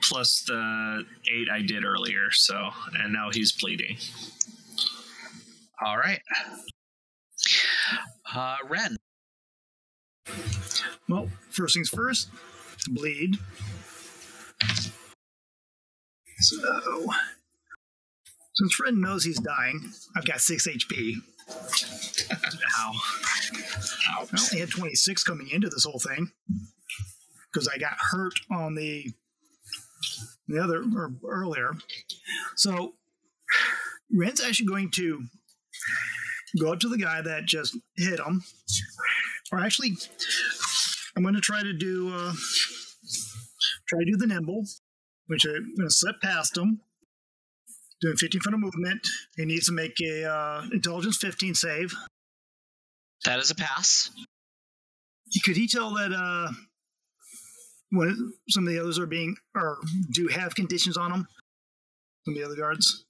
plus 0.01 0.43
the 0.47 1.05
8 1.31 1.47
I 1.51 1.61
did 1.61 1.83
earlier, 1.85 2.31
so, 2.31 2.69
and 2.93 3.13
now 3.13 3.29
he's 3.31 3.51
bleeding. 3.51 3.97
all 5.85 5.97
right. 5.97 6.19
Uh, 8.33 8.57
Ren. 8.69 8.95
Well, 11.09 11.27
first 11.49 11.75
things 11.75 11.89
first, 11.89 12.29
bleed. 12.89 13.35
So, 16.39 17.11
since 18.55 18.79
Ren 18.79 19.01
knows 19.01 19.23
he's 19.23 19.39
dying, 19.39 19.91
I've 20.15 20.25
got 20.25 20.41
6 20.41 20.67
HP. 20.67 21.15
Ow. 22.31 22.93
I 24.09 24.25
only 24.39 24.59
had 24.59 24.69
26 24.69 25.23
coming 25.23 25.49
into 25.49 25.69
this 25.69 25.83
whole 25.85 25.99
thing 25.99 26.31
because 27.51 27.67
I 27.67 27.77
got 27.77 27.93
hurt 27.99 28.33
on 28.51 28.75
the 28.75 29.11
the 30.47 30.61
other 30.61 30.83
or 30.95 31.13
earlier. 31.27 31.71
So 32.55 32.93
Ren's 34.11 34.41
actually 34.41 34.67
going 34.67 34.91
to 34.95 35.23
go 36.59 36.73
up 36.73 36.79
to 36.81 36.89
the 36.89 36.97
guy 36.97 37.21
that 37.21 37.45
just 37.45 37.77
hit 37.97 38.19
him, 38.19 38.43
or 39.51 39.59
actually, 39.59 39.93
I'm 41.15 41.23
going 41.23 41.35
to 41.35 41.41
try 41.41 41.63
to 41.63 41.73
do 41.73 42.13
uh, 42.13 42.33
try 43.87 43.99
to 43.99 44.05
do 44.05 44.17
the 44.17 44.27
nimble, 44.27 44.63
which 45.27 45.45
I'm 45.45 45.75
going 45.75 45.87
to 45.87 45.93
slip 45.93 46.21
past 46.21 46.57
him. 46.57 46.81
Doing 48.01 48.17
15 48.17 48.41
foot 48.41 48.53
of 48.53 48.59
movement. 48.59 48.99
He 49.37 49.45
needs 49.45 49.67
to 49.67 49.71
make 49.71 49.93
a 50.01 50.25
uh, 50.29 50.65
intelligence 50.73 51.15
15 51.17 51.55
save. 51.55 51.93
That 53.23 53.39
is 53.39 53.49
a 53.49 53.55
pass. 53.55 54.11
could 55.45 55.55
he 55.55 55.67
tell 55.67 55.93
that 55.93 56.11
uh 56.11 56.51
when 57.93 58.33
some 58.49 58.65
of 58.67 58.73
the 58.73 58.79
others 58.79 58.97
are 58.99 59.05
being 59.05 59.35
or 59.55 59.77
do 60.11 60.27
have 60.27 60.55
conditions 60.55 60.97
on 60.97 61.11
them 61.11 61.27
some 62.25 62.33
of 62.33 62.39
the 62.39 62.45
other 62.45 62.55
guards 62.55 63.05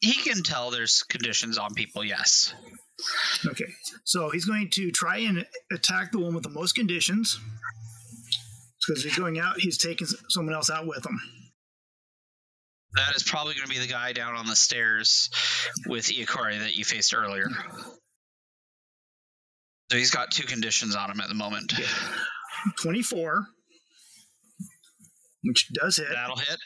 He 0.00 0.14
can 0.14 0.42
tell 0.42 0.70
there's 0.70 1.02
conditions 1.02 1.58
on 1.58 1.74
people. 1.74 2.04
Yes. 2.04 2.54
okay 3.46 3.66
so 4.04 4.30
he's 4.30 4.44
going 4.44 4.70
to 4.70 4.90
try 4.90 5.18
and 5.18 5.44
attack 5.72 6.12
the 6.12 6.18
one 6.18 6.34
with 6.34 6.44
the 6.44 6.50
most 6.50 6.74
conditions 6.74 7.38
because 8.86 9.02
he's 9.04 9.16
going 9.16 9.38
out 9.38 9.58
he's 9.60 9.78
taking 9.78 10.06
someone 10.28 10.54
else 10.54 10.70
out 10.70 10.86
with 10.86 11.04
him 11.04 11.18
That 12.94 13.14
is 13.16 13.22
probably 13.22 13.54
going 13.54 13.68
to 13.68 13.72
be 13.74 13.78
the 13.80 13.86
guy 13.92 14.12
down 14.12 14.34
on 14.34 14.46
the 14.46 14.56
stairs 14.56 15.30
with 15.86 16.06
Iokari 16.06 16.58
that 16.60 16.74
you 16.76 16.84
faced 16.84 17.14
earlier. 17.14 17.48
So 19.90 19.96
he's 19.98 20.10
got 20.10 20.30
two 20.30 20.46
conditions 20.46 20.96
on 20.96 21.10
him 21.10 21.20
at 21.20 21.28
the 21.28 21.34
moment. 21.34 21.72
24 22.82 23.46
which 25.44 25.68
does 25.72 25.96
hit 25.96 26.06
That'll 26.12 26.36
hit. 26.36 26.58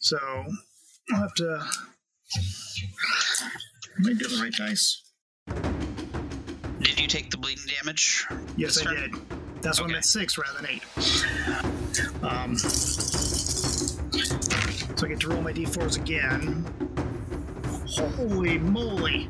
so 0.00 0.18
i'll 1.12 1.20
have 1.20 1.34
to 1.34 1.54
am 3.98 4.06
i 4.06 4.12
doing 4.12 4.16
the 4.18 4.38
right 4.42 4.52
dice 4.52 5.02
Did 6.80 6.98
you 7.00 7.06
take 7.08 7.30
the 7.30 7.36
bleeding 7.36 7.64
damage? 7.78 8.26
Yes, 8.56 8.78
I 8.78 8.84
turn? 8.84 8.94
did. 8.96 9.14
That's 9.62 9.80
why 9.80 9.86
I'm 9.88 9.94
at 9.94 10.04
six 10.06 10.38
rather 10.38 10.56
than 10.58 10.66
eight. 10.70 10.82
Um, 12.22 12.56
so 12.56 13.96
I 15.04 15.08
get 15.08 15.20
to 15.20 15.28
roll 15.28 15.42
my 15.42 15.52
d4s 15.52 15.96
again. 16.00 16.64
Holy 17.86 18.58
moly! 18.58 19.28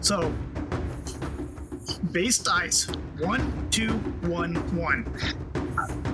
So, 0.00 0.32
base 2.12 2.38
dice 2.38 2.88
one, 3.18 3.68
two, 3.70 3.92
one, 4.28 4.54
one. 4.76 5.06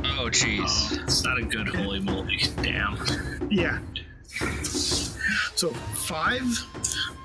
Oh, 0.05 0.29
jeez. 0.31 0.99
Oh, 0.99 1.03
it's 1.05 1.25
not 1.25 1.39
a 1.39 1.43
good 1.43 1.69
holy 1.69 2.01
moly. 2.01 2.43
Damn. 2.63 2.99
Yeah. 3.51 3.79
So 5.55 5.71
five 5.71 6.43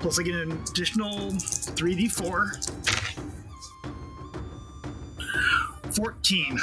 plus 0.00 0.18
I 0.18 0.22
get 0.22 0.34
an 0.34 0.52
additional 0.52 1.30
three 1.30 1.94
d4. 1.94 2.76
14. 5.94 6.58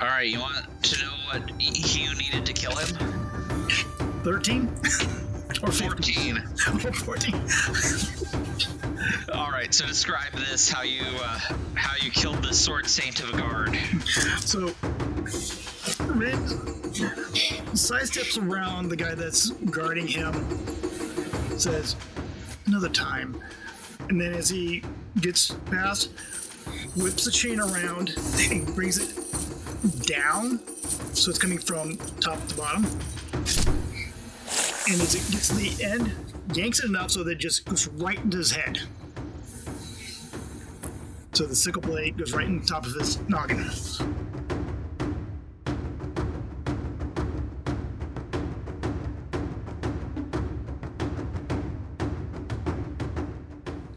All 0.00 0.08
right, 0.08 0.28
you 0.28 0.40
want 0.40 0.82
to 0.82 1.04
know 1.04 1.12
what 1.32 1.48
you 1.60 2.14
needed 2.16 2.44
to 2.44 2.52
kill 2.52 2.76
him? 2.76 2.88
13? 4.24 4.68
Or 5.62 5.72
15. 5.72 6.42
14. 6.42 6.42
Or 6.84 6.92
14. 6.92 8.85
All 9.32 9.50
right, 9.50 9.72
so 9.72 9.86
describe 9.86 10.32
this 10.32 10.70
how 10.70 10.82
you 10.82 11.02
uh, 11.02 11.38
how 11.74 11.94
you 12.02 12.10
killed 12.10 12.42
the 12.42 12.54
sword 12.54 12.86
saint 12.86 13.20
of 13.20 13.30
a 13.30 13.36
guard. 13.36 13.76
So, 14.40 14.68
sidesteps 17.74 18.38
around 18.42 18.88
the 18.88 18.96
guy 18.96 19.14
that's 19.14 19.50
guarding 19.50 20.06
him, 20.06 20.32
says, 21.58 21.96
another 22.66 22.88
time. 22.88 23.40
And 24.08 24.20
then 24.20 24.32
as 24.32 24.48
he 24.48 24.82
gets 25.20 25.50
past, 25.66 26.10
whips 26.96 27.24
the 27.24 27.30
chain 27.30 27.60
around 27.60 28.14
and 28.50 28.74
brings 28.74 28.98
it 28.98 30.06
down. 30.06 30.60
So 31.14 31.30
it's 31.30 31.38
coming 31.38 31.58
from 31.58 31.96
top 32.20 32.44
to 32.48 32.56
bottom. 32.56 32.84
And 34.88 35.00
as 35.02 35.14
it 35.14 35.32
gets 35.32 35.48
to 35.48 35.54
the 35.54 35.84
end, 35.84 36.12
yanks 36.54 36.80
it 36.80 36.86
enough 36.86 37.10
so 37.10 37.24
that 37.24 37.32
it 37.32 37.38
just 37.38 37.64
goes 37.64 37.88
right 37.88 38.18
into 38.18 38.38
his 38.38 38.52
head. 38.52 38.80
So 41.36 41.44
the 41.44 41.54
sickle 41.54 41.82
blade 41.82 42.16
goes 42.16 42.32
right 42.32 42.46
in 42.46 42.60
the 42.60 42.66
top 42.66 42.86
of 42.86 42.94
his 42.94 43.18
noggin. 43.28 43.62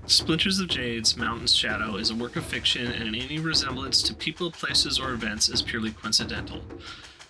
Splinters 0.06 0.60
of 0.60 0.68
Jade's 0.68 1.16
Mountain's 1.16 1.56
Shadow 1.56 1.96
is 1.96 2.10
a 2.10 2.16
work 2.16 2.36
of 2.36 2.44
fiction, 2.44 2.92
and 2.92 3.16
any 3.16 3.40
resemblance 3.40 4.02
to 4.04 4.14
people, 4.14 4.52
places, 4.52 5.00
or 5.00 5.14
events 5.14 5.48
is 5.48 5.62
purely 5.62 5.92
coincidental. 5.92 6.62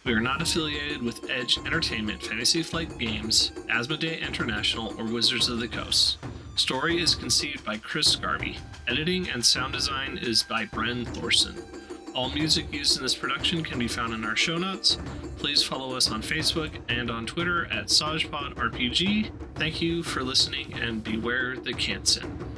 We 0.06 0.14
are 0.14 0.20
not 0.20 0.42
affiliated 0.42 1.04
with 1.04 1.30
Edge 1.30 1.60
Entertainment, 1.60 2.24
Fantasy 2.24 2.64
Flight 2.64 2.98
Games, 2.98 3.52
Asmodee 3.70 4.20
International, 4.20 4.96
or 4.98 5.06
Wizards 5.06 5.50
of 5.50 5.60
the 5.60 5.68
Coast. 5.68 6.18
Story 6.60 7.02
is 7.02 7.16
conceived 7.16 7.64
by 7.64 7.78
Chris 7.78 8.18
Garvey. 8.18 8.58
Editing 8.90 9.30
and 9.30 9.44
sound 9.44 9.72
design 9.72 10.20
is 10.22 10.44
by 10.44 10.66
Bren 10.66 11.08
Thorson. 11.08 11.56
All 12.14 12.30
music 12.32 12.72
used 12.74 12.98
in 12.98 13.02
this 13.02 13.16
production 13.16 13.64
can 13.64 13.80
be 13.80 13.88
found 13.88 14.14
in 14.14 14.26
our 14.26 14.36
show 14.36 14.58
notes. 14.58 14.98
Please 15.38 15.64
follow 15.64 15.96
us 15.96 16.12
on 16.12 16.22
Facebook 16.22 16.78
and 16.90 17.10
on 17.10 17.26
Twitter 17.26 17.66
at 17.68 17.86
SajPodRPG. 17.86 19.32
Thank 19.56 19.82
you 19.82 20.04
for 20.04 20.22
listening 20.22 20.74
and 20.74 21.02
beware 21.02 21.56
the 21.56 21.72
Kansen. 21.72 22.49